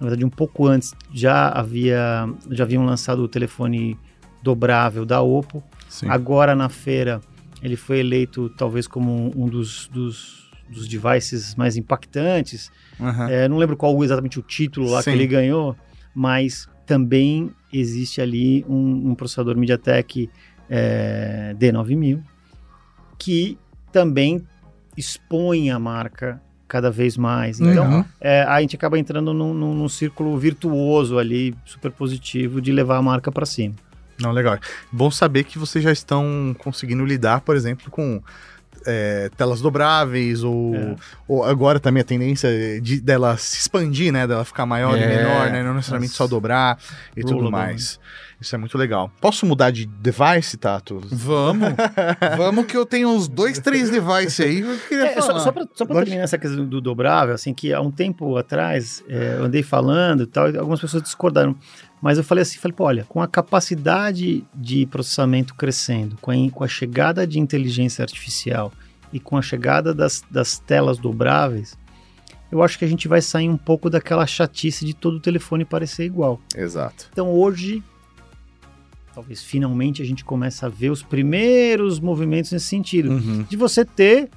na 0.00 0.06
verdade 0.06 0.24
um 0.24 0.30
pouco 0.30 0.66
antes, 0.66 0.94
já 1.12 1.48
havia 1.48 2.28
já 2.50 2.64
haviam 2.64 2.84
lançado 2.84 3.20
o 3.20 3.28
telefone 3.28 3.98
dobrável 4.42 5.04
da 5.04 5.20
Oppo. 5.20 5.62
Sim. 5.88 6.08
Agora 6.08 6.54
na 6.54 6.68
feira 6.68 7.20
ele 7.62 7.76
foi 7.76 8.00
eleito 8.00 8.48
talvez 8.50 8.86
como 8.88 9.30
um 9.36 9.48
dos, 9.48 9.88
dos, 9.88 10.50
dos 10.68 10.88
devices 10.88 11.54
mais 11.54 11.76
impactantes. 11.76 12.70
Aham. 13.00 13.28
É, 13.30 13.48
não 13.48 13.56
lembro 13.58 13.76
qual 13.76 14.02
exatamente 14.02 14.38
o 14.38 14.42
título 14.42 14.90
lá 14.90 15.00
Sim. 15.02 15.10
que 15.10 15.16
ele 15.16 15.26
ganhou, 15.26 15.76
mas 16.14 16.68
também 16.86 17.50
existe 17.72 18.20
ali 18.20 18.64
um, 18.68 19.10
um 19.10 19.14
processador 19.14 19.56
MediaTek 19.56 20.28
é, 20.68 21.54
D9000 21.58 22.20
que 23.18 23.56
também 23.92 24.42
expõe 24.96 25.70
a 25.70 25.78
marca 25.78 26.40
cada 26.66 26.90
vez 26.90 27.16
mais. 27.16 27.60
Então, 27.60 27.98
Uhum. 27.98 28.04
é, 28.20 28.42
a 28.42 28.60
gente 28.60 28.74
acaba 28.76 28.98
entrando 28.98 29.32
num, 29.34 29.52
num- 29.54 29.74
num 29.74 29.88
círculo 29.88 30.36
virtuoso 30.38 31.18
ali, 31.18 31.54
super 31.64 31.92
positivo, 31.92 32.60
de 32.60 32.72
levar 32.72 32.96
a 32.96 33.02
marca 33.02 33.30
para 33.30 33.44
cima. 33.46 33.74
Não, 34.20 34.30
legal. 34.32 34.58
Bom 34.90 35.10
saber 35.10 35.44
que 35.44 35.58
vocês 35.58 35.82
já 35.82 35.92
estão 35.92 36.54
conseguindo 36.58 37.04
lidar, 37.04 37.40
por 37.40 37.56
exemplo, 37.56 37.90
com 37.90 38.22
é, 38.84 39.30
telas 39.36 39.60
dobráveis, 39.60 40.42
ou, 40.42 40.74
É. 40.74 40.96
ou 41.28 41.44
agora 41.44 41.78
também 41.78 42.00
a 42.00 42.04
tendência 42.04 42.50
de, 42.80 43.00
dela 43.00 43.36
se 43.36 43.58
expandir, 43.58 44.12
né? 44.12 44.26
Dela 44.26 44.44
ficar 44.44 44.66
maior 44.66 44.96
e 44.98 45.02
É. 45.02 45.06
menor, 45.06 45.50
né? 45.50 45.62
Não 45.62 45.74
necessariamente 45.74 46.10
Nossa. 46.12 46.18
só 46.24 46.26
dobrar 46.26 46.78
e 47.16 47.22
tudo 47.22 47.50
mais. 47.50 48.00
Isso 48.40 48.56
é 48.56 48.58
muito 48.58 48.76
legal. 48.76 49.08
Posso 49.20 49.46
mudar 49.46 49.70
de 49.70 49.86
device, 49.86 50.56
Tato? 50.56 51.00
Vamos, 51.12 51.68
vamos 52.36 52.66
que 52.66 52.76
eu 52.76 52.84
tenho 52.84 53.08
uns 53.08 53.28
dois, 53.28 53.60
três 53.60 53.88
devices 53.88 54.40
aí 54.40 54.62
que 54.62 54.68
eu 54.68 54.78
queria 54.88 55.04
É, 55.10 55.20
só, 55.20 55.28
falar. 55.28 55.38
só 55.40 55.52
só 55.74 55.86
Pode. 55.86 56.00
terminar 56.00 56.24
essa 56.24 56.36
questão 56.36 56.66
do 56.66 56.80
dobrável, 56.80 57.36
assim, 57.36 57.54
que 57.54 57.72
há 57.72 57.80
um 57.80 57.90
tempo 57.92 58.36
atrás 58.36 59.04
é, 59.08 59.36
eu 59.38 59.44
andei 59.44 59.62
falando 59.62 60.24
e 60.24 60.26
tal, 60.26 60.50
e 60.50 60.58
algumas 60.58 60.80
pessoas 60.80 61.04
discordaram. 61.04 61.54
Mas 62.02 62.18
eu 62.18 62.24
falei 62.24 62.42
assim, 62.42 62.58
falei, 62.58 62.74
pô, 62.76 62.84
olha, 62.84 63.04
com 63.08 63.22
a 63.22 63.28
capacidade 63.28 64.44
de 64.52 64.84
processamento 64.86 65.54
crescendo, 65.54 66.16
com 66.20 66.32
a, 66.32 66.50
com 66.50 66.64
a 66.64 66.68
chegada 66.68 67.24
de 67.24 67.38
inteligência 67.38 68.02
artificial 68.02 68.72
e 69.12 69.20
com 69.20 69.36
a 69.36 69.42
chegada 69.42 69.94
das, 69.94 70.24
das 70.28 70.58
telas 70.58 70.98
dobráveis, 70.98 71.78
eu 72.50 72.60
acho 72.60 72.76
que 72.76 72.84
a 72.84 72.88
gente 72.88 73.06
vai 73.06 73.22
sair 73.22 73.48
um 73.48 73.56
pouco 73.56 73.88
daquela 73.88 74.26
chatice 74.26 74.84
de 74.84 74.94
todo 74.94 75.14
o 75.14 75.20
telefone 75.20 75.64
parecer 75.64 76.04
igual. 76.04 76.40
Exato. 76.56 77.06
Então 77.12 77.30
hoje, 77.30 77.80
talvez 79.14 79.42
finalmente 79.42 80.02
a 80.02 80.04
gente 80.04 80.24
comece 80.24 80.64
a 80.64 80.68
ver 80.68 80.90
os 80.90 81.02
primeiros 81.04 82.00
movimentos 82.00 82.50
nesse 82.50 82.66
sentido 82.66 83.10
Uhum. 83.12 83.44
de 83.48 83.56
você 83.56 83.84
ter 83.84 84.28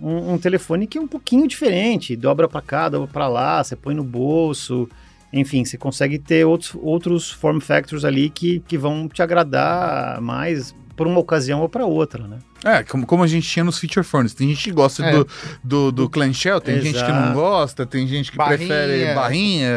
um, 0.00 0.32
um 0.32 0.38
telefone 0.38 0.86
que 0.86 0.96
é 0.96 1.00
um 1.00 1.06
pouquinho 1.06 1.46
diferente, 1.46 2.16
dobra 2.16 2.48
para 2.48 2.62
cá, 2.62 2.88
dobra 2.88 3.08
para 3.12 3.28
lá, 3.28 3.62
você 3.62 3.76
põe 3.76 3.94
no 3.94 4.02
bolso, 4.04 4.88
enfim, 5.32 5.64
você 5.64 5.76
consegue 5.76 6.18
ter 6.18 6.44
outros, 6.44 6.76
outros 6.82 7.30
form 7.30 7.60
factors 7.60 8.04
ali 8.04 8.30
que, 8.30 8.60
que 8.60 8.76
vão 8.76 9.08
te 9.08 9.22
agradar 9.22 10.20
mais 10.20 10.74
por 10.96 11.06
uma 11.06 11.20
ocasião 11.20 11.60
ou 11.60 11.68
para 11.68 11.86
outra, 11.86 12.26
né? 12.26 12.38
É, 12.64 12.82
como, 12.82 13.06
como 13.06 13.22
a 13.22 13.26
gente 13.26 13.48
tinha 13.48 13.64
nos 13.64 13.78
feature 13.78 14.04
phones. 14.04 14.34
Tem 14.34 14.48
gente 14.48 14.64
que 14.64 14.70
gosta 14.72 15.02
É. 15.04 15.12
do, 15.12 15.26
do, 15.64 15.92
do 15.92 16.10
clamshell, 16.10 16.60
tem 16.60 16.80
gente 16.80 17.02
que 17.02 17.10
não 17.10 17.20
Exato. 17.22 17.32
gosta, 17.34 17.86
tem 17.86 18.06
gente 18.06 18.30
que 18.30 18.36
Barrinha. 18.36 18.58
prefere 18.68 19.14
barrinha 19.14 19.68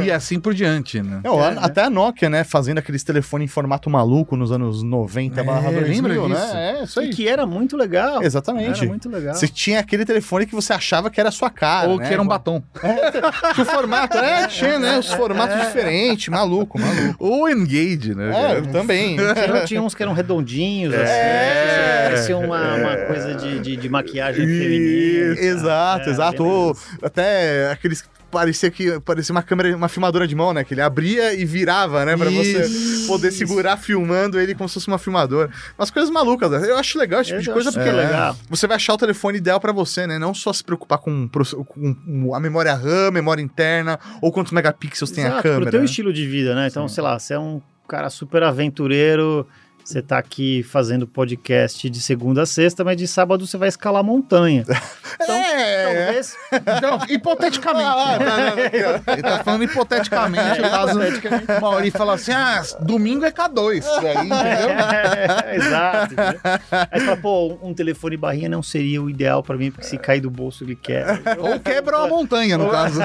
e, 0.00 0.04
e 0.06 0.10
assim 0.12 0.40
por 0.40 0.54
diante, 0.54 1.02
né? 1.02 1.20
Não, 1.22 1.38
É, 1.42 1.48
a- 1.48 1.50
né? 1.52 1.60
Até 1.62 1.82
a 1.84 1.90
Nokia, 1.90 2.30
né? 2.30 2.42
Fazendo 2.44 2.78
aqueles 2.78 3.02
telefones 3.04 3.44
em 3.44 3.48
formato 3.48 3.90
maluco 3.90 4.36
nos 4.36 4.50
anos 4.52 4.82
90 4.82 5.40
É, 5.40 5.44
barra 5.44 5.70
2000, 5.70 6.02
lembra 6.02 6.28
né? 6.28 6.34
disso? 6.34 6.56
É, 6.56 6.82
isso 6.84 7.00
E 7.00 7.04
aí. 7.04 7.10
que 7.10 7.28
era 7.28 7.44
muito 7.46 7.76
legal. 7.76 8.22
Exatamente. 8.22 8.80
Era 8.80 8.88
muito 8.88 9.08
legal. 9.08 9.34
Você 9.34 9.46
tinha 9.48 9.80
aquele 9.80 10.04
telefone 10.04 10.46
que 10.46 10.54
você 10.54 10.72
achava 10.72 11.10
que 11.10 11.20
era 11.20 11.28
a 11.28 11.32
sua 11.32 11.50
cara, 11.50 11.88
Ou 11.88 11.98
né? 11.98 12.06
que 12.06 12.12
era 12.12 12.22
um 12.22 12.26
batom. 12.26 12.62
Que 13.54 13.60
o 13.60 13.64
formato, 13.64 14.16
é, 14.16 14.46
tinha, 14.46 14.78
né? 14.78 14.98
Os 14.98 15.08
formatos 15.12 15.60
diferentes, 15.66 16.28
maluco, 16.28 16.78
maluco. 16.80 17.16
Ou 17.18 17.50
engage, 17.50 18.14
né? 18.14 18.30
É, 18.58 18.60
também. 18.72 19.16
Tinha, 19.16 19.64
tinha 19.66 19.82
uns 19.82 19.94
que 19.94 20.02
eram 20.02 20.12
redondinhos, 20.14 20.94
É. 20.94 22.13
assim, 22.14 22.32
parecia 22.32 22.36
uma, 22.38 22.74
uma 22.76 22.96
coisa 23.06 23.34
de, 23.34 23.58
de, 23.60 23.76
de 23.76 23.88
maquiagem 23.88 24.46
feminina. 24.46 25.40
Exato, 25.40 26.08
É, 26.08 26.12
exato. 26.12 26.44
Ou 26.44 26.76
até 27.02 27.70
aqueles 27.70 28.02
que 28.02 28.08
parecia 28.30 28.68
que 28.68 28.98
parecia 29.00 29.32
uma 29.32 29.44
câmera, 29.44 29.76
uma 29.76 29.88
filmadora 29.88 30.26
de 30.26 30.34
mão, 30.34 30.52
né? 30.52 30.64
Que 30.64 30.74
ele 30.74 30.80
abria 30.80 31.32
e 31.34 31.44
virava, 31.44 32.04
né? 32.04 32.16
Pra 32.16 32.30
você 32.30 32.62
Isso. 32.62 33.06
poder 33.06 33.30
segurar 33.30 33.76
filmando 33.76 34.40
ele 34.40 34.56
como 34.56 34.68
se 34.68 34.74
fosse 34.74 34.88
uma 34.88 34.98
filmadora. 34.98 35.50
Umas 35.78 35.88
coisas 35.88 36.10
malucas, 36.10 36.50
né? 36.50 36.68
Eu 36.68 36.76
acho 36.76 36.98
legal 36.98 37.20
esse 37.20 37.30
tipo 37.30 37.42
de 37.42 37.48
Eu 37.48 37.54
coisa 37.54 37.68
acho 37.68 37.78
porque 37.78 37.90
que 37.92 37.96
é 37.96 38.02
legal. 38.02 38.36
você 38.50 38.66
vai 38.66 38.74
achar 38.74 38.94
o 38.94 38.98
telefone 38.98 39.38
ideal 39.38 39.60
pra 39.60 39.70
você, 39.70 40.04
né? 40.04 40.18
Não 40.18 40.34
só 40.34 40.52
se 40.52 40.64
preocupar 40.64 40.98
com, 40.98 41.28
com 41.28 42.34
a 42.34 42.40
memória 42.40 42.74
RAM, 42.74 43.12
memória 43.12 43.40
interna 43.40 44.00
ou 44.20 44.32
quantos 44.32 44.52
megapixels 44.52 45.12
tem 45.12 45.24
a 45.24 45.28
Exato, 45.28 45.42
câmera. 45.44 45.62
Pro 45.62 45.70
teu 45.70 45.80
né? 45.80 45.86
estilo 45.86 46.12
de 46.12 46.26
vida, 46.26 46.56
né? 46.56 46.66
Então, 46.68 46.88
sei 46.88 47.04
lá, 47.04 47.16
você 47.16 47.34
é 47.34 47.38
um 47.38 47.62
cara 47.86 48.10
super 48.10 48.42
aventureiro, 48.42 49.46
você 49.84 50.00
tá 50.00 50.18
aqui 50.18 50.62
fazendo 50.62 51.06
podcast 51.06 51.90
de 51.90 52.00
segunda 52.00 52.42
a 52.42 52.46
sexta, 52.46 52.82
mas 52.82 52.96
de 52.96 53.06
sábado 53.06 53.46
você 53.46 53.58
vai 53.58 53.68
escalar 53.68 54.02
montanha. 54.02 54.64
Então, 55.14 55.36
é. 55.36 56.04
talvez... 56.04 56.36
Então, 56.52 56.98
hipoteticamente. 57.08 57.84
Ah, 57.86 58.18
tá, 58.18 58.24
tá, 58.24 58.50
tá, 58.50 58.64
aqui, 58.64 58.76
ó. 58.82 59.12
Ele 59.12 59.22
tá 59.22 59.44
falando 59.44 59.62
hipoteticamente, 59.62 60.60
caso 60.60 60.98
o 60.98 61.60
Mauri 61.60 61.90
fala 61.92 62.14
assim: 62.14 62.32
ah, 62.32 62.62
domingo 62.80 63.24
é 63.24 63.30
K2. 63.30 63.84
Aí, 63.84 64.26
entendeu? 64.26 64.70
É, 64.70 65.54
exato. 65.56 66.12
entendeu? 66.14 66.40
Aí 66.90 67.00
você 67.00 67.06
fala, 67.06 67.16
pô, 67.16 67.58
um 67.62 67.72
telefone 67.72 68.16
barrinha 68.16 68.48
não 68.48 68.62
seria 68.62 69.00
o 69.00 69.08
ideal 69.08 69.40
pra 69.42 69.56
mim, 69.56 69.70
porque 69.70 69.86
se 69.86 69.96
cair 69.96 70.20
do 70.20 70.30
bolso 70.30 70.64
ele 70.64 70.74
quebra. 70.74 71.20
Ou 71.38 71.60
quebra 71.60 71.98
uma 71.98 72.08
montanha, 72.08 72.58
no 72.58 72.68
caso. 72.68 73.00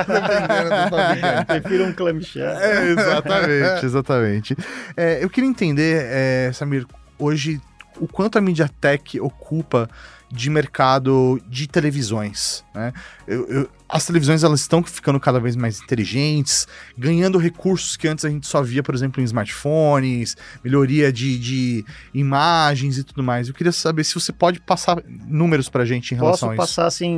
Prefiro 1.46 1.86
um 1.86 1.94
clamshell. 1.94 2.50
É, 2.50 2.88
exatamente, 2.90 3.86
exatamente. 3.86 4.58
É, 4.98 5.24
eu 5.24 5.30
queria 5.30 5.50
entender, 5.50 6.06
é, 6.10 6.52
Samir, 6.70 6.86
hoje 7.18 7.60
o 8.00 8.08
quanto 8.08 8.38
a 8.38 8.42
MediaTek 8.42 9.20
ocupa 9.20 9.90
de 10.32 10.50
mercado 10.50 11.42
de 11.50 11.68
televisões, 11.68 12.64
né? 12.76 12.94
Eu- 13.28 13.48
eu- 13.48 13.70
as 13.88 14.06
televisões 14.06 14.44
elas 14.44 14.60
estão 14.62 14.84
ficando 14.84 15.20
cada 15.20 15.40
vez 15.40 15.56
mais 15.56 15.82
inteligentes, 15.82 16.68
ganhando 16.96 17.40
recursos 17.40 17.98
que 17.98 18.08
antes 18.08 18.24
a 18.24 18.30
gente 18.30 18.46
só 18.46 18.62
via, 18.62 18.84
por 18.84 18.94
exemplo, 18.94 19.20
em 19.22 19.24
smartphones, 19.26 20.38
melhoria 20.64 21.12
de, 21.12 21.40
de 21.40 21.86
imagens 22.14 23.00
e 23.00 23.04
tudo 23.04 23.24
mais. 23.24 23.48
Eu 23.48 23.56
queria 23.56 23.72
saber 23.72 24.04
se 24.04 24.14
você 24.14 24.32
pode 24.32 24.60
passar 24.60 25.02
números 25.28 25.68
pra 25.68 25.84
gente 25.86 26.14
em 26.14 26.18
relação 26.18 26.50
Posso 26.50 26.62
a 26.62 26.64
isso. 26.66 26.76
passar, 26.76 26.86
assim, 26.86 27.18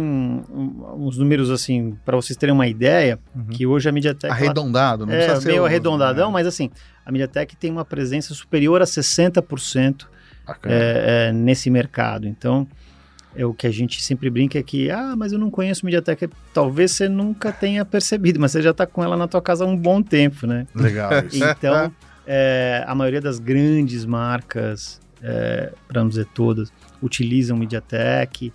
uns 0.49 1.17
números, 1.17 1.49
assim, 1.49 1.97
pra 2.05 2.15
vocês 2.15 2.37
terem 2.37 2.55
uma 2.55 2.67
ideia, 2.67 3.19
Uhum. 3.35 3.45
que 3.47 3.67
hoje 3.67 3.89
a 3.89 3.91
MediaTek... 3.91 4.27
ela- 4.27 4.35
Arredondado, 4.35 5.05
não 5.05 5.13
É, 5.13 5.17
precisa 5.17 5.41
ser 5.41 5.47
meio 5.49 5.65
arredondadão, 5.65 6.31
mas 6.31 6.47
assim, 6.47 6.69
a 7.05 7.11
MediaTek 7.11 7.57
tem 7.57 7.69
uma 7.71 7.83
presença 7.83 8.33
superior 8.33 8.81
a 8.81 8.85
60% 8.85 10.07
Bacana. 10.47 10.73
é, 10.73 11.27
é, 11.29 11.33
nesse 11.33 11.69
mercado. 11.69 12.25
Então, 12.27 12.65
é 13.35 13.45
o 13.45 13.53
que 13.53 13.65
a 13.65 13.71
gente 13.71 14.03
sempre 14.03 14.29
brinca 14.29 14.59
é 14.59 14.63
que, 14.63 14.91
ah, 14.91 15.15
mas 15.15 15.31
eu 15.31 15.39
não 15.39 15.49
conheço 15.49 15.85
MediaTek. 15.85 16.29
Talvez 16.53 16.91
você 16.91 17.07
nunca 17.07 17.51
tenha 17.51 17.85
percebido, 17.85 18.39
mas 18.39 18.51
você 18.51 18.61
já 18.61 18.71
está 18.71 18.85
com 18.85 19.03
ela 19.03 19.15
na 19.15 19.27
tua 19.27 19.41
casa 19.41 19.63
há 19.63 19.67
um 19.67 19.77
bom 19.77 20.01
tempo, 20.01 20.45
né? 20.45 20.67
Legal. 20.75 21.11
Então, 21.33 21.91
é, 22.27 22.83
a 22.85 22.93
maioria 22.93 23.21
das 23.21 23.39
grandes 23.39 24.05
marcas, 24.05 24.99
é, 25.21 25.71
para 25.87 26.01
não 26.01 26.09
dizer 26.09 26.27
todas, 26.33 26.71
utilizam 27.01 27.57
MediaTek. 27.57 28.53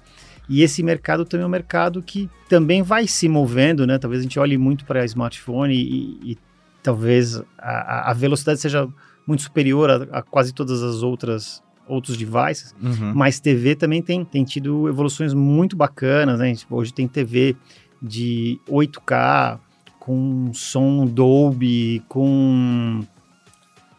E 0.48 0.62
esse 0.62 0.82
mercado 0.82 1.24
também 1.24 1.44
é 1.44 1.46
um 1.46 1.50
mercado 1.50 2.02
que 2.02 2.30
também 2.48 2.82
vai 2.82 3.06
se 3.06 3.28
movendo, 3.28 3.86
né? 3.86 3.98
Talvez 3.98 4.20
a 4.20 4.22
gente 4.22 4.38
olhe 4.38 4.56
muito 4.56 4.84
para 4.84 5.04
smartphone 5.04 5.74
e, 5.74 6.32
e 6.32 6.38
talvez 6.82 7.42
a, 7.58 8.10
a 8.10 8.12
velocidade 8.12 8.60
seja 8.60 8.88
muito 9.26 9.42
superior 9.42 9.90
a, 9.90 10.18
a 10.18 10.22
quase 10.22 10.54
todas 10.54 10.82
as 10.82 11.02
outras 11.02 11.62
outros 11.88 12.16
devices, 12.16 12.74
Uhum. 12.80 13.12
mas 13.14 13.38
TV 13.40 13.74
também 13.76 14.02
tem, 14.02 14.24
tem 14.24 14.44
tido 14.44 14.88
evoluções 14.88 15.32
muito 15.32 15.76
bacanas, 15.76 16.38
né? 16.38 16.54
Tipo, 16.54 16.76
hoje 16.76 16.92
tem 16.92 17.06
TV 17.06 17.56
de 18.02 18.60
8K, 18.68 19.58
com 19.98 20.52
som 20.52 21.06
Dolby, 21.06 22.02
com 22.08 23.00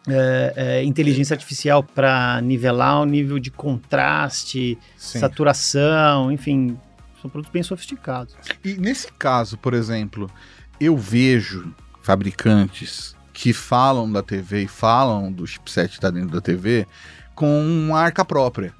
é, 0.08 0.52
é, 0.56 0.84
inteligência 0.84 1.34
artificial 1.34 1.82
para 1.82 2.40
nivelar 2.40 3.00
o 3.02 3.04
nível 3.04 3.38
de 3.38 3.50
contraste, 3.50 4.78
Sim. 4.96 5.18
saturação, 5.18 6.32
enfim, 6.32 6.78
são 7.20 7.30
produtos 7.30 7.52
bem 7.52 7.62
sofisticados. 7.62 8.34
E 8.64 8.74
nesse 8.74 9.12
caso, 9.18 9.58
por 9.58 9.74
exemplo, 9.74 10.30
eu 10.80 10.96
vejo 10.96 11.74
fabricantes 12.02 13.14
que 13.34 13.52
falam 13.52 14.10
da 14.10 14.22
TV 14.22 14.62
e 14.62 14.68
falam 14.68 15.30
do 15.30 15.46
chipset 15.46 15.90
que 15.94 16.00
tá 16.00 16.10
dentro 16.10 16.30
da 16.30 16.40
TV 16.40 16.86
com 17.38 17.60
uma 17.88 18.00
arca 18.00 18.24
própria. 18.24 18.76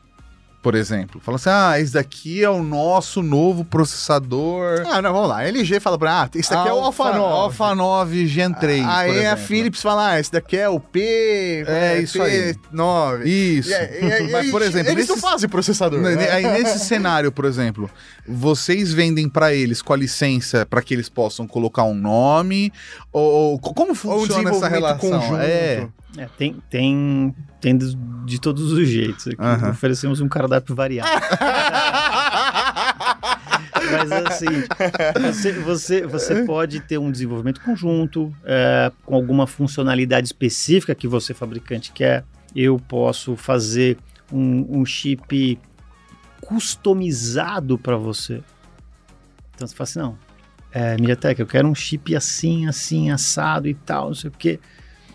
Por 0.60 0.74
exemplo, 0.74 1.20
fala 1.24 1.36
assim: 1.36 1.48
ah, 1.50 1.78
esse 1.80 1.92
daqui 1.92 2.42
é 2.42 2.50
o 2.50 2.64
nosso 2.64 3.22
novo 3.22 3.64
processador. 3.64 4.82
Ah, 4.90 5.00
não, 5.00 5.12
vamos 5.12 5.28
lá. 5.28 5.38
A 5.38 5.44
LG 5.48 5.78
fala 5.78 5.96
pra 5.96 6.22
ah, 6.24 6.30
esse 6.34 6.50
daqui 6.50 6.68
é 6.68 6.72
o 6.72 6.80
Alpha 6.80 7.12
9. 7.12 7.18
Alpha 7.20 7.74
9 7.76 8.26
Gen 8.26 8.52
3. 8.52 8.82
por 8.82 8.90
Aí 8.90 9.26
a. 9.26 9.36
Philips 9.36 9.80
fala, 9.80 10.10
ah, 10.10 10.20
esse 10.20 10.32
daqui 10.32 10.56
é 10.56 10.68
o 10.68 10.80
P... 10.80 11.64
É, 11.64 12.00
isso 12.00 12.20
aí. 12.20 12.54
P9. 12.74 13.24
Isso. 13.24 13.70
E 13.70 13.72
e 13.72 14.12
aí- 14.12 14.30
Mas, 14.32 14.50
por 14.50 14.60
exemplo, 14.60 14.90
eles 14.90 15.06
não 15.06 15.14
nesses- 15.14 15.30
fazem 15.30 15.48
processador. 15.48 16.00
Né? 16.00 16.28
Aí 16.28 16.42
nesse 16.48 16.80
cenário, 16.80 17.30
por 17.30 17.44
exemplo, 17.44 17.88
vocês 18.26 18.92
vendem 18.92 19.28
pra 19.28 19.54
eles 19.54 19.80
com 19.80 19.92
a 19.92 19.96
licença 19.96 20.66
para 20.66 20.82
que 20.82 20.92
eles 20.92 21.08
possam 21.08 21.46
colocar 21.46 21.84
um 21.84 21.94
nome 21.94 22.72
ou, 23.12 23.22
ou 23.52 23.58
co- 23.60 23.72
como 23.72 23.90
Ou 23.90 23.94
funciona 23.94 24.50
essa 24.50 24.68
desenvolvimento 24.68 24.70
relação? 24.72 25.10
conjunto. 25.20 25.40
É, 25.40 25.88
É, 26.18 26.28
tem, 26.36 26.56
tem, 26.68 27.34
tem 27.60 27.78
de 28.28 28.40
todos 28.40 28.72
os 28.72 28.88
jeitos. 28.88 29.26
Oferecemos 29.70 30.20
um 30.20 30.28
cardápio 30.28 30.74
variado. 30.74 31.10
Mas 33.90 34.12
assim, 34.12 34.46
você, 35.20 35.52
você, 35.52 36.06
você 36.06 36.44
pode 36.44 36.80
ter 36.80 36.98
um 36.98 37.10
desenvolvimento 37.10 37.60
conjunto, 37.60 38.34
é, 38.44 38.92
com 39.04 39.14
alguma 39.14 39.46
funcionalidade 39.46 40.26
específica 40.26 40.94
que 40.94 41.08
você, 41.08 41.32
fabricante, 41.32 41.90
quer. 41.92 42.24
Eu 42.54 42.78
posso 42.78 43.34
fazer 43.36 43.96
um, 44.32 44.80
um 44.80 44.84
chip 44.84 45.58
customizado 46.40 47.78
para 47.78 47.96
você. 47.96 48.42
Então 49.54 49.66
você 49.66 49.74
fala 49.74 49.88
assim, 49.88 49.98
não, 49.98 50.18
é, 50.72 50.96
MediaTek, 50.96 51.40
eu 51.40 51.46
quero 51.46 51.68
um 51.68 51.74
chip 51.74 52.14
assim, 52.14 52.66
assim, 52.66 53.10
assado 53.10 53.68
e 53.68 53.74
tal, 53.74 54.08
não 54.08 54.14
sei 54.14 54.28
o 54.28 54.32
quê. 54.32 54.60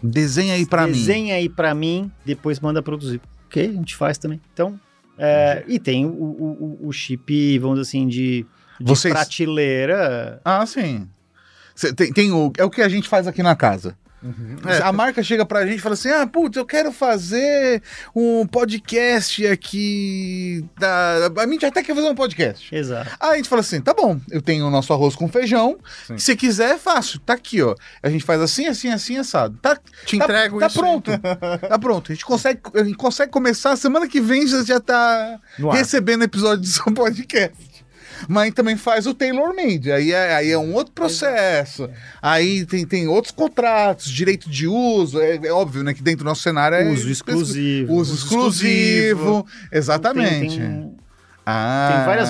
Desenha 0.04 0.54
aí 0.56 0.66
pra 0.66 0.86
mim. 0.86 0.94
Desenha 0.94 1.36
aí 1.36 1.48
para 1.50 1.74
mim, 1.74 2.12
depois 2.26 2.60
manda 2.60 2.82
produzir. 2.84 3.22
Ok, 3.48 3.68
a 3.70 3.72
gente 3.72 3.96
faz 3.96 4.18
também. 4.18 4.42
Então, 4.54 4.80
É, 5.18 5.64
e 5.68 5.80
tem 5.80 6.06
o, 6.06 6.10
o, 6.10 6.80
o 6.88 6.92
chip, 6.92 7.58
vamos 7.60 7.80
dizer 7.80 7.90
assim, 7.90 8.08
de, 8.08 8.46
de 8.80 8.86
Vocês- 8.86 9.14
prateleira. 9.14 10.42
Ah, 10.44 10.66
sim. 10.66 11.08
Cê 11.76 11.94
tem, 11.94 12.12
tem 12.12 12.32
o, 12.32 12.52
é 12.58 12.64
o 12.66 12.70
que 12.70 12.82
a 12.82 12.90
gente 12.90 13.08
faz 13.08 13.28
aqui 13.28 13.42
na 13.44 13.56
casa. 13.56 13.96
A 14.84 14.92
marca 14.94 15.22
chega 15.22 15.46
pra 15.46 15.66
gente 15.66 15.80
e 15.80 15.82
fala 15.82 15.94
assim: 15.94 16.10
ah, 16.10 16.26
putz, 16.26 16.56
eu 16.58 16.66
quero 16.66 16.92
fazer 16.92 17.82
um 18.16 18.46
podcast 18.48 19.46
aqui. 19.48 20.66
Da... 20.80 21.30
A 21.36 21.48
gente 21.48 21.66
até 21.66 21.84
quer 21.84 21.96
fazer 21.96 22.08
um 22.08 22.16
podcast. 22.16 22.74
Exato. 22.74 23.10
Aí 23.20 23.34
a 23.34 23.36
gente 23.38 23.50
fala 23.50 23.62
assim: 23.62 23.82
tá 23.82 23.94
bom, 23.94 24.20
eu 24.32 24.42
tenho 24.42 24.66
o 24.66 24.70
nosso 24.70 24.94
arroz 24.94 25.16
com 25.16 25.28
feijão. 25.28 25.78
Sim. 26.08 26.18
Se 26.18 26.36
quiser, 26.36 26.76
é 26.76 26.78
fácil. 26.78 27.20
Tá 27.20 27.34
aqui, 27.34 27.62
ó. 27.62 27.76
A 28.02 28.10
gente 28.10 28.24
faz 28.24 28.42
assim, 28.42 28.66
assim, 28.68 28.90
assim, 28.90 29.18
assado. 29.18 29.58
Tá, 29.62 29.78
Te 30.06 30.18
tá- 30.18 30.24
entrego 30.26 30.60
tá 30.60 30.68
isso. 30.68 30.80
pronto. 30.80 31.12
tá 31.68 31.80
pronto. 31.80 32.12
A 32.12 32.16
gente, 32.16 32.26
consegue, 32.26 32.62
a 32.76 32.84
gente 32.84 32.98
consegue 32.98 33.32
começar. 33.32 33.76
Semana 33.76 34.08
que 34.08 34.22
vem 34.22 34.48
já, 34.48 34.64
já 34.64 34.80
tá 34.80 35.40
recebendo 35.72 36.24
episódio 36.24 36.62
do 36.62 36.68
seu 36.68 36.94
podcast. 36.94 37.73
Mas 38.28 38.54
também 38.54 38.76
faz 38.78 39.06
o 39.08 39.14
tailor 39.14 39.56
made. 39.56 39.92
Aí 39.92 40.12
é, 40.12 40.36
aí 40.36 40.52
é 40.52 40.58
um 40.58 40.74
outro 40.74 40.94
processo. 40.94 41.90
Aí 42.22 42.66
tem, 42.66 42.86
tem 42.86 43.08
outros 43.08 43.32
contratos, 43.32 44.10
direito 44.10 44.50
de 44.50 44.68
uso. 44.68 45.20
É, 45.22 45.36
é 45.44 45.52
óbvio, 45.52 45.84
né? 45.84 45.94
Que 45.94 46.02
dentro 46.02 46.24
do 46.24 46.28
nosso 46.28 46.42
cenário 46.42 46.78
é. 46.78 46.90
Uso 46.90 47.10
exclusivo. 47.10 47.94
Uso 47.94 48.16
exclusivo. 48.16 49.46
Exatamente. 49.72 50.58
Tem, 50.58 50.60
tem, 50.60 50.96
Ah. 51.46 51.94
tem 51.96 52.06
várias, 52.06 52.30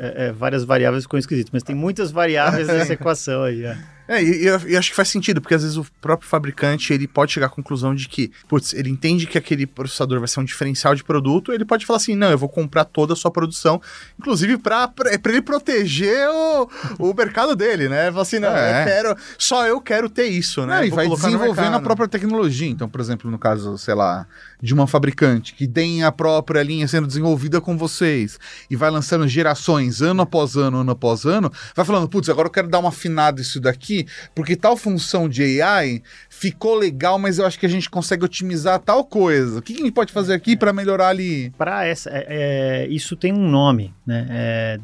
é, 0.00 0.26
é, 0.28 0.32
várias 0.32 0.64
variáveis 0.64 1.06
com 1.06 1.18
esquisito, 1.18 1.50
mas 1.52 1.62
tem 1.62 1.76
muitas 1.76 2.10
variáveis 2.10 2.66
nessa 2.68 2.94
equação 2.94 3.42
aí. 3.42 3.64
é. 3.64 3.76
É, 4.10 4.20
e, 4.20 4.42
e 4.42 4.46
eu, 4.46 4.56
acho 4.76 4.90
que 4.90 4.96
faz 4.96 5.08
sentido, 5.08 5.40
porque 5.40 5.54
às 5.54 5.62
vezes 5.62 5.76
o 5.76 5.86
próprio 6.00 6.28
fabricante 6.28 6.92
ele 6.92 7.06
pode 7.06 7.30
chegar 7.30 7.46
à 7.46 7.48
conclusão 7.48 7.94
de 7.94 8.08
que, 8.08 8.32
putz, 8.48 8.74
ele 8.74 8.90
entende 8.90 9.24
que 9.24 9.38
aquele 9.38 9.68
processador 9.68 10.18
vai 10.18 10.26
ser 10.26 10.40
um 10.40 10.44
diferencial 10.44 10.96
de 10.96 11.04
produto, 11.04 11.52
ele 11.52 11.64
pode 11.64 11.86
falar 11.86 11.98
assim, 11.98 12.16
não, 12.16 12.28
eu 12.28 12.36
vou 12.36 12.48
comprar 12.48 12.84
toda 12.84 13.12
a 13.12 13.16
sua 13.16 13.30
produção, 13.30 13.80
inclusive 14.18 14.58
pra, 14.58 14.88
pra 14.88 15.12
ele 15.26 15.40
proteger 15.40 16.28
o, 16.28 16.68
o 16.98 17.14
mercado 17.14 17.54
dele, 17.54 17.88
né? 17.88 18.10
Falar 18.10 18.22
assim, 18.22 18.40
não, 18.40 18.48
É. 18.48 18.80
eu 18.80 18.84
quero, 18.84 19.16
só 19.38 19.64
eu 19.64 19.80
quero 19.80 20.10
ter 20.10 20.26
isso, 20.26 20.66
né? 20.66 20.78
Não, 20.78 20.84
e 20.84 20.88
Vou 20.90 20.96
vai 20.96 21.08
desenvolvendo 21.08 21.74
a 21.74 21.80
própria 21.80 22.08
tecnologia. 22.08 22.68
Então, 22.68 22.88
por 22.88 23.00
exemplo, 23.00 23.30
no 23.30 23.38
caso, 23.38 23.78
sei 23.78 23.94
lá, 23.94 24.26
de 24.60 24.74
uma 24.74 24.88
fabricante 24.88 25.54
que 25.54 25.68
tem 25.68 26.02
a 26.02 26.10
própria 26.10 26.64
linha 26.64 26.88
sendo 26.88 27.06
desenvolvida 27.06 27.60
com 27.60 27.78
vocês 27.78 28.40
e 28.68 28.74
vai 28.74 28.90
lançando 28.90 29.28
gerações 29.28 29.89
ano 30.00 30.22
após 30.22 30.56
ano, 30.56 30.78
ano 30.78 30.92
após 30.92 31.24
ano, 31.24 31.52
vai 31.74 31.84
falando, 31.84 32.08
putz, 32.08 32.28
agora 32.28 32.46
eu 32.48 32.52
quero 32.52 32.68
dar 32.68 32.78
uma 32.78 32.90
afinada 32.90 33.40
isso 33.40 33.60
daqui, 33.60 34.06
porque 34.34 34.54
tal 34.56 34.76
função 34.76 35.28
de 35.28 35.60
AI 35.62 36.02
ficou 36.28 36.74
legal, 36.76 37.18
mas 37.18 37.38
eu 37.38 37.46
acho 37.46 37.58
que 37.58 37.66
a 37.66 37.68
gente 37.68 37.90
consegue 37.90 38.24
otimizar 38.24 38.78
tal 38.78 39.04
coisa. 39.04 39.58
O 39.58 39.62
que 39.62 39.74
que 39.74 39.80
a 39.80 39.84
gente 39.84 39.94
pode 39.94 40.12
fazer 40.12 40.34
aqui 40.34 40.56
para 40.56 40.72
melhorar 40.72 41.08
ali? 41.08 41.50
Para 41.58 41.84
essa, 41.84 42.10
é- 42.10 42.26
é, 42.28 42.88
isso 42.88 43.16
tem 43.16 43.32
um 43.32 43.48
nome, 43.48 43.92
né? 44.06 44.26
É, 44.30 44.78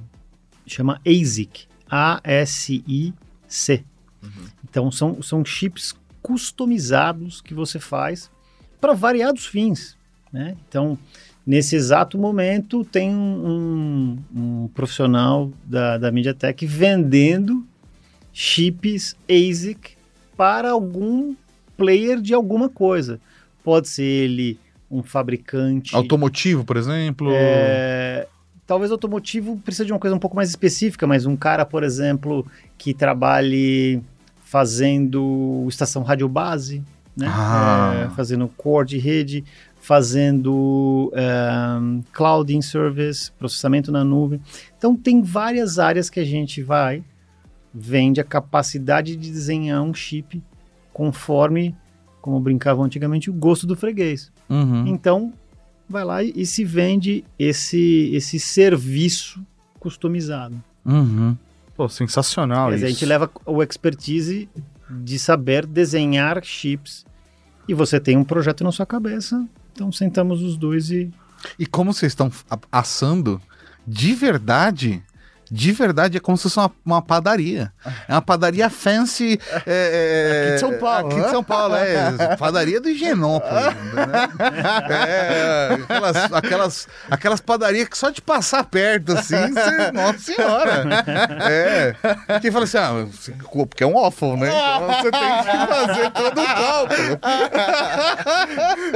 chama 0.66 1.00
ASIC, 1.06 1.66
A-S-I-C. 1.88 3.84
Então 4.68 4.90
são, 4.90 5.22
são 5.22 5.44
chips 5.44 5.94
customizados 6.20 7.40
que 7.40 7.54
você 7.54 7.78
faz 7.78 8.30
para 8.80 8.92
variados 8.92 9.46
fins, 9.46 9.96
né? 10.32 10.56
Então 10.68 10.98
nesse 11.46 11.76
exato 11.76 12.18
momento 12.18 12.84
tem 12.84 13.10
um, 13.14 14.18
um- 14.34 14.68
profissional 14.74 15.50
da, 15.64 15.96
da 15.96 16.10
MediaTek 16.10 16.66
vendendo 16.66 17.64
chips 18.32 19.16
ASIC 19.28 19.96
para 20.36 20.70
algum 20.70 21.34
player 21.76 22.20
de 22.20 22.34
alguma 22.34 22.68
coisa. 22.68 23.20
Pode 23.62 23.88
ser 23.88 24.02
ele 24.02 24.58
um 24.90 25.02
fabricante 25.02 25.94
Automotivo, 25.94 26.64
por 26.64 26.76
exemplo? 26.76 27.28
é, 27.32 28.26
talvez 28.66 28.90
automotivo 28.90 29.56
precisa 29.64 29.84
de 29.84 29.92
uma 29.92 29.98
coisa 29.98 30.14
um 30.14 30.18
pouco 30.18 30.36
mais 30.36 30.48
específica, 30.48 31.06
mas 31.06 31.26
um 31.26 31.36
cara, 31.36 31.64
por 31.64 31.82
exemplo, 31.82 32.46
que 32.76 32.92
trabalhe 32.92 34.02
fazendo 34.44 35.64
estação 35.68 36.02
rádio 36.02 36.28
base, 36.28 36.82
né? 37.16 37.26
Ah. 37.28 38.08
É, 38.12 38.14
fazendo 38.14 38.46
core 38.56 38.86
de 38.88 38.98
rede, 38.98 39.44
fazendo 39.86 41.12
é, 41.14 42.02
clouding 42.12 42.60
service, 42.60 43.30
processamento 43.38 43.92
na 43.92 44.02
nuvem. 44.02 44.40
Então 44.76 44.96
tem 44.96 45.22
várias 45.22 45.78
áreas 45.78 46.10
que 46.10 46.18
a 46.18 46.24
gente 46.24 46.60
vai 46.60 47.04
vende 47.72 48.20
a 48.20 48.24
capacidade 48.24 49.14
de 49.14 49.30
desenhar 49.30 49.80
um 49.82 49.94
chip 49.94 50.42
conforme, 50.92 51.72
como 52.20 52.40
brincavam 52.40 52.84
antigamente, 52.84 53.30
o 53.30 53.32
gosto 53.32 53.64
do 53.64 53.76
freguês. 53.76 54.32
Uhum. 54.48 54.88
Então, 54.88 55.32
vai 55.88 56.02
lá 56.02 56.20
e, 56.20 56.32
e 56.34 56.44
se 56.44 56.64
vende 56.64 57.22
esse, 57.38 58.10
esse 58.12 58.40
serviço 58.40 59.46
customizado. 59.78 60.60
Uhum. 60.84 61.36
Pô, 61.76 61.88
sensacional 61.88 62.70
Quer 62.70 62.74
dizer, 62.74 62.86
a 62.86 62.88
isso. 62.88 62.98
gente 62.98 63.08
leva 63.08 63.30
o 63.44 63.62
expertise 63.62 64.48
de 64.90 65.16
saber 65.16 65.64
desenhar 65.64 66.42
chips 66.42 67.06
e 67.68 67.74
você 67.74 68.00
tem 68.00 68.16
um 68.16 68.24
projeto 68.24 68.64
na 68.64 68.72
sua 68.72 68.86
cabeça, 68.86 69.46
então 69.76 69.92
sentamos 69.92 70.42
os 70.42 70.56
dois 70.56 70.90
e... 70.90 71.10
E 71.58 71.66
como 71.66 71.92
vocês 71.92 72.12
estão 72.12 72.32
assando, 72.72 73.40
de 73.86 74.14
verdade, 74.14 75.04
de 75.50 75.72
verdade 75.72 76.16
é 76.16 76.20
como 76.20 76.36
se 76.36 76.44
fosse 76.44 76.58
uma, 76.58 76.70
uma 76.84 77.02
padaria. 77.02 77.72
É 78.08 78.12
uma 78.12 78.22
padaria 78.22 78.68
fancy. 78.68 79.38
é, 79.66 80.44
é, 80.44 80.46
Aqui 80.46 80.54
de 80.54 80.60
São 80.60 80.78
Paulo, 80.78 81.08
Aqui 81.08 81.20
de? 81.20 81.30
São 81.30 81.44
Paulo, 81.44 81.74
é. 81.76 82.36
Padaria 82.36 82.80
do 82.80 82.88
Higienópolis. 82.88 83.52
né? 83.94 84.28
É, 84.90 85.68
aquelas, 85.82 86.32
aquelas, 86.32 86.88
aquelas 87.10 87.40
padarias 87.40 87.88
que 87.88 87.96
só 87.96 88.10
de 88.10 88.20
passar 88.20 88.64
perto, 88.64 89.12
assim, 89.12 89.36
você, 89.52 89.92
nossa 89.92 90.18
senhora. 90.18 90.84
É. 91.48 91.94
Quem 92.40 92.50
fala 92.50 92.64
assim, 92.64 92.78
ah, 92.78 93.06
porque 93.66 93.84
é 93.84 93.86
um 93.86 93.94
waffle, 93.94 94.36
né? 94.36 94.48
Então 94.48 94.86
você 94.88 95.10
tem 95.10 95.20
que 95.20 95.66
fazer 95.66 96.10
todo 96.10 96.40
o 96.40 96.46
cálculo. 96.46 97.20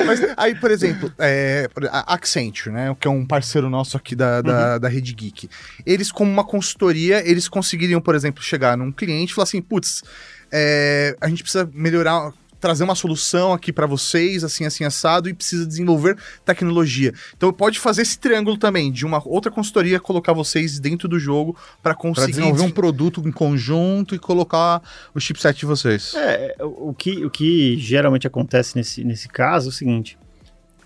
Mas 0.06 0.20
aí, 0.36 0.54
por 0.54 0.70
exemplo, 0.70 1.12
é, 1.18 1.68
a 1.90 2.14
Accenture, 2.14 2.74
né, 2.74 2.96
que 2.98 3.06
é 3.06 3.10
um 3.10 3.26
parceiro 3.26 3.68
nosso 3.70 3.96
aqui 3.96 4.14
da, 4.14 4.42
da, 4.42 4.78
da 4.78 4.88
Rede 4.88 5.14
Geek, 5.14 5.48
eles, 5.86 6.10
como 6.10 6.39
uma 6.40 6.44
consultoria, 6.44 7.22
eles 7.28 7.48
conseguiriam, 7.48 8.00
por 8.00 8.14
exemplo, 8.14 8.42
chegar 8.42 8.76
num 8.76 8.90
cliente 8.90 9.32
e 9.32 9.34
falar 9.34 9.44
assim, 9.44 9.60
putz, 9.60 10.02
é, 10.50 11.16
a 11.20 11.28
gente 11.28 11.42
precisa 11.42 11.70
melhorar, 11.72 12.32
trazer 12.58 12.84
uma 12.84 12.94
solução 12.94 13.52
aqui 13.52 13.72
para 13.72 13.86
vocês, 13.86 14.42
assim, 14.42 14.64
assim, 14.64 14.84
assado, 14.84 15.28
e 15.28 15.34
precisa 15.34 15.66
desenvolver 15.66 16.16
tecnologia. 16.44 17.12
Então 17.36 17.52
pode 17.52 17.78
fazer 17.78 18.02
esse 18.02 18.18
triângulo 18.18 18.58
também, 18.58 18.90
de 18.90 19.06
uma 19.06 19.22
outra 19.26 19.50
consultoria, 19.50 20.00
colocar 20.00 20.32
vocês 20.32 20.78
dentro 20.80 21.08
do 21.08 21.18
jogo 21.18 21.56
para 21.82 21.94
Pra 21.94 21.94
conseguir... 21.94 22.32
desenvolver 22.32 22.62
um 22.62 22.70
produto 22.70 23.22
em 23.26 23.32
conjunto 23.32 24.14
e 24.14 24.18
colocar 24.18 24.82
o 25.14 25.20
chipset 25.20 25.58
de 25.58 25.66
vocês. 25.66 26.14
É, 26.14 26.56
o, 26.60 26.90
o 26.90 26.94
que, 26.94 27.24
o 27.24 27.30
que 27.30 27.78
geralmente 27.78 28.26
acontece 28.26 28.76
nesse, 28.76 29.04
nesse 29.04 29.28
caso 29.28 29.68
é 29.68 29.70
o 29.70 29.72
seguinte, 29.72 30.18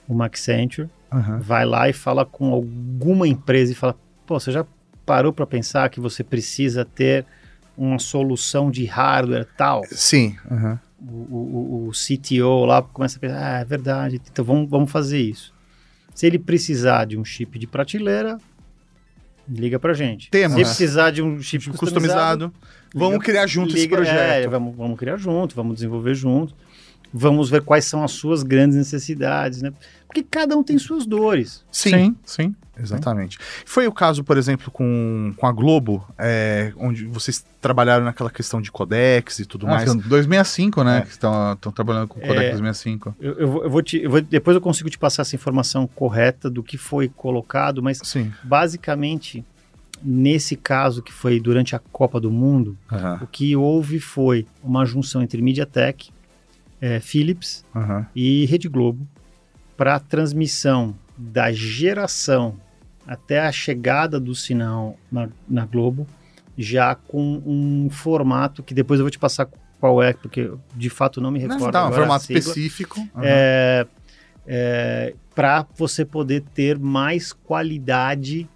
uma 0.09 0.27
Accenture 0.27 0.89
Aham. 1.13 1.39
vai 1.41 1.65
lá 1.65 1.89
e 1.89 1.93
fala 1.93 2.25
com 2.27 2.53
alguma 2.53 3.27
empresa 3.27 3.73
e 3.73 3.75
fala, 3.75 3.97
pô, 4.27 4.39
você 4.39 4.53
já 4.53 4.65
parou 5.05 5.33
para 5.33 5.47
pensar 5.47 5.89
que 5.91 6.01
você 6.01 6.23
precisa 6.25 6.85
ter 6.85 7.25
uma 7.77 7.99
solução 7.99 8.71
de 8.71 8.85
hardware 8.85 9.47
tal? 9.57 9.83
Sim, 9.91 10.37
aham. 10.51 10.79
O, 11.07 11.85
o- 11.85 11.89
o 11.89 11.93
CTO 11.93 12.65
lá 12.65 12.81
começa 12.81 13.19
a 13.19 13.21
pensar, 13.21 13.57
ah, 13.57 13.61
é 13.61 13.65
verdade, 13.65 14.21
então 14.33 14.45
vamos, 14.45 14.71
vamos 14.71 14.91
fazer 14.91 15.21
isso. 15.21 15.53
Se 16.15 16.27
ele 16.27 16.39
precisar 16.39 17.05
de 17.05 17.19
um 17.19 17.25
chip 17.25 17.59
de 17.59 17.67
prateleira, 17.67 18.39
liga 19.49 19.79
pra 19.79 19.93
gente. 19.93 20.31
Temos. 20.31 20.57
Se 20.57 20.63
precisar 20.65 21.11
de 21.11 21.21
um 21.23 21.41
chip 21.43 21.65
customizado, 21.71 22.51
customizado. 22.51 22.55
Vamos 22.95 23.19
criar 23.25 23.47
junto 23.47 23.71
esse 23.75 23.83
liga- 23.83 23.97
projeto. 23.97 24.45
é, 24.45 24.49
vamos, 24.49 24.75
vamos 24.77 24.99
criar 24.99 25.17
junto, 25.17 25.55
vamos 25.55 25.75
desenvolver 25.75 26.15
junto. 26.15 26.55
Vamos 27.17 27.49
ver 27.49 27.63
quais 27.63 27.85
são 27.85 28.03
as 28.03 28.11
suas 28.11 28.43
grandes 28.43 28.77
necessidades, 28.77 29.63
né? 29.63 29.73
Porque 30.09 30.21
cada 30.29 30.57
um 30.57 30.65
tem 30.65 30.77
suas 30.79 31.07
dores. 31.07 31.65
Sim, 31.71 32.17
sim. 32.25 32.53
Exatamente. 32.77 33.39
Foi 33.65 33.87
o 33.87 33.93
caso, 33.93 34.25
por 34.25 34.37
exemplo, 34.37 34.69
com, 34.73 35.33
com 35.37 35.47
a 35.47 35.53
Globo, 35.53 36.05
é, 36.19 36.73
onde 36.77 37.05
vocês 37.07 37.45
trabalharam 37.61 38.05
naquela 38.05 38.31
questão 38.31 38.61
de 38.61 38.73
codex 38.73 39.39
e 39.39 39.47
tudo 39.47 39.65
Ah, 39.67 39.71
mais. 39.71 39.85
são 39.89 39.97
265, 39.97 40.83
né? 40.83 40.99
É. 40.99 41.01
Que 41.03 41.11
estão 41.11 41.57
trabalhando 41.73 42.09
com 42.09 42.19
o 42.19 42.23
Codec 42.23 42.47
É. 42.47 42.51
265. 42.51 43.15
Eu, 43.21 43.33
eu 43.39 43.49
vou- 43.49 43.63
eu 43.63 43.71
vou 43.71 43.81
te, 43.83 43.99
eu 44.03 44.11
vou- 44.11 44.21
depois 44.21 44.57
eu 44.57 44.61
consigo 44.61 44.91
te 44.91 44.99
passar 44.99 45.23
essa 45.23 45.37
informação 45.37 45.87
correta 45.87 46.51
do 46.51 46.65
que 46.65 46.77
foi 46.77 47.09
colocado, 47.09 47.81
mas 47.81 48.01
Sim. 48.03 48.33
basicamente, 48.43 49.45
nesse 50.03 50.57
caso 50.57 51.01
que 51.01 51.13
foi 51.13 51.39
durante 51.39 51.77
a 51.77 51.79
Copa 51.79 52.19
do 52.21 52.31
Mundo, 52.31 52.77
Aham, 52.91 53.21
o 53.23 53.27
que 53.29 53.55
houve 53.55 54.01
foi 54.01 54.47
uma 54.65 54.85
junção 54.85 55.23
entre 55.23 55.41
MediaTek, 55.41 56.11
eh, 56.85 57.01
Philips 57.01 57.65
aham. 57.75 58.07
e 58.15 58.45
Rede 58.45 58.69
Globo 58.69 59.09
para 59.75 59.95
a 59.95 59.99
transmissão 59.99 60.95
da 61.17 61.51
geração 61.51 62.61
até 63.07 63.41
a 63.41 63.51
chegada 63.51 64.21
do 64.21 64.35
sinal 64.35 64.99
na, 65.11 65.29
na 65.49 65.65
Globo, 65.65 66.07
já 66.59 66.95
com 66.95 67.43
um 67.47 67.89
formato 67.91 68.63
que 68.63 68.75
depois 68.75 69.01
eu 69.01 69.05
vou 69.05 69.11
te 69.11 69.19
passar 69.19 69.49
qual 69.81 70.03
é, 70.03 70.13
porque 70.13 70.53
de 70.75 70.91
fato 70.91 71.23
não 71.23 71.31
me 71.31 71.39
Não, 71.39 71.57
recordo 71.57 71.73
tá, 71.73 71.89
um 71.89 71.93
formato 71.93 72.31
específico. 72.31 73.01
Aham. 73.15 73.23
É, 73.25 73.87
é, 74.47 75.15
para 75.35 75.67
você 75.75 76.05
poder 76.05 76.43
ter 76.55 76.79
mais 76.79 77.33
qualidade 77.33 78.47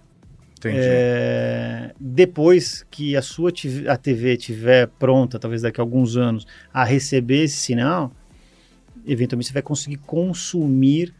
é, 0.65 1.93
depois 1.99 2.85
que 2.91 3.15
a 3.15 3.21
sua 3.21 3.51
a 3.87 3.97
TV 3.97 4.33
estiver 4.33 4.87
pronta, 4.87 5.39
talvez 5.39 5.61
daqui 5.61 5.79
a 5.79 5.83
alguns 5.83 6.17
anos, 6.17 6.45
a 6.73 6.83
receber 6.83 7.43
esse 7.43 7.57
sinal, 7.57 8.11
eventualmente 9.05 9.47
você 9.47 9.53
vai 9.53 9.61
conseguir 9.61 9.97
consumir 9.97 11.13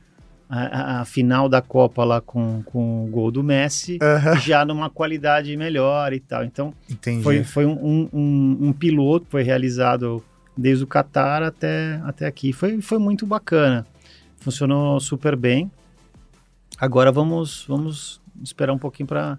a, 0.49 1.01
a- 1.01 1.05
final 1.05 1.47
da 1.47 1.61
Copa 1.61 2.03
lá 2.03 2.19
com, 2.21 2.63
com 2.63 3.05
o 3.05 3.07
gol 3.07 3.29
do 3.31 3.43
Messi 3.43 3.99
já 4.43 4.65
numa 4.65 4.89
qualidade 4.89 5.55
melhor 5.55 6.11
e 6.13 6.19
tal. 6.19 6.43
Então 6.43 6.73
Entendi. 6.89 7.21
foi, 7.23 7.43
foi 7.43 7.65
um, 7.65 8.09
um, 8.13 8.57
um- 8.69 8.73
piloto 8.73 9.25
que 9.25 9.31
foi 9.31 9.43
realizado 9.43 10.23
desde 10.57 10.83
o 10.83 10.87
Catar 10.87 11.43
até, 11.43 12.01
até 12.03 12.25
aqui. 12.25 12.51
Foi, 12.51 12.81
foi 12.81 12.97
muito 12.97 13.25
bacana. 13.27 13.85
Funcionou 14.37 14.99
super 14.99 15.35
bem. 15.35 15.71
Agora 16.79 17.11
vamos, 17.11 17.65
vamos 17.67 18.21
esperar 18.43 18.73
um 18.73 18.77
pouquinho 18.77 19.05
para? 19.07 19.37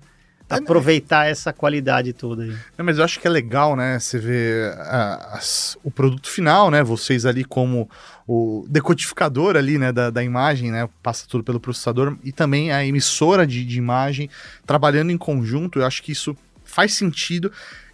Aproveitar 0.51 1.27
essa 1.27 1.53
qualidade 1.53 2.13
toda 2.13 2.43
aí. 2.43 2.57
Não, 2.77 2.85
mas 2.85 2.99
eu 2.99 3.05
acho 3.05 3.21
que 3.21 3.27
é 3.27 3.31
legal, 3.31 3.77
né? 3.77 3.99
Você 3.99 4.19
vê 4.19 4.73
ah, 4.79 5.31
as- 5.35 5.77
o 5.83 5.91
produto 5.91 6.29
final, 6.29 6.71
né? 6.71 6.83
Vocês 6.83 7.25
ali 7.25 7.45
como 7.45 7.89
o 8.27 8.67
decodificador 8.69 9.57
ali, 9.57 9.79
né? 9.79 9.93
Da, 9.93 10.11
da 10.11 10.23
imagem, 10.23 10.71
né? 10.71 10.89
Passa 11.03 11.27
tudo 11.29 11.45
pelo 11.45 11.61
processador 11.61 12.17
e 12.25 12.33
também 12.33 12.73
a 12.73 12.85
emissora 12.85 13.47
de, 13.47 13.65
de 13.65 13.79
imagem 13.79 14.29
trabalhando 14.67 15.11
em 15.11 15.19
conjunto. 15.19 15.79
Eu 15.81 15.87
acho 15.87 16.03
que 16.03 16.13
isso 16.13 16.37
faz 16.65 16.95
sentido, 16.95 17.51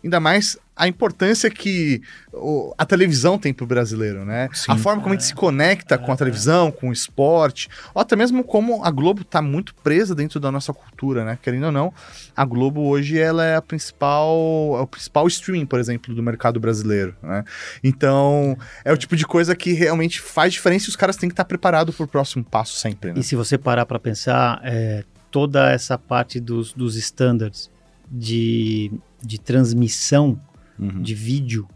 ainda 0.07 0.21
mais 0.21 0.57
a 0.79 0.87
importância 0.87 1.49
que 1.51 2.03
o- 2.33 2.75
a 2.77 2.85
televisão 2.85 3.39
tem 3.39 3.53
para 3.53 3.65
o 3.65 3.67
brasileiro, 3.67 4.25
né? 4.27 4.49
Sim. 4.53 4.71
A 4.73 4.77
forma 4.77 5.01
como 5.03 5.15
a 5.15 5.17
gente 5.17 5.27
se 5.27 5.35
conecta 5.35 5.97
com 5.97 6.13
a 6.13 6.17
televisão, 6.17 6.71
com 6.71 6.91
o 6.91 6.93
esporte, 6.93 7.69
ou 7.95 8.01
até 8.03 8.15
mesmo 8.15 8.45
como 8.45 8.85
a 8.85 8.91
Globo 8.91 9.23
está 9.23 9.41
muito 9.41 9.75
presa 9.77 10.15
dentro 10.15 10.39
da 10.39 10.53
nossa 10.53 10.73
cultura, 10.75 11.25
né? 11.25 11.39
Querendo 11.43 11.65
ou 11.67 11.73
não, 11.73 11.93
a 12.37 12.45
Globo 12.45 12.83
hoje 12.89 13.19
ela 13.19 13.43
é 13.45 13.57
a 13.57 13.63
principal, 13.63 14.37
é 14.79 14.81
o 14.83 14.87
principal 14.87 15.27
streaming, 15.29 15.65
por 15.67 15.81
exemplo, 15.81 16.15
do 16.15 16.23
mercado 16.23 16.61
brasileiro, 16.61 17.17
né? 17.23 17.43
Então, 17.83 18.57
é 18.85 18.93
o 18.93 18.97
tipo 18.99 19.17
de 19.17 19.27
coisa 19.27 19.57
que 19.57 19.73
realmente 19.73 20.21
faz 20.21 20.53
diferença 20.53 20.87
e 20.87 20.89
os 20.91 20.97
caras 20.97 21.17
têm 21.17 21.29
que 21.29 21.33
estar 21.33 21.47
preparados 21.47 21.97
para 21.97 22.05
o 22.05 22.09
próximo 22.09 22.45
passo 22.45 22.77
sempre, 22.79 23.13
né? 23.13 23.21
E 23.21 23.23
se 23.23 23.35
você 23.35 23.57
parar 23.57 23.87
para 23.87 23.99
pensar, 23.99 24.61
é, 24.63 25.05
toda 25.31 25.71
essa 25.73 25.97
parte 25.97 26.39
dos, 26.39 26.73
dos 26.75 26.97
standards 26.97 27.71
de, 28.11 28.93
de 29.23 29.41
transmissão 29.41 30.41
Uhum. 30.79 31.01
de 31.01 31.15
vídeo 31.15 31.67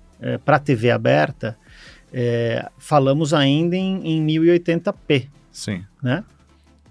para 0.44 0.58
TV 0.58 0.90
aberta, 0.90 1.56
é, 2.12 2.68
falamos 2.78 3.32
ainda 3.32 3.76
em, 3.76 4.06
em 4.06 4.26
1080p, 4.26 5.28
Sim. 5.50 5.84
né? 6.02 6.24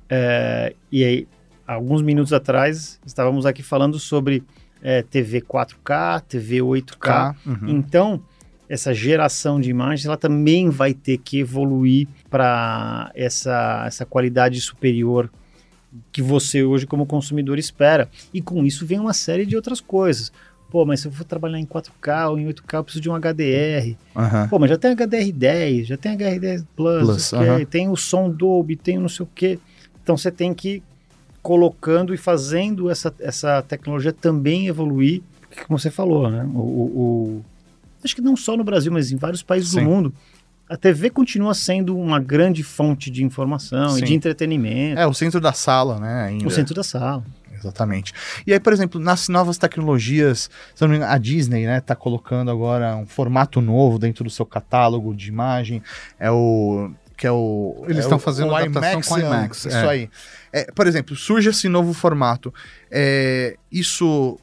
É, 0.09 0.73
e 0.91 1.03
aí, 1.03 1.27
alguns 1.67 2.01
minutos 2.01 2.33
atrás, 2.33 2.99
estávamos 3.05 3.45
aqui 3.45 3.61
falando 3.61 3.99
sobre 3.99 4.43
é, 4.81 5.03
TV 5.03 5.41
4K, 5.41 6.21
TV 6.21 6.57
8K. 6.59 6.97
K. 6.97 7.35
Uhum. 7.45 7.69
Então, 7.69 8.23
essa 8.67 8.93
geração 8.93 9.59
de 9.59 9.69
imagens, 9.69 10.05
ela 10.05 10.17
também 10.17 10.69
vai 10.69 10.93
ter 10.93 11.17
que 11.17 11.39
evoluir 11.39 12.07
para 12.29 13.11
essa, 13.13 13.83
essa 13.85 14.05
qualidade 14.05 14.59
superior 14.61 15.29
que 16.11 16.21
você 16.21 16.63
hoje 16.63 16.85
como 16.85 17.05
consumidor 17.05 17.57
espera. 17.57 18.09
E 18.33 18.41
com 18.41 18.65
isso 18.65 18.85
vem 18.85 18.99
uma 18.99 19.13
série 19.13 19.45
de 19.45 19.55
outras 19.55 19.79
coisas. 19.81 20.31
Pô, 20.69 20.85
mas 20.85 20.99
se 20.99 21.07
eu 21.07 21.11
for 21.11 21.23
trabalhar 21.23 21.57
em 21.59 21.65
4K 21.65 22.29
ou 22.29 22.37
em 22.39 22.45
8K, 22.47 22.77
eu 22.77 22.83
preciso 22.83 23.01
de 23.01 23.09
um 23.09 23.15
HDR. 23.15 23.97
Aham. 24.15 24.47
Pô, 24.47 24.59
mas 24.59 24.69
já 24.69 24.77
tem 24.77 24.91
HDR10, 24.95 25.85
já 25.85 25.97
tem 25.97 26.15
HDR10 26.15 26.63
Plus, 26.75 27.33
aham. 27.33 27.65
tem 27.65 27.89
o 27.89 27.95
som 27.95 28.29
Dolby, 28.29 28.75
tem 28.75 28.97
o 28.97 29.01
não 29.01 29.09
sei 29.09 29.25
o 29.25 29.29
quê. 29.33 29.57
Então 30.03 30.15
você 30.15 30.29
tem 30.31 30.53
que 30.53 30.75
ir 30.75 30.83
colocando 31.41 32.13
e 32.13 32.17
fazendo 32.17 32.89
essa, 32.89 33.13
essa 33.19 33.61
tecnologia 33.63 34.13
também 34.13 34.67
evoluir, 34.67 35.21
porque 35.49 35.63
como 35.65 35.79
você 35.79 35.89
falou, 35.89 36.29
né? 36.29 36.43
O, 36.53 36.59
o- 36.59 36.99
o- 37.39 37.45
acho 38.03 38.13
que 38.15 38.21
não 38.21 38.35
só 38.35 38.55
no 38.55 38.63
Brasil, 38.63 38.91
mas 38.91 39.11
em 39.11 39.15
vários 39.15 39.41
países 39.41 39.71
Sim. 39.71 39.79
do 39.79 39.85
mundo, 39.89 40.13
a 40.69 40.77
TV 40.77 41.09
continua 41.09 41.53
sendo 41.53 41.97
uma 41.97 42.19
grande 42.19 42.63
fonte 42.63 43.09
de 43.09 43.23
informação 43.23 43.89
Sim. 43.89 43.99
e 43.99 44.01
de 44.05 44.13
entretenimento, 44.13 44.99
É, 44.99 45.07
o 45.07 45.13
centro 45.13 45.41
da 45.41 45.51
sala, 45.51 45.99
né? 45.99 46.23
Ainda. 46.25 46.47
o 46.47 46.51
centro 46.51 46.73
da 46.75 46.83
sala. 46.83 47.23
Exatamente. 47.57 48.13
E 48.47 48.53
aí, 48.53 48.59
por 48.59 48.71
exemplo, 48.71 49.01
nas 49.01 49.27
novas 49.27 49.57
tecnologias, 49.57 50.49
a 51.05 51.17
Disney, 51.17 51.65
né, 51.65 51.81
tá 51.81 51.93
colocando 51.93 52.49
agora 52.49 52.95
um 52.95 53.05
formato 53.05 53.59
novo 53.59 53.99
dentro 53.99 54.23
do 54.23 54.29
seu 54.29 54.45
catálogo 54.45 55.13
de 55.13 55.27
imagem. 55.27 55.81
É 56.17 56.31
o. 56.31 56.89
Que 57.17 57.27
é 57.27 57.31
o. 57.33 57.83
Eles 57.85 57.97
é 57.97 57.99
estão 58.01 58.17
o- 58.17 58.21
fazendo 58.21 58.51
o 58.51 58.55
adaptação 58.55 59.01
com 59.01 59.19
IMAX, 59.19 59.65
Isso 59.65 59.75
é. 59.75 59.89
aí. 59.89 60.09
É, 60.53 60.71
por 60.71 60.87
exemplo, 60.87 61.17
surge 61.17 61.49
esse 61.49 61.67
novo 61.67 61.93
formato. 61.93 62.53
É, 62.89 63.57
isso. 63.69 64.39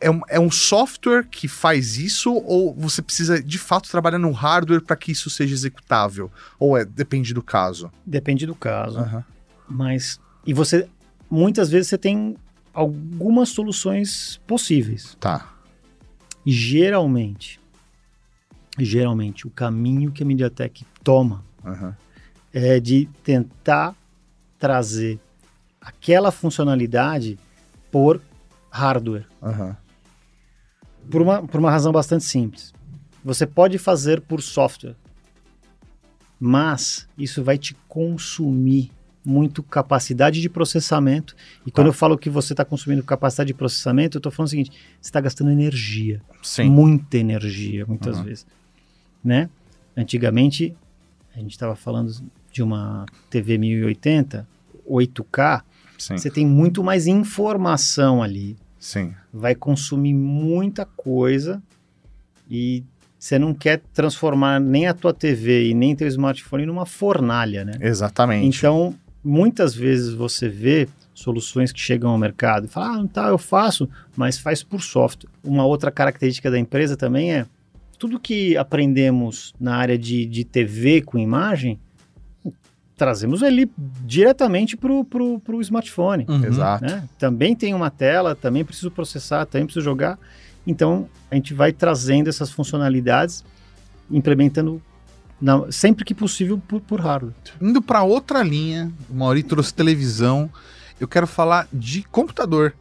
É 0.00 0.10
um, 0.10 0.20
é 0.28 0.38
um 0.38 0.50
software 0.50 1.24
que 1.24 1.48
faz 1.48 1.96
isso 1.96 2.32
ou 2.32 2.72
você 2.74 3.02
precisa 3.02 3.42
de 3.42 3.58
fato 3.58 3.90
trabalhar 3.90 4.18
no 4.18 4.30
hardware 4.30 4.80
para 4.80 4.94
que 4.94 5.10
isso 5.10 5.28
seja 5.28 5.52
executável? 5.52 6.30
Ou 6.58 6.76
é 6.76 6.84
depende 6.84 7.34
do 7.34 7.42
caso? 7.42 7.90
Depende 8.06 8.46
do 8.46 8.54
caso. 8.54 8.98
Aham. 8.98 9.24
Mas. 9.68 10.20
E 10.46 10.54
você. 10.54 10.88
Muitas 11.28 11.70
vezes 11.70 11.88
você 11.88 11.98
tem 11.98 12.36
algumas 12.72 13.48
soluções 13.48 14.40
possíveis. 14.46 15.16
Tá. 15.18 15.52
Geralmente, 16.44 17.60
geralmente, 18.78 19.46
o 19.46 19.50
caminho 19.50 20.10
que 20.10 20.22
a 20.22 20.26
MediaTek 20.26 20.84
toma 21.02 21.44
Aham. 21.64 21.96
é 22.52 22.80
de 22.80 23.08
tentar 23.24 23.94
trazer 24.58 25.18
aquela 25.80 26.30
funcionalidade 26.30 27.38
por 27.90 28.20
hardware. 28.72 29.26
Aham. 29.42 29.76
Por 31.10 31.20
uma, 31.20 31.46
por 31.46 31.60
uma 31.60 31.70
razão 31.70 31.92
bastante 31.92 32.24
simples. 32.24 32.72
Você 33.24 33.46
pode 33.46 33.76
fazer 33.78 34.20
por 34.20 34.40
software, 34.42 34.96
mas 36.40 37.06
isso 37.16 37.42
vai 37.44 37.58
te 37.58 37.74
consumir 37.88 38.90
muito 39.24 39.62
capacidade 39.62 40.40
de 40.40 40.48
processamento. 40.48 41.36
E 41.64 41.70
quando 41.70 41.86
Tá. 41.86 41.90
eu 41.90 41.92
falo 41.92 42.18
que 42.18 42.28
você 42.28 42.52
está 42.52 42.64
consumindo 42.64 43.02
capacidade 43.04 43.48
de 43.48 43.54
processamento, 43.54 44.16
eu 44.16 44.18
estou 44.18 44.32
falando 44.32 44.48
o 44.48 44.50
seguinte: 44.50 44.70
você 45.00 45.08
está 45.08 45.20
gastando 45.20 45.50
energia. 45.50 46.20
Sim. 46.42 46.68
muita 46.70 47.18
energia, 47.18 47.86
muitas 47.86 48.18
Uhum. 48.18 48.24
vezes, 48.24 48.46
né? 49.22 49.48
Antigamente, 49.96 50.74
a 51.34 51.38
gente 51.38 51.52
estava 51.52 51.76
falando 51.76 52.12
de 52.50 52.62
uma 52.62 53.06
TV 53.30 53.58
1080, 53.58 54.48
8K, 54.84 55.62
Sim. 55.98 56.16
você 56.16 56.30
tem 56.30 56.46
muito 56.46 56.82
mais 56.82 57.06
informação 57.06 58.22
ali, 58.22 58.56
Sim. 58.78 59.12
vai 59.32 59.54
consumir 59.54 60.14
muita 60.14 60.84
coisa 60.84 61.62
e 62.50 62.84
você 63.18 63.38
não 63.38 63.54
quer 63.54 63.80
transformar 63.94 64.58
nem 64.58 64.88
a 64.88 64.94
tua 64.94 65.14
TV 65.14 65.68
e 65.68 65.74
nem 65.74 65.94
teu 65.94 66.08
smartphone 66.08 66.66
numa 66.66 66.84
fornalha, 66.84 67.64
né? 67.64 67.74
Exatamente. 67.80 68.58
Então, 68.58 68.94
muitas 69.22 69.74
vezes 69.74 70.12
você 70.12 70.48
vê 70.48 70.88
soluções 71.14 71.70
que 71.70 71.78
chegam 71.78 72.10
ao 72.10 72.18
mercado 72.18 72.66
e 72.66 72.68
fala, 72.68 73.00
ah, 73.00 73.08
tá, 73.08 73.28
eu 73.28 73.38
faço, 73.38 73.88
mas 74.16 74.38
faz 74.38 74.62
por 74.62 74.82
software. 74.82 75.30
Uma 75.44 75.64
outra 75.64 75.90
característica 75.90 76.50
da 76.50 76.58
empresa 76.58 76.96
também 76.96 77.32
é 77.32 77.46
tudo 77.98 78.18
que 78.18 78.56
aprendemos 78.56 79.54
na 79.60 79.76
área 79.76 79.96
de, 79.96 80.26
de 80.26 80.44
TV 80.44 81.02
com 81.02 81.16
imagem, 81.16 81.78
trazemos 83.02 83.42
ele 83.42 83.68
diretamente 84.04 84.76
para 84.76 84.92
o 84.92 85.60
smartphone. 85.60 86.24
Uhum. 86.28 86.44
Exato. 86.44 86.84
né? 86.84 87.08
Também 87.18 87.56
tem 87.56 87.74
uma 87.74 87.90
tela, 87.90 88.36
também 88.36 88.64
preciso 88.64 88.92
processar, 88.92 89.44
também 89.46 89.66
preciso 89.66 89.82
jogar. 89.84 90.16
Então, 90.64 91.08
a 91.28 91.34
gente 91.34 91.52
vai 91.52 91.72
trazendo 91.72 92.28
essas 92.28 92.52
funcionalidades, 92.52 93.44
implementando 94.08 94.80
na- 95.40 95.72
sempre 95.72 96.04
que 96.04 96.14
possível 96.14 96.62
por, 96.68 96.80
por 96.80 97.00
hardware. 97.00 97.34
Indo 97.60 97.82
para 97.82 98.04
outra 98.04 98.40
linha, 98.44 98.92
o 99.10 99.14
Mauri 99.14 99.42
trouxe 99.42 99.74
televisão. 99.74 100.48
Eu 101.00 101.08
quero 101.08 101.26
falar 101.26 101.66
de 101.72 102.04
computador, 102.04 102.72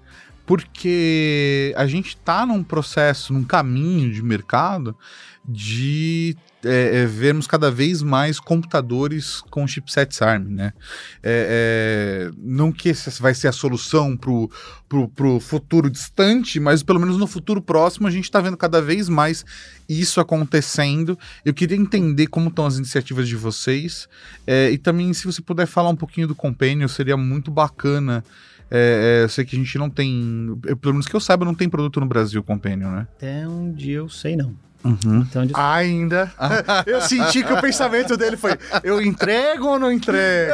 porque 0.45 1.73
a 1.75 1.87
gente 1.87 2.09
está 2.09 2.45
num 2.45 2.61
processo, 2.61 3.33
num 3.33 3.43
caminho 3.43 4.11
de 4.13 4.21
mercado 4.21 4.95
de 5.47 6.35
é, 6.63 7.01
é, 7.01 7.05
vermos 7.07 7.47
cada 7.47 7.71
vez 7.71 8.03
mais 8.03 8.39
computadores 8.39 9.41
com 9.49 9.65
chipsets 9.67 10.21
ARM, 10.21 10.43
né? 10.47 10.73
É, 11.23 12.29
é, 12.29 12.31
não 12.37 12.71
que 12.71 12.89
essa 12.89 13.09
vai 13.21 13.33
ser 13.33 13.47
a 13.47 13.51
solução 13.51 14.15
pro, 14.15 14.49
pro 15.15 15.39
futuro 15.39 15.89
distante, 15.89 16.59
mas 16.59 16.83
pelo 16.83 16.99
menos 16.99 17.17
no 17.17 17.25
futuro 17.25 17.61
próximo 17.61 18.07
a 18.07 18.11
gente 18.11 18.25
está 18.25 18.39
vendo 18.39 18.55
cada 18.55 18.81
vez 18.81 19.09
mais 19.09 19.43
isso 19.89 20.19
acontecendo. 20.21 21.17
Eu 21.43 21.53
queria 21.53 21.75
entender 21.77 22.27
como 22.27 22.49
estão 22.49 22.65
as 22.67 22.77
iniciativas 22.77 23.27
de 23.27 23.35
vocês 23.35 24.07
é, 24.45 24.69
e 24.69 24.77
também 24.77 25.11
se 25.13 25.25
você 25.25 25.41
puder 25.41 25.65
falar 25.65 25.89
um 25.89 25.95
pouquinho 25.95 26.27
do 26.27 26.35
Companion, 26.35 26.87
seria 26.87 27.17
muito 27.17 27.49
bacana. 27.49 28.23
É, 28.69 29.19
é, 29.19 29.23
eu 29.25 29.29
sei 29.29 29.43
que 29.43 29.55
a 29.55 29.59
gente 29.59 29.77
não 29.77 29.89
tem, 29.89 30.55
eu- 30.65 30.77
pelo 30.77 30.93
menos 30.93 31.07
que 31.07 31.15
eu 31.15 31.19
saiba, 31.19 31.43
não 31.43 31.55
tem 31.55 31.67
produto 31.67 31.99
no 31.99 32.05
Brasil 32.05 32.41
Companion, 32.41 32.91
né? 32.91 33.07
Até 33.17 33.43
dia 33.75 33.97
eu 33.97 34.07
sei 34.07 34.35
não. 34.37 34.55
Uhum. 34.83 35.25
Então, 35.29 35.45
de... 35.45 35.53
Ainda. 35.55 36.31
Eu 36.85 37.01
senti 37.01 37.43
que 37.43 37.53
o 37.53 37.61
pensamento 37.61 38.17
dele 38.17 38.35
foi: 38.35 38.51
eu 38.83 39.01
entrego 39.01 39.67
ou 39.67 39.79
não 39.79 39.91
entrego? 39.91 40.51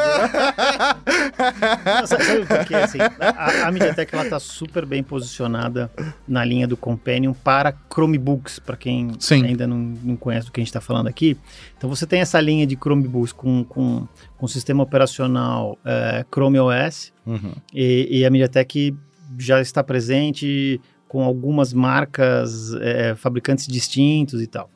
Não, 1.86 2.08
sabe, 2.08 2.24
sabe 2.24 2.46
por 2.46 2.66
quê? 2.66 2.76
Assim, 2.76 2.98
a, 3.02 3.68
a 3.68 3.72
MediaTek 3.72 4.14
ela 4.14 4.26
tá 4.30 4.40
super 4.40 4.86
bem 4.86 5.02
posicionada 5.02 5.90
na 6.28 6.44
linha 6.44 6.68
do 6.68 6.76
Companion 6.76 7.34
para 7.34 7.74
Chromebooks, 7.94 8.60
para 8.60 8.76
quem 8.76 9.12
Sim. 9.20 9.46
ainda 9.46 9.66
não, 9.66 9.78
não 9.78 10.16
conhece 10.16 10.48
do 10.48 10.52
que 10.52 10.60
a 10.60 10.62
gente 10.62 10.70
está 10.70 10.82
falando 10.82 11.08
aqui. 11.08 11.38
Então 11.78 11.90
você 11.90 12.06
tem 12.06 12.20
essa 12.22 12.40
linha 12.40 12.66
de 12.68 12.76
Chromebooks 12.76 13.32
com, 13.32 13.64
com, 13.64 14.08
com 14.38 14.48
sistema 14.48 14.84
operacional 14.84 15.78
eh, 15.86 16.26
Chrome 16.32 16.60
OS 16.60 17.14
Uhum. 17.28 17.52
e, 17.74 18.20
e 18.20 18.26
a 18.26 18.30
MediaTek 18.30 18.96
já 19.38 19.60
está 19.60 19.84
presente 19.84 20.80
com 21.08 21.24
algumas 21.24 21.74
marcas, 21.74 22.74
eh, 22.74 23.16
fabricantes 23.16 23.68
distintos 23.68 24.42
e 24.42 24.48
tal. 24.48 24.70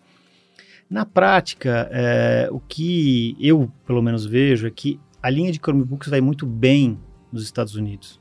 Na 0.89 1.05
prática, 1.05 1.89
eh, 1.91 2.49
o 2.51 2.59
que 2.59 3.35
eu, 3.39 3.71
pelo 3.85 4.01
menos, 4.01 4.25
vejo 4.25 4.67
é 4.67 4.71
que 4.71 4.99
a 5.21 5.29
linha 5.29 5.51
de 5.51 5.59
Chromebooks 5.59 6.09
vai 6.09 6.21
muito 6.21 6.45
bem 6.45 6.99
nos 7.31 7.43
Estados 7.43 7.75
Unidos. 7.75 8.19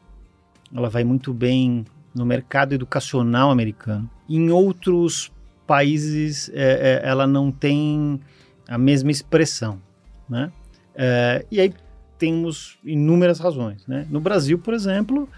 Ela 0.75 0.89
vai 0.89 1.03
muito 1.03 1.33
bem 1.35 1.85
no 2.15 2.25
mercado 2.25 2.73
educacional 2.73 3.51
americano. 3.51 4.09
Em 4.29 4.51
outros 4.51 5.33
países, 5.67 6.51
eh, 6.53 7.01
eh, 7.03 7.09
ela 7.09 7.27
não 7.27 7.51
tem 7.51 8.21
a 8.69 8.77
mesma 8.77 9.11
expressão, 9.11 9.81
né? 10.29 10.53
Eh, 10.95 11.47
e 11.51 11.61
aí 11.61 11.73
temos 12.19 12.79
inúmeras 12.85 13.39
razões, 13.39 13.87
né? 13.87 14.07
No 14.11 14.21
Brasil, 14.21 14.59
por 14.59 14.75
exemplo, 14.75 15.29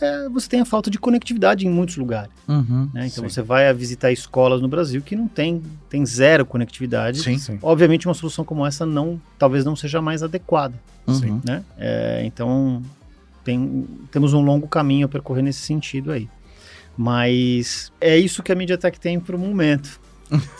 eh, 0.00 0.28
você 0.28 0.48
tem 0.48 0.60
a 0.60 0.64
falta 0.64 0.90
de 0.90 0.98
conectividade 0.98 1.66
em 1.66 1.70
muitos 1.70 1.96
lugares. 1.96 2.30
Uhum. 2.48 2.90
né? 2.92 3.06
Então 3.06 3.24
Sim. 3.24 3.30
você 3.30 3.42
vai 3.42 3.68
a 3.68 3.72
visitar 3.72 4.10
escolas 4.12 4.60
no 4.60 4.68
Brasil 4.68 5.00
que 5.02 5.14
não 5.16 5.28
tem, 5.28 5.62
tem 5.88 6.04
zero 6.06 6.44
conectividade. 6.46 7.20
Sim, 7.20 7.38
sim. 7.38 7.58
Obviamente 7.62 8.06
uma 8.06 8.14
solução 8.14 8.44
como 8.44 8.66
essa 8.66 8.84
não, 8.86 9.20
talvez 9.38 9.64
não 9.64 9.74
seja 9.76 10.00
mais 10.02 10.22
adequada, 10.22 10.74
Uhum. 11.06 11.40
né? 11.44 11.62
É, 11.78 12.22
então 12.24 12.82
tem, 13.44 13.86
temos 14.10 14.32
um 14.32 14.40
longo 14.40 14.66
caminho 14.66 15.06
a 15.06 15.08
percorrer 15.08 15.42
nesse 15.42 15.60
sentido 15.60 16.10
aí. 16.12 16.28
Mas 16.96 17.92
é 18.00 18.16
isso 18.18 18.42
que 18.42 18.50
a 18.50 18.54
MediaTek 18.54 18.98
tem 18.98 19.20
para 19.20 19.36
o 19.36 19.38
momento. 19.38 20.00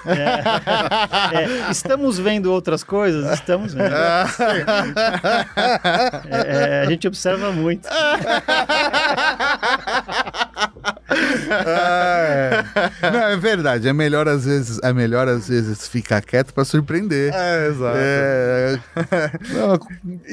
É, 0.06 1.42
é, 1.42 1.70
estamos 1.70 2.18
vendo 2.18 2.52
outras 2.52 2.84
coisas? 2.84 3.32
Estamos 3.32 3.72
vendo. 3.74 3.94
É, 3.94 4.26
é, 6.30 6.82
a 6.82 6.86
gente 6.86 7.08
observa 7.08 7.50
muito. 7.52 7.88
Não, 13.12 13.28
é 13.28 13.36
verdade. 13.36 13.88
É 13.88 13.92
melhor 13.92 14.28
às 14.28 14.44
vezes, 14.44 14.78
é 14.82 14.92
melhor 14.92 15.28
às 15.28 15.48
vezes 15.48 15.86
ficar 15.88 16.20
quieto 16.22 16.52
pra 16.52 16.64
surpreender. 16.64 17.32
É, 17.34 17.68
exato. 17.68 17.96
É, 17.98 18.78
não, 19.54 19.78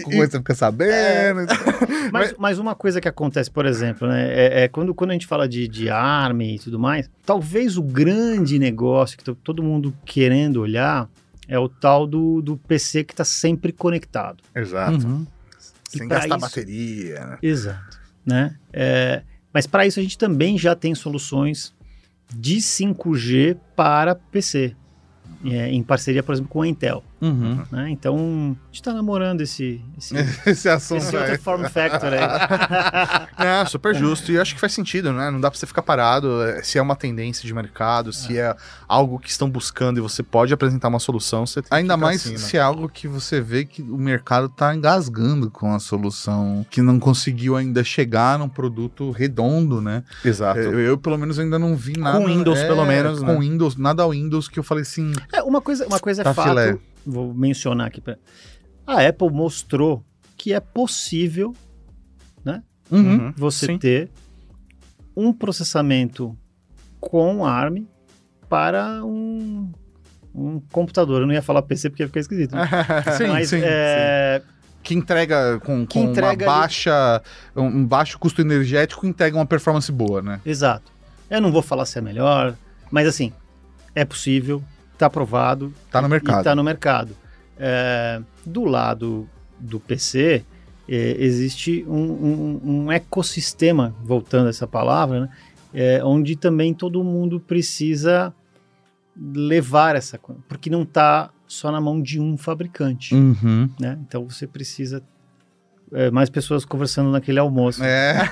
coisa 0.03 0.31
você 0.31 0.37
fica 0.37 0.55
sabendo. 0.55 1.41
Mas, 2.11 2.35
mas 2.37 2.59
uma 2.59 2.75
coisa 2.75 2.99
que 3.01 3.07
acontece, 3.07 3.49
por 3.49 3.65
exemplo, 3.65 4.07
né, 4.07 4.27
é, 4.31 4.63
é 4.63 4.67
quando, 4.67 4.93
quando 4.93 5.11
a 5.11 5.13
gente 5.13 5.25
fala 5.25 5.47
de, 5.47 5.67
de 5.67 5.89
ARM 5.89 6.41
e 6.41 6.59
tudo 6.59 6.77
mais, 6.77 7.09
talvez 7.25 7.75
o 7.77 7.81
grande 7.81 8.59
negócio 8.59 9.17
que 9.17 9.23
to- 9.23 9.35
todo 9.35 9.63
mundo 9.63 9.93
querendo 10.05 10.57
olhar 10.61 11.07
é 11.47 11.57
o 11.57 11.67
tal 11.67 12.05
do, 12.05 12.41
do 12.41 12.55
PC 12.57 13.03
que 13.03 13.13
está 13.13 13.23
sempre 13.25 13.71
conectado. 13.71 14.43
Exato. 14.55 15.07
Uhum. 15.07 15.25
Sem 15.89 16.05
E 16.05 16.07
gastar 16.09 16.27
isso- 16.27 16.39
bateria, 16.39 17.19
né? 17.25 17.37
Exato. 17.41 17.99
Né? 18.25 18.55
É, 18.71 19.23
mas 19.53 19.67
para 19.67 19.85
isso 19.85 19.99
a 19.99 20.03
gente 20.03 20.17
também 20.17 20.57
já 20.57 20.75
tem 20.75 20.95
soluções 20.95 21.73
de 22.33 22.57
5G 22.57 23.57
para 23.75 24.15
PC, 24.15 24.75
é, 25.45 25.69
em 25.69 25.83
parceria, 25.83 26.23
por 26.23 26.33
exemplo, 26.33 26.49
com 26.49 26.61
a 26.61 26.67
Intel. 26.67 27.03
Uhum. 27.23 27.63
Né? 27.71 27.89
Então, 27.89 28.17
a 28.17 28.65
gente 28.65 28.75
está 28.75 28.93
namorando 28.93 29.39
esse, 29.39 29.81
esse, 29.97 30.13
Esse 30.45 30.67
assunto 30.67 31.03
esse 31.03 31.15
é. 31.15 31.19
outro 31.19 31.39
form 31.41 31.63
factor 31.65 32.11
aí. 32.13 32.19
É, 33.37 33.65
super 33.65 33.95
justo. 33.95 34.31
E 34.31 34.35
eu 34.35 34.41
acho 34.41 34.53
que 34.53 34.59
faz 34.59 34.73
sentido, 34.73 35.11
né? 35.11 35.29
Não 35.29 35.39
dá 35.39 35.49
pra 35.49 35.59
você 35.59 35.65
ficar 35.65 35.81
parado 35.81 36.41
é, 36.43 36.61
se 36.63 36.77
é 36.77 36.81
uma 36.81 36.95
tendência 36.95 37.45
de 37.45 37.53
mercado, 37.53 38.11
se 38.13 38.37
é 38.37 38.55
algo 38.87 39.19
que 39.19 39.29
estão 39.29 39.49
buscando 39.49 39.97
e 39.97 40.01
você 40.01 40.21
pode 40.21 40.53
apresentar 40.53 40.87
uma 40.87 40.99
solução, 40.99 41.45
você 41.45 41.61
Ainda 41.69 41.97
mais 41.97 42.21
assim, 42.21 42.33
né? 42.33 42.37
se 42.37 42.57
é 42.57 42.61
algo 42.61 42.87
que 42.89 43.07
você 43.07 43.41
vê 43.41 43.65
que 43.65 43.81
o 43.81 43.97
mercado 43.97 44.49
tá 44.49 44.75
engasgando 44.75 45.49
com 45.49 45.73
a 45.73 45.79
solução, 45.79 46.65
que 46.69 46.81
não 46.81 46.99
conseguiu 46.99 47.55
ainda 47.55 47.83
chegar 47.83 48.37
num 48.39 48.49
produto 48.49 49.11
redondo, 49.11 49.81
né? 49.81 50.03
Exato. 50.23 50.59
Eu, 50.59 50.79
eu, 50.79 50.97
pelo 50.97 51.17
menos, 51.17 51.39
ainda 51.39 51.57
não 51.57 51.75
vi 51.75 51.97
nada. 51.97 52.21
é, 52.21 52.25
Windows, 52.25 52.61
pelo 52.61 52.85
menos, 52.85 53.19
Com 53.19 53.25
né? 53.25 53.39
Windows, 53.39 53.75
nada 53.75 54.07
Windows 54.07 54.47
que 54.47 54.59
eu 54.59 54.63
falei 54.63 54.83
assim. 54.83 55.11
É, 55.31 55.41
uma 55.41 55.61
coisa, 55.61 55.85
uma 55.87 55.99
coisa 55.99 56.21
é 56.21 56.23
Tá 56.23 56.33
fato, 56.33 56.49
filé. 56.49 56.77
Vou 57.05 57.33
mencionar 57.33 57.87
aqui. 57.87 58.01
Pra... 58.01 58.17
A 58.85 59.07
Apple 59.07 59.29
mostrou 59.29 60.03
que 60.37 60.53
é 60.53 60.59
possível 60.59 61.53
Uhum. 62.91 63.33
você 63.35 63.65
Sim. 63.65 63.77
ter 63.77 64.11
um 65.15 65.33
processamento 65.33 66.37
com 66.99 67.45
ARM 67.45 67.85
para 68.49 69.03
um, 69.03 69.71
um 70.33 70.59
computador. 70.71 71.21
Eu 71.21 71.27
não 71.27 71.33
ia 71.33 71.41
falar 71.41 71.61
PC 71.63 71.89
porque 71.89 72.03
ia 72.03 72.07
ficar 72.07 72.19
esquisito. 72.19 72.55
né? 72.55 72.67
Sim, 73.17 73.27
Mas 73.27 73.49
sim, 73.49 73.61
é, 73.63 74.41
Que 74.83 74.93
entrega 74.93 75.59
com, 75.61 75.85
Que 75.87 75.99
com 75.99 76.09
entrega 76.11 76.45
uma 76.45 76.51
baixa, 76.59 77.21
um 77.55 77.63
um 77.65 77.85
baixo 77.85 78.19
custo 78.19 78.41
energético, 78.41 79.07
entrega 79.07 79.35
uma 79.35 79.45
performance 79.45 79.91
boa, 79.91 80.21
né? 80.21 80.39
exato. 80.45 80.91
Eu 81.29 81.41
não 81.41 81.51
vou 81.51 81.61
falar 81.63 81.85
se 81.85 81.97
é 81.97 82.01
melhor, 82.01 82.55
mas 82.91 83.07
assim, 83.07 83.33
é 83.95 84.05
possível, 84.05 84.63
está 85.03 85.07
aprovado, 85.07 85.73
Tá 85.91 86.01
no 86.01 86.07
mercado. 86.09 86.37
está 86.39 86.55
no 86.55 86.63
mercado. 86.63 87.15
É, 87.57 88.21
do 88.45 88.63
lado 88.63 89.27
do 89.59 89.79
PC, 89.79 90.43
é, 90.87 91.15
existe 91.19 91.85
um, 91.87 91.93
um- 91.95 92.61
um 92.85 92.91
ecossistema, 92.91 93.93
voltando 94.03 94.47
a 94.47 94.49
essa 94.49 94.67
palavra, 94.67 95.21
né, 95.21 95.29
é, 95.73 96.03
onde 96.03 96.35
também 96.35 96.73
todo 96.73 97.03
mundo 97.03 97.39
precisa 97.39 98.33
levar 99.35 99.95
essa 99.95 100.17
coisa, 100.17 100.41
porque 100.47 100.69
não 100.69 100.83
está 100.83 101.29
só 101.47 101.71
na 101.71 101.79
mão 101.79 102.01
de 102.01 102.19
um 102.19 102.35
fabricante. 102.37 103.13
Uhum. 103.13 103.69
Né? 103.79 103.97
Então 104.07 104.27
você 104.27 104.47
precisa 104.47 105.03
é, 105.93 106.11
mais 106.11 106.29
pessoas 106.29 106.65
conversando 106.65 107.11
naquele 107.11 107.39
almoço. 107.39 107.83
É. 107.83 108.29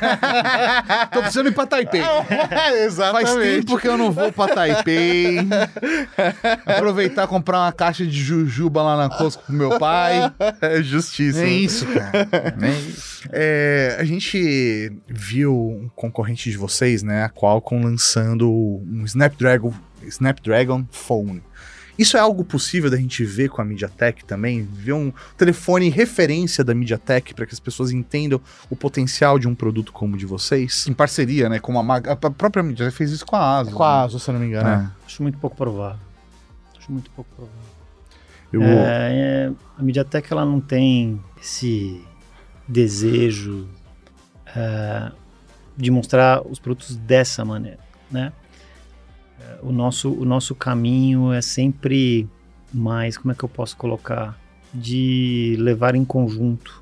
Tô 1.11 1.21
precisando 1.21 1.47
ir 1.47 1.53
pra 1.53 1.65
Taipei. 1.65 2.01
Exatamente. 2.83 3.31
Faz 3.31 3.43
tempo 3.43 3.77
que 3.77 3.87
eu 3.87 3.97
não 3.97 4.11
vou 4.11 4.31
pra 4.31 4.47
Taipei. 4.47 5.37
Aproveitar 6.65 7.25
e 7.25 7.27
comprar 7.27 7.59
uma 7.59 7.71
caixa 7.71 8.05
de 8.05 8.19
jujuba 8.19 8.81
lá 8.81 8.97
na 8.97 9.15
Costco 9.15 9.43
pro 9.43 9.53
meu 9.53 9.77
pai. 9.77 10.31
É 10.61 10.81
justiça. 10.81 11.43
É 11.43 11.49
isso, 11.49 11.85
cara. 11.87 12.27
É 12.61 12.69
isso. 12.69 13.11
É, 13.31 13.97
a 13.99 14.03
gente 14.03 14.91
viu 15.07 15.53
um 15.55 15.89
concorrente 15.95 16.49
de 16.49 16.57
vocês, 16.57 17.03
né, 17.03 17.23
a 17.23 17.29
Qualcomm 17.29 17.83
lançando 17.83 18.49
um 18.49 19.03
Snapdragon, 19.05 19.73
Snapdragon 20.03 20.85
Phone. 20.91 21.43
Isso 21.97 22.17
é 22.17 22.19
algo 22.19 22.43
possível 22.43 22.89
da 22.89 22.97
gente 22.97 23.23
ver 23.23 23.49
com 23.49 23.61
a 23.61 23.65
MediaTek 23.65 24.25
também? 24.25 24.63
Ver 24.63 24.93
um 24.93 25.11
telefone 25.37 25.89
referência 25.89 26.63
da 26.63 26.73
MediaTek 26.73 27.33
para 27.33 27.45
que 27.45 27.53
as 27.53 27.59
pessoas 27.59 27.91
entendam 27.91 28.39
o 28.69 28.75
potencial 28.75 29.37
de 29.37 29.47
um 29.47 29.55
produto 29.55 29.91
como 29.91 30.15
o 30.15 30.17
de 30.17 30.25
vocês? 30.25 30.87
Em 30.87 30.93
parceria, 30.93 31.49
né? 31.49 31.59
Com 31.59 31.73
uma. 31.73 31.97
A 31.97 32.15
própria 32.15 32.63
mídia 32.63 32.85
já 32.85 32.91
fez 32.91 33.11
isso 33.11 33.25
com 33.25 33.35
a 33.35 33.59
Asus. 33.59 33.73
Com 33.73 33.83
a 33.83 34.03
Asus, 34.03 34.23
se 34.23 34.29
eu 34.29 34.33
não 34.33 34.41
me 34.41 34.47
engano. 34.47 34.69
né? 34.69 34.77
né? 34.77 34.91
Acho 35.05 35.21
muito 35.21 35.37
pouco 35.37 35.55
provável. 35.55 35.99
Acho 36.77 36.91
muito 36.91 37.09
pouco 37.11 37.29
provável. 37.35 37.59
Eu, 38.51 38.61
É, 38.61 39.47
é, 39.47 39.51
a 39.77 39.83
MediaTek 39.83 40.31
ela 40.31 40.45
não 40.45 40.59
tem 40.59 41.21
esse 41.39 42.03
desejo 42.67 43.67
é, 44.55 45.11
de 45.77 45.89
mostrar 45.89 46.45
os 46.45 46.59
produtos 46.59 46.95
dessa 46.95 47.45
maneira, 47.45 47.79
né? 48.09 48.33
É, 49.41 49.59
O 49.61 49.71
nosso, 49.71 50.11
o 50.11 50.25
nosso 50.25 50.53
caminho 50.53 51.31
é 51.33 51.41
sempre 51.41 52.27
mais, 52.73 53.17
como 53.17 53.31
é 53.31 53.35
que 53.35 53.43
eu 53.43 53.49
posso 53.49 53.75
colocar? 53.75 54.39
De 54.73 55.55
levar 55.59 55.95
em 55.95 56.05
conjunto 56.05 56.81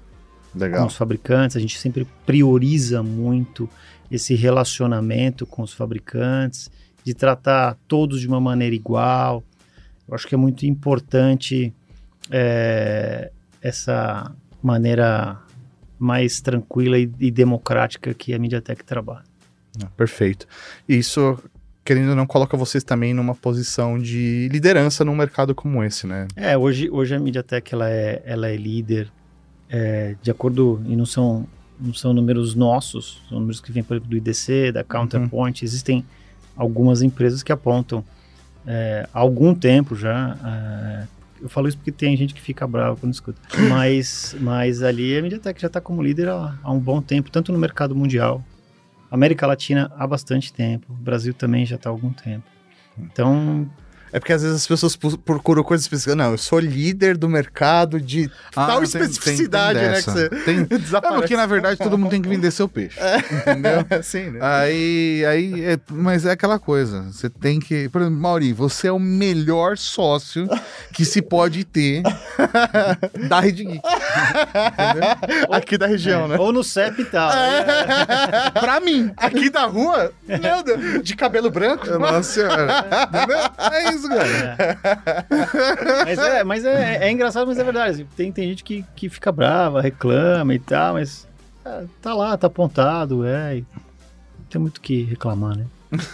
com 0.51 0.59
Legal. 0.59 0.87
os 0.87 0.95
fabricantes, 0.95 1.55
a 1.55 1.59
gente 1.59 1.77
sempre 1.77 2.07
prioriza 2.25 3.01
muito 3.01 3.69
esse 4.11 4.35
relacionamento 4.35 5.45
com 5.45 5.61
os 5.61 5.73
fabricantes, 5.73 6.69
de 7.03 7.13
tratar 7.13 7.77
todos 7.87 8.19
de 8.19 8.27
uma 8.27 8.39
maneira 8.41 8.75
igual. 8.75 9.43
Eu 10.07 10.15
acho 10.15 10.27
que 10.27 10.35
é 10.35 10.37
muito 10.37 10.65
importante 10.65 11.73
é, 12.31 13.31
essa 13.61 14.31
maneira 14.61 15.39
mais 15.97 16.41
tranquila 16.41 16.97
e, 16.97 17.11
e 17.19 17.31
democrática 17.31 18.13
que 18.13 18.33
a 18.33 18.39
MediaTek 18.39 18.83
trabalha. 18.83 19.23
Ah, 19.83 19.87
Perfeito. 19.95 20.47
Isso, 20.87 21.37
querendo 21.89 22.09
ou 22.09 22.15
não, 22.15 22.27
coloca 22.27 22.55
vocês 22.55 22.83
também 22.83 23.15
numa 23.15 23.33
posição 23.33 23.97
de 23.97 24.47
liderança 24.51 25.03
num 25.03 25.15
mercado 25.15 25.55
como 25.55 25.83
esse, 25.83 26.05
né? 26.05 26.27
É, 26.35 26.55
hoje, 26.55 26.87
hoje 26.91 27.15
a 27.15 27.19
MediaTek 27.19 27.73
ela 27.73 27.89
é, 27.89 28.21
ela 28.23 28.47
é 28.47 28.55
líder, 28.55 29.11
é, 29.67 30.15
de 30.21 30.29
acordo, 30.29 30.79
e 30.85 30.95
não 30.95 31.07
são, 31.07 31.47
não 31.79 31.91
são 31.91 32.13
números 32.13 32.53
nossos, 32.53 33.23
são 33.27 33.39
números 33.39 33.59
que 33.59 33.71
vêm, 33.71 33.81
por 33.81 33.95
exemplo, 33.95 34.07
do 34.07 34.15
IDC, 34.15 34.71
da 34.71 34.83
Counterpoint, 34.83 35.65
existem 35.65 36.05
algumas 36.55 37.01
empresas 37.01 37.41
que 37.41 37.51
apontam 37.51 38.05
é, 38.67 39.09
há 39.11 39.17
algum 39.17 39.55
tempo 39.55 39.95
já. 39.95 40.37
É, 40.45 41.07
eu 41.41 41.49
falo 41.49 41.67
isso 41.67 41.77
porque 41.77 41.91
tem 41.91 42.15
gente 42.15 42.35
que 42.35 42.41
fica 42.41 42.67
brava 42.67 42.97
quando 42.97 43.13
escuta. 43.13 43.41
Mas, 43.67 44.35
mas 44.39 44.83
ali 44.83 45.17
a 45.17 45.23
MediaTek 45.23 45.59
já 45.59 45.65
está 45.65 45.81
como 45.81 46.03
líder 46.03 46.29
há, 46.29 46.55
há, 46.61 46.71
um 46.71 46.79
bom 46.79 47.01
tempo, 47.01 47.31
tanto 47.31 47.51
no 47.51 47.57
mercado 47.57 47.95
mundial, 47.95 48.43
América 49.11 49.47
Latina 49.47 49.91
há 49.97 50.05
bastante 50.05 50.53
tempo, 50.53 50.93
Brasil 50.93 51.33
também 51.33 51.65
já 51.65 51.75
está 51.75 51.89
há 51.89 51.91
algum 51.91 52.11
tempo. 52.11 52.45
Então, 52.97 53.69
é 54.11 54.19
porque 54.19 54.33
às 54.33 54.41
vezes 54.41 54.57
as 54.57 54.67
pessoas 54.67 54.95
procuram 54.95 55.63
coisas 55.63 55.85
específicas. 55.85 56.15
Não, 56.15 56.31
eu 56.31 56.37
sou 56.37 56.59
líder 56.59 57.17
do 57.17 57.29
mercado 57.29 57.99
de 57.99 58.29
ah, 58.55 58.65
tal 58.65 58.77
tem, 58.77 58.83
especificidade, 58.83 59.79
tem, 59.79 59.87
tem 59.87 59.95
né? 59.95 60.01
Que 60.01 60.11
você 60.11 60.29
tem... 60.45 60.63
desaparece. 60.79 61.17
É 61.17 61.21
porque 61.21 61.37
na 61.37 61.45
verdade 61.45 61.77
todo 61.77 61.97
mundo 61.97 62.09
tem 62.09 62.21
que 62.21 62.29
vender 62.29 62.51
seu 62.51 62.67
peixe. 62.67 62.99
É. 62.99 63.17
Entendeu? 63.17 63.85
Sim, 64.03 64.31
né? 64.31 64.39
Aí, 64.41 65.25
aí 65.25 65.63
é, 65.63 65.79
mas 65.89 66.25
é 66.25 66.31
aquela 66.31 66.59
coisa. 66.59 67.03
Você 67.03 67.29
tem 67.29 67.59
que. 67.59 67.89
Por 67.89 68.01
exemplo, 68.01 68.19
Mauri, 68.19 68.53
você 68.53 68.87
é 68.87 68.91
o 68.91 68.99
melhor 68.99 69.77
sócio 69.77 70.47
que 70.93 71.05
se 71.05 71.21
pode 71.21 71.63
ter 71.63 72.01
da 73.27 73.39
Rede 73.39 73.65
Geek. 73.65 73.81
Aqui 75.51 75.77
da 75.77 75.87
região, 75.87 76.25
é. 76.25 76.27
né? 76.29 76.37
Ou 76.37 76.51
no 76.51 76.63
CEP 76.63 77.01
e 77.01 77.05
tal. 77.05 77.31
É. 77.31 78.51
pra 78.59 78.79
mim, 78.79 79.11
aqui 79.17 79.49
da 79.49 79.65
rua, 79.65 80.11
meu 80.27 80.63
Deus, 80.63 81.03
de 81.03 81.15
cabelo 81.15 81.49
branco. 81.49 81.87
Nossa 81.97 82.23
senhora. 82.23 82.85
É 83.71 83.93
isso 83.93 83.98
isso, 83.99 84.09
cara. 84.09 84.27
É. 84.27 86.05
Mas, 86.05 86.19
é, 86.19 86.43
mas 86.43 86.65
é, 86.65 87.07
é, 87.07 87.11
engraçado, 87.11 87.47
mas 87.47 87.59
é 87.59 87.63
verdade. 87.63 88.07
Tem, 88.15 88.31
tem 88.31 88.49
gente 88.49 88.63
que, 88.63 88.83
que 88.95 89.09
fica 89.09 89.31
brava, 89.31 89.81
reclama 89.81 90.53
e 90.53 90.59
tal, 90.59 90.93
mas 90.95 91.27
é, 91.65 91.85
tá 92.01 92.13
lá, 92.13 92.37
tá 92.37 92.47
apontado, 92.47 93.25
é. 93.25 93.61
Tem 94.49 94.59
muito 94.59 94.77
o 94.77 94.81
que 94.81 95.03
reclamar, 95.03 95.57
né? 95.57 95.65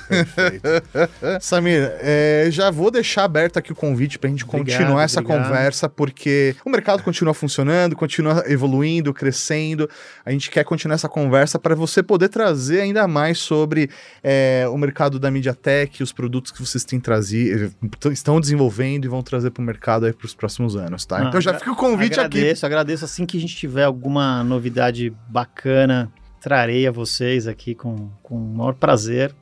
Perfeito. 0.07 0.67
Samir, 1.41 1.91
é, 1.99 2.47
já 2.49 2.71
vou 2.71 2.89
deixar 2.89 3.26
aberto 3.26 3.57
aqui 3.57 3.71
o 3.71 3.76
convite 3.76 4.17
para 4.17 4.30
a 4.30 4.32
gente 4.32 4.43
obrigado, 4.43 4.78
continuar 4.78 5.03
essa 5.03 5.19
obrigado. 5.19 5.47
conversa, 5.47 5.89
porque 5.89 6.55
o 6.65 6.69
mercado 6.69 7.03
continua 7.03 7.34
funcionando, 7.34 7.95
continua 7.95 8.43
evoluindo, 8.47 9.13
crescendo. 9.13 9.89
A 10.26 10.32
gente 10.32 10.49
quer 10.49 10.63
continuar 10.63 10.95
essa 10.95 11.09
conversa 11.09 11.59
para 11.59 11.76
você 11.76 12.01
poder 12.01 12.30
trazer 12.30 12.82
ainda 12.82 13.07
mais 13.07 13.38
sobre 13.39 13.89
é, 14.23 14.65
o 14.69 14.78
mercado 14.78 15.19
da 15.19 15.30
MediaTek, 15.30 16.01
os 16.01 16.13
produtos 16.13 16.51
que 16.51 16.59
vocês 16.59 16.84
têm 16.84 16.99
trazido, 16.99 17.73
estão 18.11 18.39
desenvolvendo 18.39 19.05
e 19.05 19.07
vão 19.07 19.21
trazer 19.21 19.51
para 19.51 19.61
o 19.61 19.65
mercado 19.65 20.05
para 20.13 20.26
os 20.26 20.34
próximos 20.34 20.76
anos, 20.76 21.05
tá? 21.05 21.17
Ah, 21.17 21.26
então 21.28 21.41
já 21.41 21.53
fica 21.53 21.71
o 21.71 21.76
convite 21.76 22.13
agradeço, 22.13 22.26
aqui. 22.26 22.38
Agradeço, 22.38 22.65
agradeço. 22.65 23.05
Assim 23.05 23.26
que 23.26 23.38
a 23.38 23.41
gente 23.41 23.55
tiver 23.55 23.84
alguma 23.84 24.43
novidade 24.43 25.13
bacana, 25.28 26.11
trarei 26.41 26.88
a 26.88 26.91
vocês 26.91 27.47
aqui 27.47 27.73
com, 27.73 28.09
com 28.21 28.36
o 28.36 28.55
maior 28.55 28.73
prazer. 28.73 29.34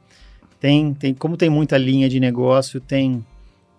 Tem, 0.64 0.94
tem, 0.94 1.14
como 1.14 1.36
tem 1.36 1.50
muita 1.50 1.78
linha 1.78 2.08
de 2.08 2.22
negócio, 2.22 2.80
tem, 2.80 3.22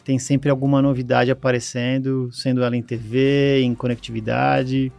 tem 0.04 0.18
sempre 0.18 0.50
alguma 0.50 0.82
novidade 0.82 1.30
aparecendo, 1.30 2.30
sendo 2.30 2.62
ela 2.62 2.76
em 2.76 2.82
TV, 2.82 3.62
em 3.62 3.74
conectividade, 3.74 4.92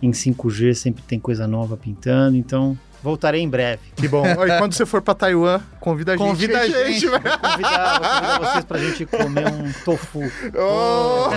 em 0.00 0.10
5G 0.10 0.72
sempre 0.72 1.02
tem 1.02 1.20
coisa 1.20 1.46
nova 1.46 1.76
pintando, 1.76 2.34
então 2.34 2.78
Voltarei 3.02 3.40
em 3.40 3.48
breve. 3.48 3.80
Que 3.96 4.08
bom. 4.08 4.24
E 4.48 4.58
quando 4.58 4.72
você 4.72 4.86
for 4.86 5.02
para 5.02 5.14
Taiwan, 5.14 5.60
convida 5.80 6.12
a 6.12 6.16
gente. 6.16 6.26
Convida 6.26 6.60
a 6.60 6.66
gente. 6.68 7.06
Vou 7.06 7.20
convidar, 7.20 8.00
vou 8.00 8.10
convidar 8.10 8.38
vocês 8.40 8.64
pra 8.64 8.78
gente 8.78 9.06
comer 9.06 9.46
um 9.46 9.72
tofu. 9.84 10.32
Oh, 10.56 11.28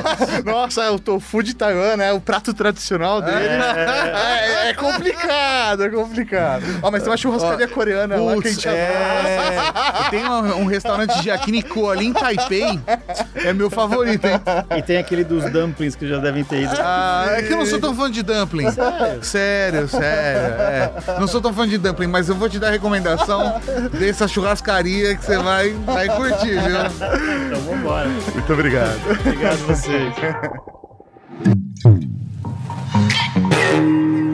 nossa, 0.50 0.84
é 0.84 0.90
o 0.90 1.00
tofu 1.00 1.44
de 1.44 1.54
Taiwan, 1.54 1.98
né? 1.98 2.14
O 2.14 2.22
prato 2.22 2.54
tradicional 2.54 3.22
dele. 3.22 3.38
É, 3.38 4.66
é, 4.66 4.70
é 4.70 4.74
complicado, 4.74 5.84
é 5.84 5.90
complicado. 5.90 6.64
Ó, 6.82 6.88
oh, 6.88 6.92
mas 6.92 7.04
tem 7.04 7.12
uma 7.12 7.18
churrascaria 7.18 7.68
coreana 7.68 8.16
putz, 8.16 8.36
lá 8.36 8.42
que 8.42 8.48
a 8.48 8.52
gente 8.52 8.68
é... 8.68 10.10
Tem 10.10 10.26
um, 10.26 10.62
um 10.62 10.66
restaurante 10.66 11.22
de 11.22 11.30
yakiniku 11.30 11.90
ali 11.90 12.08
em 12.08 12.14
Taipei. 12.14 12.80
É 13.36 13.54
meu 13.54 13.70
favorito, 13.70 14.26
hein? 14.26 14.40
E 14.78 14.82
tem 14.82 14.98
aquele 14.98 15.24
dos 15.24 15.44
dumplings 15.52 15.96
que 15.96 16.08
já 16.08 16.18
devem 16.18 16.44
ter 16.44 16.64
ido. 16.64 16.74
Ah, 16.80 17.26
é 17.30 17.42
que 17.42 17.54
eu 17.54 17.58
não 17.58 17.66
sou 17.66 17.80
tão 17.80 17.96
fã 17.96 18.10
de 18.10 18.24
dumpling. 18.24 18.72
Sério? 18.72 19.24
Sério, 19.24 19.88
sério. 19.88 20.62
É. 20.62 20.92
Não 21.20 21.28
sou 21.28 21.42
tão 21.42 21.51
sou 21.52 21.54
fã 21.54 21.68
de 21.68 21.78
dumpling, 21.78 22.08
mas 22.08 22.30
eu 22.30 22.36
vou 22.36 22.50
te 22.50 22.58
dar 22.58 22.70
a 22.70 22.72
recomendação 22.72 23.62
dessa 24.00 24.28
churrascaria 24.28 25.16
que 25.16 25.26
você 25.26 25.38
vai, 25.38 25.72
vai 25.72 26.08
curtir, 26.08 26.52
viu? 26.52 26.78
Então 27.48 27.62
vambora. 27.62 28.10
Muito 28.10 28.54
obrigado. 28.54 29.00
Obrigado 29.20 29.60
a 29.62 29.74
vocês. 29.74 30.14